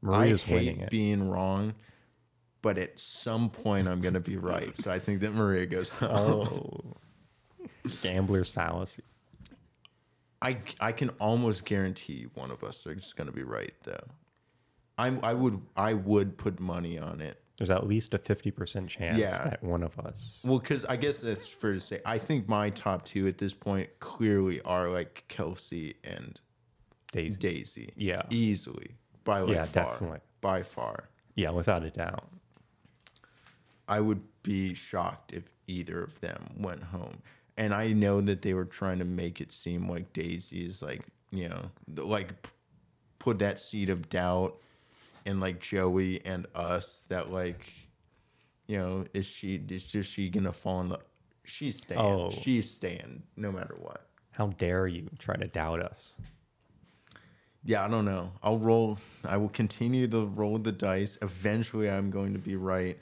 Maria's 0.06 0.42
I 0.44 0.46
hate 0.46 0.56
winning 0.56 0.80
it. 0.82 0.90
being 0.90 1.30
wrong, 1.30 1.74
but 2.62 2.78
at 2.78 3.00
some 3.00 3.50
point 3.50 3.88
I'm 3.88 4.02
gonna 4.02 4.20
be 4.20 4.38
right. 4.38 4.76
So 4.78 4.92
I 4.92 5.00
think 5.00 5.22
that 5.22 5.34
Maria 5.34 5.66
goes. 5.66 5.92
Oh. 6.02 6.42
oh, 6.44 6.96
gambler's 8.02 8.50
fallacy. 8.50 9.04
I 10.42 10.58
I 10.80 10.92
can 10.92 11.10
almost 11.20 11.66
guarantee 11.66 12.28
one 12.34 12.52
of 12.52 12.64
us 12.64 12.86
is 12.86 13.14
gonna 13.14 13.32
be 13.32 13.44
right 13.44 13.74
though. 13.84 14.08
I 14.98 15.18
I 15.24 15.34
would 15.34 15.62
I 15.76 15.94
would 15.94 16.38
put 16.38 16.60
money 16.60 16.98
on 17.00 17.22
it. 17.22 17.42
There's 17.58 17.70
at 17.70 17.88
least 17.88 18.14
a 18.14 18.18
50% 18.18 18.90
chance 18.90 19.18
Yeah. 19.18 19.46
that 19.46 19.64
one 19.64 19.82
of 19.82 19.98
us. 19.98 20.42
Well, 20.44 20.60
because 20.60 20.84
I 20.84 20.98
guess 20.98 21.22
that's 21.22 21.48
fair 21.48 21.72
to 21.74 21.80
say. 21.80 22.02
I 22.06 22.18
think 22.18 22.50
my 22.50 22.70
top 22.70 23.06
two 23.06 23.28
at 23.28 23.38
this 23.38 23.54
point 23.54 23.88
clearly 24.00 24.62
are 24.64 24.90
like 24.90 25.24
Kelsey 25.30 25.96
and 26.04 26.38
Daisy. 27.14 27.38
Daisy. 27.38 27.94
Yeah. 27.96 28.24
easily 28.30 28.98
by 29.26 29.42
like 29.42 29.56
Yeah, 29.56 29.66
far, 29.66 29.84
definitely. 29.92 30.20
by 30.40 30.64
far. 30.64 31.10
Yeah, 31.36 31.50
without 31.50 31.84
a 31.84 31.90
doubt. 31.90 32.30
I 33.90 34.00
would 34.00 34.22
be 34.42 34.74
shocked 34.74 35.34
if 35.34 35.44
either 35.68 36.00
of 36.00 36.20
them 36.22 36.42
went 36.58 36.82
home. 36.82 37.22
And 37.58 37.74
I 37.74 37.92
know 37.92 38.22
that 38.22 38.42
they 38.42 38.54
were 38.54 38.66
trying 38.66 39.00
to 39.00 39.06
make 39.06 39.42
it 39.42 39.52
seem 39.52 39.90
like 39.90 40.12
Daisy 40.14 40.66
is 40.66 40.82
like, 40.82 41.02
you 41.32 41.50
know, 41.50 41.72
like 41.96 42.34
put 43.20 43.40
that 43.40 43.60
seed 43.60 43.90
of 43.90 44.10
doubt 44.10 44.58
in 45.26 45.40
like 45.40 45.60
Joey 45.60 46.24
and 46.26 46.46
us 46.56 47.06
that 47.10 47.32
like, 47.32 47.74
you 48.68 48.78
know, 48.78 49.06
is 49.14 49.26
she 49.26 49.62
is 49.70 49.86
just 49.86 50.12
she 50.12 50.30
gonna 50.30 50.54
fall 50.54 50.82
in 50.82 50.90
love? 50.90 51.04
She's 51.44 51.78
staying. 51.82 52.02
Oh. 52.02 52.30
She's 52.30 52.70
staying 52.70 53.24
no 53.38 53.52
matter 53.52 53.76
what. 53.80 54.08
How 54.32 54.48
dare 54.48 54.88
you 54.88 55.10
try 55.20 55.36
to 55.38 55.48
doubt 55.48 55.82
us? 55.82 56.14
Yeah, 57.66 57.84
I 57.84 57.88
don't 57.88 58.06
know. 58.06 58.32
I'll 58.44 58.60
roll. 58.60 59.00
I 59.28 59.38
will 59.38 59.50
continue 59.50 60.08
to 60.08 60.28
roll 60.28 60.60
the 60.60 60.72
dice. 60.72 61.18
Eventually, 61.22 61.90
I'm 61.90 62.12
going 62.12 62.34
to 62.34 62.40
be 62.40 62.56
right. 62.56 62.98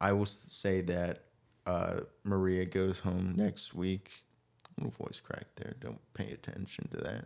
I 0.00 0.12
will 0.12 0.26
say 0.26 0.80
that 0.82 1.22
uh, 1.66 2.00
Maria 2.24 2.64
goes 2.64 3.00
home 3.00 3.34
next 3.36 3.74
week. 3.74 4.24
Little 4.78 4.92
voice 4.92 5.20
crack 5.20 5.46
there. 5.56 5.74
Don't 5.80 6.00
pay 6.14 6.30
attention 6.30 6.88
to 6.88 6.98
that. 6.98 7.24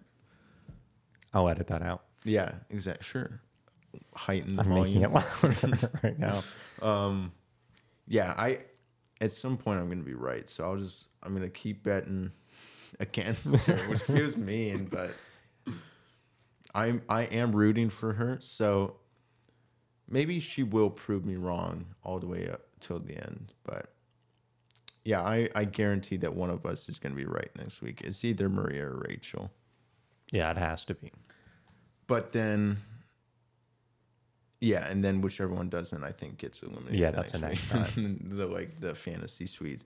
I'll 1.34 1.48
edit 1.48 1.66
that 1.68 1.82
out. 1.82 2.04
Yeah, 2.24 2.54
exactly. 2.70 3.04
Sure. 3.04 3.40
Heighten 4.14 4.56
the 4.56 4.62
I'm 4.62 4.68
making 4.70 5.02
volume. 5.02 5.04
it 5.04 5.24
louder 5.42 5.90
right 6.02 6.18
now. 6.18 6.42
yeah, 8.06 8.34
I 8.38 8.58
at 9.20 9.32
some 9.32 9.56
point 9.56 9.80
I'm 9.80 9.88
gonna 9.88 10.02
be 10.02 10.14
right. 10.14 10.48
So 10.48 10.64
I'll 10.64 10.76
just 10.76 11.08
I'm 11.22 11.34
gonna 11.34 11.48
keep 11.48 11.82
betting 11.82 12.32
against 13.00 13.54
her, 13.66 13.76
which 13.88 14.00
feels 14.00 14.36
mean, 14.36 14.86
but 14.90 15.10
I'm 16.74 17.02
I 17.08 17.22
am 17.24 17.54
rooting 17.54 17.90
for 17.90 18.14
her. 18.14 18.38
So 18.40 18.96
maybe 20.08 20.40
she 20.40 20.62
will 20.62 20.90
prove 20.90 21.24
me 21.24 21.36
wrong 21.36 21.86
all 22.02 22.18
the 22.18 22.26
way 22.26 22.48
up 22.48 22.62
till 22.80 22.98
the 22.98 23.16
end. 23.16 23.52
But 23.64 23.92
yeah, 25.04 25.22
I, 25.22 25.48
I 25.54 25.64
guarantee 25.64 26.16
that 26.18 26.34
one 26.34 26.50
of 26.50 26.66
us 26.66 26.88
is 26.88 26.98
gonna 26.98 27.14
be 27.14 27.24
right 27.24 27.50
next 27.58 27.82
week. 27.82 28.02
It's 28.02 28.24
either 28.24 28.48
Maria 28.48 28.86
or 28.86 29.04
Rachel. 29.08 29.50
Yeah, 30.30 30.50
it 30.50 30.58
has 30.58 30.84
to 30.86 30.94
be. 30.94 31.10
But 32.06 32.32
then 32.32 32.78
yeah, 34.60 34.86
and 34.90 35.02
then 35.02 35.22
whichever 35.22 35.54
one 35.54 35.70
doesn't, 35.70 36.04
I 36.04 36.12
think 36.12 36.36
gets 36.38 36.62
eliminated. 36.62 36.98
Yeah, 36.98 37.10
that's 37.10 37.32
the 37.32 37.38
next 37.38 37.74
next 37.74 37.96
week. 37.96 38.18
the 38.30 38.46
like 38.46 38.80
the 38.80 38.94
fantasy 38.94 39.46
suites. 39.46 39.84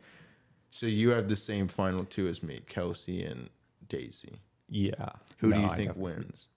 So 0.70 0.87
you 0.87 1.11
have 1.11 1.28
the 1.28 1.37
same 1.37 1.68
final 1.68 2.05
two 2.05 2.26
as 2.26 2.43
me, 2.43 2.61
Kelsey 2.66 3.22
and 3.22 3.49
Daisy. 3.89 4.41
Yeah. 4.68 5.11
Who 5.39 5.53
do 5.53 5.61
you 5.61 5.66
I 5.66 5.76
think 5.76 5.97
wins? 5.97 6.49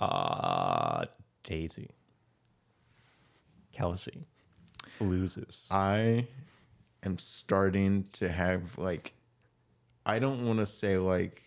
Uh, 0.00 1.04
Daisy. 1.44 1.90
Kelsey 3.72 4.24
loses. 4.98 5.66
I 5.70 6.26
am 7.04 7.18
starting 7.18 8.06
to 8.12 8.28
have 8.28 8.78
like 8.78 9.12
I 10.04 10.18
don't 10.18 10.46
want 10.46 10.58
to 10.58 10.66
say 10.66 10.96
like 10.98 11.42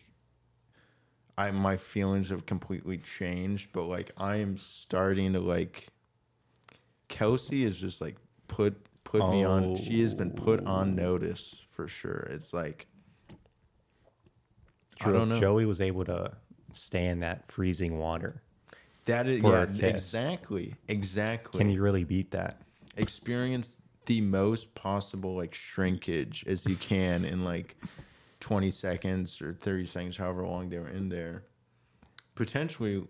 I 1.38 1.52
my 1.52 1.78
feelings 1.78 2.30
have 2.30 2.46
completely 2.46 2.98
changed, 2.98 3.70
but 3.74 3.84
like 3.84 4.12
I 4.18 4.38
am 4.38 4.58
starting 4.58 5.34
to 5.34 5.40
like 5.40 5.88
Kelsey 7.08 7.64
is 7.64 7.80
just 7.80 8.02
like 8.02 8.18
put 8.48 8.76
put 9.04 9.28
me 9.30 9.44
on 9.44 9.76
she 9.76 10.02
has 10.02 10.14
been 10.14 10.32
put 10.32 10.66
on 10.66 10.96
notice 10.96 11.66
for 11.72 11.88
sure. 11.88 12.28
It's 12.30 12.54
like 12.54 12.88
I 15.02 15.12
don't 15.12 15.30
know. 15.30 15.40
Joey 15.40 15.66
was 15.66 15.82
able 15.82 16.06
to 16.06 16.32
stay 16.74 17.06
in 17.08 17.20
that 17.22 17.48
freezing 17.52 17.98
water. 17.98 18.42
that 19.06 19.28
is 19.28 19.42
yeah, 19.44 19.66
exactly. 19.88 20.76
Exactly. 20.88 21.60
Can 21.60 21.70
you 21.70 21.82
really 21.82 22.04
beat 22.04 22.32
that? 22.32 22.62
experience 22.96 23.82
the 24.06 24.22
most 24.22 24.76
possible 24.76 25.36
like 25.36 25.54
shrinkage 25.56 26.44
as 26.46 26.66
you 26.66 26.76
can 26.76 27.26
in 27.26 27.44
like 27.44 27.76
20 28.40 28.70
seconds 28.70 29.42
or 29.42 29.54
30 29.54 29.86
seconds 29.86 30.18
however 30.18 30.46
long 30.46 30.70
they 30.70 30.78
were 30.78 30.90
in 30.90 31.10
there 31.10 31.44
potentially 32.36 33.04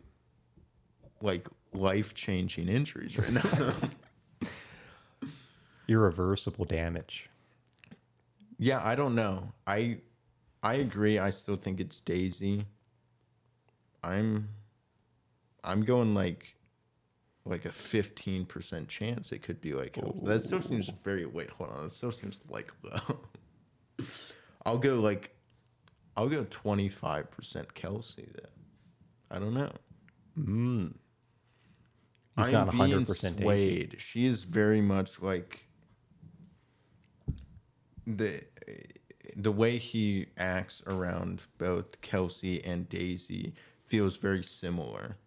like 1.22 1.50
life-changing 1.74 2.70
injuries 2.70 3.18
right 3.18 3.32
now 3.34 4.48
Irreversible 5.90 6.64
damage. 6.66 7.30
yeah 8.58 8.80
i 8.86 8.96
don't 8.96 9.16
know 9.16 9.52
i 9.68 9.98
i 10.62 10.76
agree 10.76 11.20
i 11.20 11.30
still 11.30 11.58
think 11.58 11.80
it's 11.82 12.00
daisy 12.00 12.66
i'm 14.04 14.50
i'm 15.64 15.84
going 15.84 16.14
like 16.14 16.56
like 17.46 17.66
a 17.66 17.70
15% 17.70 18.88
chance 18.88 19.34
it 19.34 19.40
could 19.42 19.60
be 19.60 19.74
like 19.74 19.98
that 20.24 20.42
still 20.42 20.62
seems 20.62 20.90
very 21.04 21.26
wait 21.26 21.50
hold 21.50 21.72
on 21.72 21.84
that 21.84 21.92
still 21.92 22.12
seems 22.12 22.40
like 22.50 22.72
low 22.84 23.20
i'll 24.66 24.78
go 24.78 24.96
like 25.02 25.36
i'll 26.16 26.30
go 26.30 26.46
25% 26.46 27.74
kelsey 27.74 28.28
then. 28.34 28.52
I 29.34 29.40
don't 29.40 29.56
know. 29.56 29.72
He's 32.38 32.46
i'm 32.46 32.52
not 32.52 32.72
being 32.72 33.06
100% 33.06 33.08
Daisy. 33.08 33.42
swayed. 33.42 33.96
She 33.98 34.26
is 34.26 34.44
very 34.44 34.80
much 34.80 35.22
like 35.22 35.68
the 38.06 38.44
the 39.36 39.52
way 39.52 39.78
he 39.78 40.28
acts 40.38 40.84
around 40.86 41.42
both 41.58 42.00
Kelsey 42.02 42.64
and 42.64 42.88
Daisy 42.88 43.54
feels 43.86 44.18
very 44.18 44.44
similar 44.44 45.18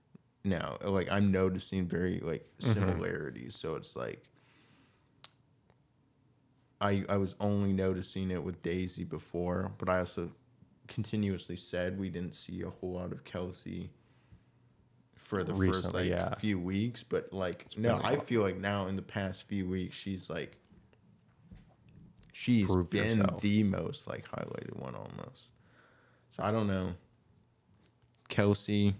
now. 0.44 0.76
Like 0.82 1.10
I'm 1.10 1.30
noticing 1.30 1.86
very 1.86 2.20
like 2.20 2.46
mm-hmm. 2.60 2.72
similarities. 2.72 3.54
So 3.56 3.74
it's 3.74 3.96
like 3.96 4.22
I 6.80 7.04
I 7.08 7.16
was 7.16 7.34
only 7.40 7.72
noticing 7.72 8.30
it 8.30 8.42
with 8.42 8.62
Daisy 8.62 9.04
before, 9.04 9.72
but 9.78 9.88
I 9.88 9.98
also 9.98 10.30
continuously 10.88 11.56
said 11.56 11.98
we 11.98 12.08
didn't 12.08 12.34
see 12.34 12.62
a 12.62 12.70
whole 12.70 12.92
lot 12.92 13.12
of 13.12 13.24
Kelsey 13.24 13.90
for 15.14 15.42
the 15.42 15.54
first 15.54 15.92
like 15.92 16.08
yeah. 16.08 16.34
few 16.34 16.58
weeks. 16.58 17.02
But 17.02 17.32
like 17.32 17.66
no, 17.76 17.96
been 17.96 18.04
a 18.04 18.08
I 18.08 18.16
feel 18.18 18.42
like 18.42 18.58
now 18.58 18.86
in 18.86 18.96
the 18.96 19.02
past 19.02 19.48
few 19.48 19.68
weeks 19.68 19.96
she's 19.96 20.30
like 20.30 20.56
she's 22.32 22.72
been 22.90 23.18
herself. 23.18 23.40
the 23.40 23.62
most 23.62 24.06
like 24.06 24.28
highlighted 24.28 24.76
one 24.76 24.94
almost. 24.94 25.48
So 26.30 26.42
I 26.42 26.52
don't 26.52 26.66
know. 26.66 26.94
Kelsey. 28.26 28.94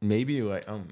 Maybe 0.00 0.42
like 0.42 0.68
um 0.68 0.88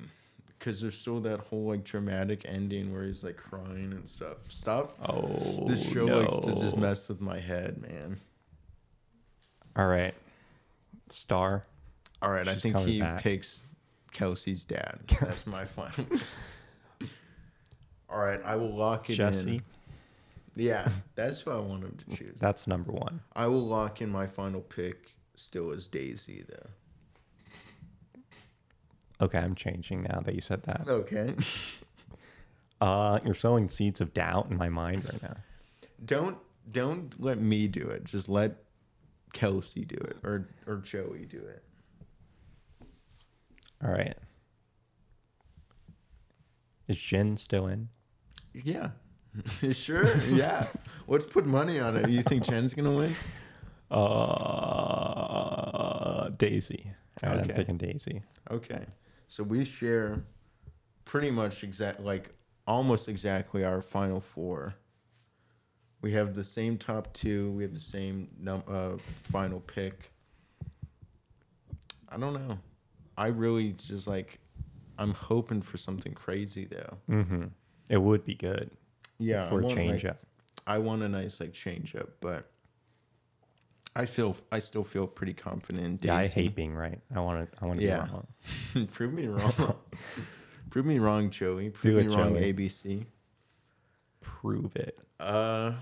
because 0.58 0.80
there's 0.80 0.96
still 0.96 1.20
that 1.20 1.40
whole 1.40 1.64
like 1.66 1.82
dramatic 1.84 2.42
ending 2.46 2.92
where 2.92 3.04
he's 3.04 3.24
like 3.24 3.36
crying 3.36 3.92
and 3.92 4.08
stuff. 4.08 4.36
Stop. 4.48 4.96
Oh, 5.08 5.66
This 5.66 5.92
show 5.92 6.04
likes 6.06 6.38
to 6.38 6.54
just 6.54 6.76
mess 6.76 7.08
with 7.08 7.20
my 7.20 7.38
head, 7.40 7.82
man. 7.82 8.20
All 9.76 9.86
right. 9.88 10.14
Star. 11.10 11.64
All 12.22 12.30
right, 12.30 12.46
I 12.46 12.54
think 12.54 12.78
he 12.78 13.00
back. 13.00 13.20
picks 13.20 13.64
Kelsey's 14.12 14.64
dad. 14.64 15.00
That's 15.20 15.46
my 15.48 15.64
final. 15.64 16.06
All 18.08 18.20
right, 18.20 18.40
I 18.44 18.54
will 18.56 18.72
lock 18.72 19.10
it 19.10 19.16
Jesse. 19.16 19.56
in. 19.56 19.62
Yeah, 20.54 20.86
that's 21.14 21.46
what 21.46 21.56
I 21.56 21.60
want 21.60 21.82
him 21.82 21.96
to 21.96 22.16
choose. 22.16 22.36
That's 22.38 22.66
number 22.66 22.92
one. 22.92 23.20
I 23.34 23.46
will 23.46 23.66
lock 23.66 24.02
in 24.02 24.10
my 24.10 24.26
final 24.26 24.60
pick 24.60 25.10
still 25.43 25.70
is 25.70 25.88
Daisy 25.88 26.45
though. 26.49 26.70
Okay, 29.26 29.38
I'm 29.38 29.55
changing 29.55 30.03
now 30.03 30.20
that 30.24 30.34
you 30.34 30.40
said 30.40 30.62
that. 30.64 30.88
Okay. 30.88 31.34
Uh, 32.80 33.20
you're 33.24 33.32
sowing 33.32 33.68
seeds 33.68 34.01
of 34.01 34.12
doubt 34.12 34.51
in 34.51 34.57
my 34.57 34.68
mind 34.68 35.05
right 35.05 35.22
now. 35.22 35.36
don't 36.05 36.36
don't 36.72 37.14
let 37.22 37.38
me 37.38 37.68
do 37.68 37.80
it. 37.80 38.03
Just 38.03 38.28
let 38.28 38.57
Kelsey 39.32 39.84
do 39.84 39.95
it 39.95 40.16
or 40.24 40.49
or 40.66 40.78
Joey 40.78 41.26
do 41.26 41.38
it. 41.38 41.62
All 43.84 43.93
right. 43.93 44.16
Is 46.88 46.97
Jin 46.99 47.36
still 47.36 47.68
in? 47.68 47.88
Yeah. 48.53 48.90
sure. 49.72 50.16
Yeah. 50.26 50.66
Let's 51.07 51.26
put 51.26 51.47
money 51.47 51.78
on 51.78 51.97
it. 51.97 52.09
You 52.11 52.22
think 52.22 52.43
Jen's 52.43 52.74
gonna 52.74 52.90
win? 52.90 53.14
Uh, 54.93 56.28
Daisy. 56.30 56.90
Right, 57.22 57.32
Okay. 57.38 57.40
I'm 57.40 57.49
picking 57.49 57.76
Daisy. 57.76 58.22
Okay. 58.51 58.86
So 59.28 59.43
we 59.43 59.64
share 59.64 60.24
pretty 61.05 61.30
much 61.30 61.62
exact 61.64 62.01
like 62.01 62.30
almost 62.66 63.09
exactly 63.09 63.64
our 63.64 63.80
final 63.82 64.20
four. 64.20 64.74
We 66.01 66.12
have 66.12 66.34
the 66.34 66.45
same 66.45 66.78
top 66.78 67.12
two. 67.12 67.53
We 67.53 67.62
have 67.62 67.74
the 67.74 67.80
same 67.80 68.28
num- 68.38 68.64
uh, 68.66 68.97
final 68.99 69.61
pick. 69.61 70.11
I 72.09 72.16
don't 72.18 72.34
know. 72.34 72.59
I 73.16 73.28
really 73.28 73.72
just 73.72 74.07
like. 74.07 74.38
I'm 74.99 75.14
hoping 75.14 75.62
for 75.62 75.78
something 75.78 76.12
crazy 76.12 76.66
though. 76.66 76.99
Mm-hmm. 77.11 77.45
It 77.88 77.97
would 77.97 78.24
be 78.24 78.34
good 78.34 78.70
Yeah, 79.18 79.49
for 79.49 79.61
a 79.61 79.74
change 79.74 80.05
like, 80.05 80.12
up. 80.12 80.18
I 80.66 80.78
want 80.78 81.03
a 81.03 81.09
nice 81.09 81.40
like 81.40 81.53
change 81.55 81.97
up, 81.97 82.11
but 82.20 82.51
I 83.95 84.07
feel 84.07 84.36
I 84.51 84.59
still 84.61 84.84
feel 84.84 85.07
pretty 85.07 85.34
confident. 85.34 86.05
Yeah, 86.05 86.16
I 86.16 86.26
hate 86.26 86.55
being 86.55 86.74
right. 86.74 87.01
I 87.14 87.20
want 87.20 87.51
to. 87.53 87.59
I 87.62 87.66
want 87.66 87.78
to 87.80 87.84
Yeah. 87.86 88.05
be 88.07 88.11
wrong. 88.12 88.86
Prove 88.93 89.12
me 89.12 89.26
wrong. 89.26 89.74
Prove 90.70 90.86
me 90.86 90.99
wrong, 90.99 91.28
Joey. 91.30 91.68
Prove 91.70 91.99
it, 91.99 92.07
me 92.07 92.14
wrong, 92.16 92.34
Joey. 92.34 92.53
ABC. 92.55 93.07
Prove 94.22 94.74
it. 94.76 94.99
Uh, 95.20 95.72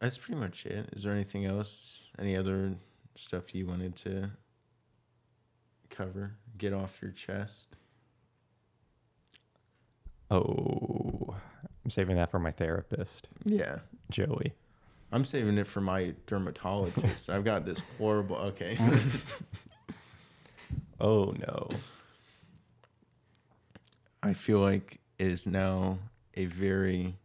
that's 0.00 0.18
pretty 0.18 0.40
much 0.40 0.66
it. 0.66 0.88
Is 0.94 1.04
there 1.04 1.12
anything 1.12 1.44
else? 1.44 2.08
Any 2.18 2.36
other 2.36 2.74
stuff 3.14 3.54
you 3.54 3.66
wanted 3.66 3.94
to 3.96 4.30
cover? 5.90 6.32
Get 6.58 6.72
off 6.72 6.98
your 7.00 7.12
chest? 7.12 7.76
Oh, 10.30 11.36
I'm 11.84 11.90
saving 11.90 12.16
that 12.16 12.30
for 12.30 12.38
my 12.38 12.50
therapist, 12.50 13.28
Yeah. 13.44 13.78
Joey. 14.10 14.54
I'm 15.12 15.24
saving 15.24 15.58
it 15.58 15.66
for 15.66 15.80
my 15.82 16.14
dermatologist. 16.26 17.28
I've 17.28 17.44
got 17.44 17.64
this 17.66 17.80
horrible. 17.98 18.36
Okay. 18.36 18.76
Oh 21.00 21.34
no. 21.36 21.68
I 24.22 24.34
feel 24.34 24.60
like 24.60 25.00
it 25.18 25.26
is 25.26 25.46
now 25.48 25.98
a 26.34 26.44
very 26.44 27.16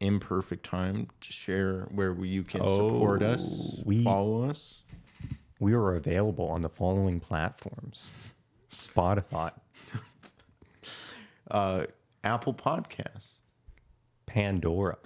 imperfect 0.00 0.66
time 0.66 1.06
to 1.20 1.32
share 1.32 1.82
where 1.92 2.12
you 2.24 2.42
can 2.42 2.66
support 2.66 3.22
us, 3.22 3.76
Oh, 3.78 3.82
we- 3.84 4.02
follow 4.02 4.42
us. 4.42 4.82
We 5.60 5.72
are 5.72 5.94
available 5.94 6.48
on 6.48 6.62
the 6.62 6.68
following 6.68 7.20
platforms: 7.20 8.10
Spotify, 8.68 9.52
Uh, 11.50 11.86
Apple 12.24 12.54
Podcasts, 12.54 13.36
Pandora, 14.26 14.98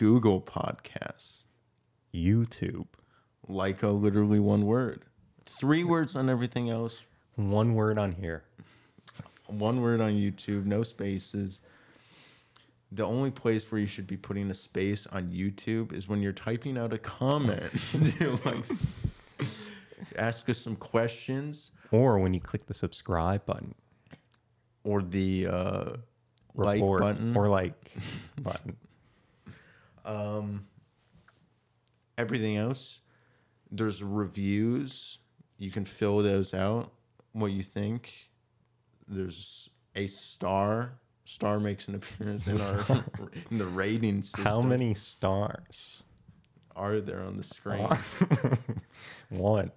Google 0.00 0.40
Podcasts, 0.40 1.44
YouTube. 2.14 2.86
like 3.46 3.82
a 3.82 3.88
literally 3.88 4.40
one 4.40 4.64
word. 4.64 5.02
Three 5.44 5.84
words 5.84 6.16
on 6.16 6.30
everything 6.30 6.70
else. 6.70 7.04
One 7.36 7.74
word 7.74 7.98
on 7.98 8.12
here. 8.12 8.44
One 9.48 9.82
word 9.82 10.00
on 10.00 10.12
YouTube, 10.12 10.64
no 10.64 10.84
spaces. 10.84 11.60
The 12.90 13.04
only 13.04 13.30
place 13.30 13.70
where 13.70 13.78
you 13.78 13.86
should 13.86 14.06
be 14.06 14.16
putting 14.16 14.50
a 14.50 14.54
space 14.54 15.06
on 15.08 15.32
YouTube 15.32 15.92
is 15.92 16.08
when 16.08 16.22
you're 16.22 16.32
typing 16.32 16.78
out 16.78 16.94
a 16.94 16.98
comment. 16.98 17.70
like, 18.46 18.64
ask 20.16 20.48
us 20.48 20.56
some 20.56 20.76
questions 20.76 21.72
Or 21.90 22.18
when 22.18 22.32
you 22.32 22.40
click 22.40 22.64
the 22.64 22.72
subscribe 22.74 23.44
button, 23.44 23.74
or 24.82 25.02
the 25.02 25.46
uh, 25.46 25.92
like 26.54 26.76
report, 26.76 27.00
button. 27.02 27.36
or 27.36 27.50
like 27.50 27.92
button. 28.40 28.78
Everything 32.18 32.56
else, 32.56 33.00
there's 33.70 34.02
reviews. 34.02 35.18
You 35.58 35.70
can 35.70 35.84
fill 35.84 36.18
those 36.18 36.52
out. 36.52 36.92
What 37.32 37.52
you 37.52 37.62
think. 37.62 38.30
There's 39.08 39.70
a 39.96 40.06
star. 40.06 40.98
Star 41.24 41.60
makes 41.60 41.88
an 41.88 41.94
appearance 41.94 42.46
in 42.46 42.60
our 42.60 43.04
in 43.50 43.58
the 43.58 43.66
rating 43.66 44.22
system. 44.22 44.44
How 44.44 44.60
many 44.60 44.94
stars? 44.94 46.02
are 46.80 47.00
there 47.00 47.20
on 47.20 47.36
the 47.36 47.42
screen? 47.42 47.86
One. 49.28 49.70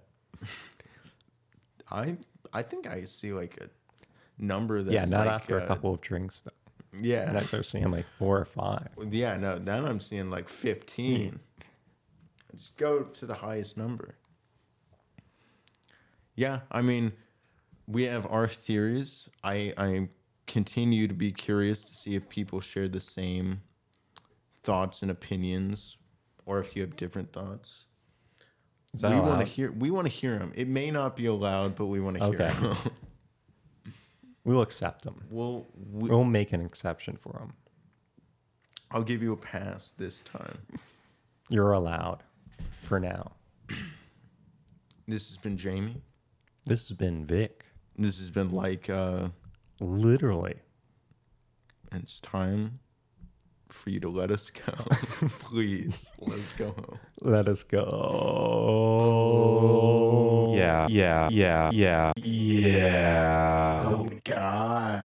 I 1.90 2.16
I 2.52 2.62
think 2.62 2.88
I 2.88 3.04
see 3.04 3.32
like 3.32 3.58
a 3.60 3.68
number 4.42 4.82
that's 4.82 4.94
yeah, 4.94 5.16
not 5.16 5.26
like, 5.26 5.34
after 5.34 5.60
uh, 5.60 5.64
a 5.64 5.66
couple 5.66 5.92
of 5.94 6.00
drinks 6.00 6.40
though. 6.40 6.50
Yeah, 7.00 7.28
And 7.28 7.36
I 7.36 7.40
start 7.42 7.64
seeing 7.66 7.90
like 7.90 8.06
four 8.18 8.38
or 8.38 8.44
five. 8.44 8.88
yeah. 9.10 9.36
No, 9.36 9.58
then 9.58 9.84
I'm 9.84 10.00
seeing 10.00 10.30
like 10.30 10.48
15. 10.48 11.40
Let's 12.52 12.70
go 12.70 13.02
to 13.02 13.26
the 13.26 13.34
highest 13.34 13.76
number. 13.76 14.14
Yeah, 16.36 16.60
I 16.70 16.82
mean, 16.82 17.12
we 17.86 18.04
have 18.04 18.26
our 18.30 18.48
theories. 18.48 19.28
I 19.42 19.72
I 19.76 20.08
continue 20.46 21.06
to 21.08 21.14
be 21.14 21.30
curious 21.30 21.84
to 21.84 21.94
see 21.94 22.14
if 22.16 22.28
people 22.28 22.60
share 22.60 22.88
the 22.88 23.00
same 23.00 23.62
thoughts 24.62 25.02
and 25.02 25.10
opinions, 25.10 25.96
or 26.46 26.58
if 26.58 26.74
you 26.74 26.82
have 26.82 26.96
different 26.96 27.32
thoughts. 27.32 27.86
We 29.02 29.08
want 29.20 29.40
to 29.46 29.52
hear. 29.52 29.72
We 29.72 29.90
want 29.90 30.06
to 30.06 30.12
hear 30.12 30.38
them. 30.38 30.52
It 30.54 30.68
may 30.68 30.90
not 30.90 31.16
be 31.16 31.26
allowed, 31.26 31.74
but 31.76 31.86
we 31.86 32.00
want 32.00 32.16
to 32.18 32.24
Okay. 32.24 32.50
hear 32.60 32.68
them. 32.68 32.76
We'll 34.44 34.60
accept 34.62 35.02
them. 35.04 35.24
we'll, 35.30 35.66
we, 35.90 36.10
We'll 36.10 36.24
make 36.24 36.52
an 36.52 36.60
exception 36.60 37.16
for 37.16 37.32
them. 37.32 37.54
I'll 38.90 39.02
give 39.02 39.22
you 39.22 39.32
a 39.32 39.36
pass 39.36 39.92
this 39.92 40.22
time. 40.22 40.58
You're 41.48 41.72
allowed 41.72 42.22
for 42.82 43.00
now. 43.00 43.32
This 45.08 45.28
has 45.28 45.36
been 45.38 45.56
Jamie. 45.56 46.02
This 46.66 46.88
has 46.88 46.96
been 46.96 47.24
Vic. 47.26 47.64
This 47.96 48.18
has 48.20 48.30
been 48.30 48.50
like, 48.52 48.88
uh, 48.90 49.28
Literally. 49.80 50.56
and 51.92 52.02
it's 52.02 52.20
time 52.20 52.78
for 53.68 53.90
you 53.90 54.00
to 54.00 54.08
let 54.08 54.30
us 54.30 54.50
go. 54.50 54.72
Please, 55.40 56.10
let 56.20 56.38
us 56.38 56.52
go 56.52 56.66
home. 56.70 56.98
Let 57.22 57.48
us 57.48 57.62
go 57.64 57.80
yeah, 60.64 60.86
yeah, 60.86 61.28
yeah, 61.30 61.70
yeah, 61.70 62.12
yeah. 62.16 63.82
Oh, 63.86 64.10
God. 64.24 65.03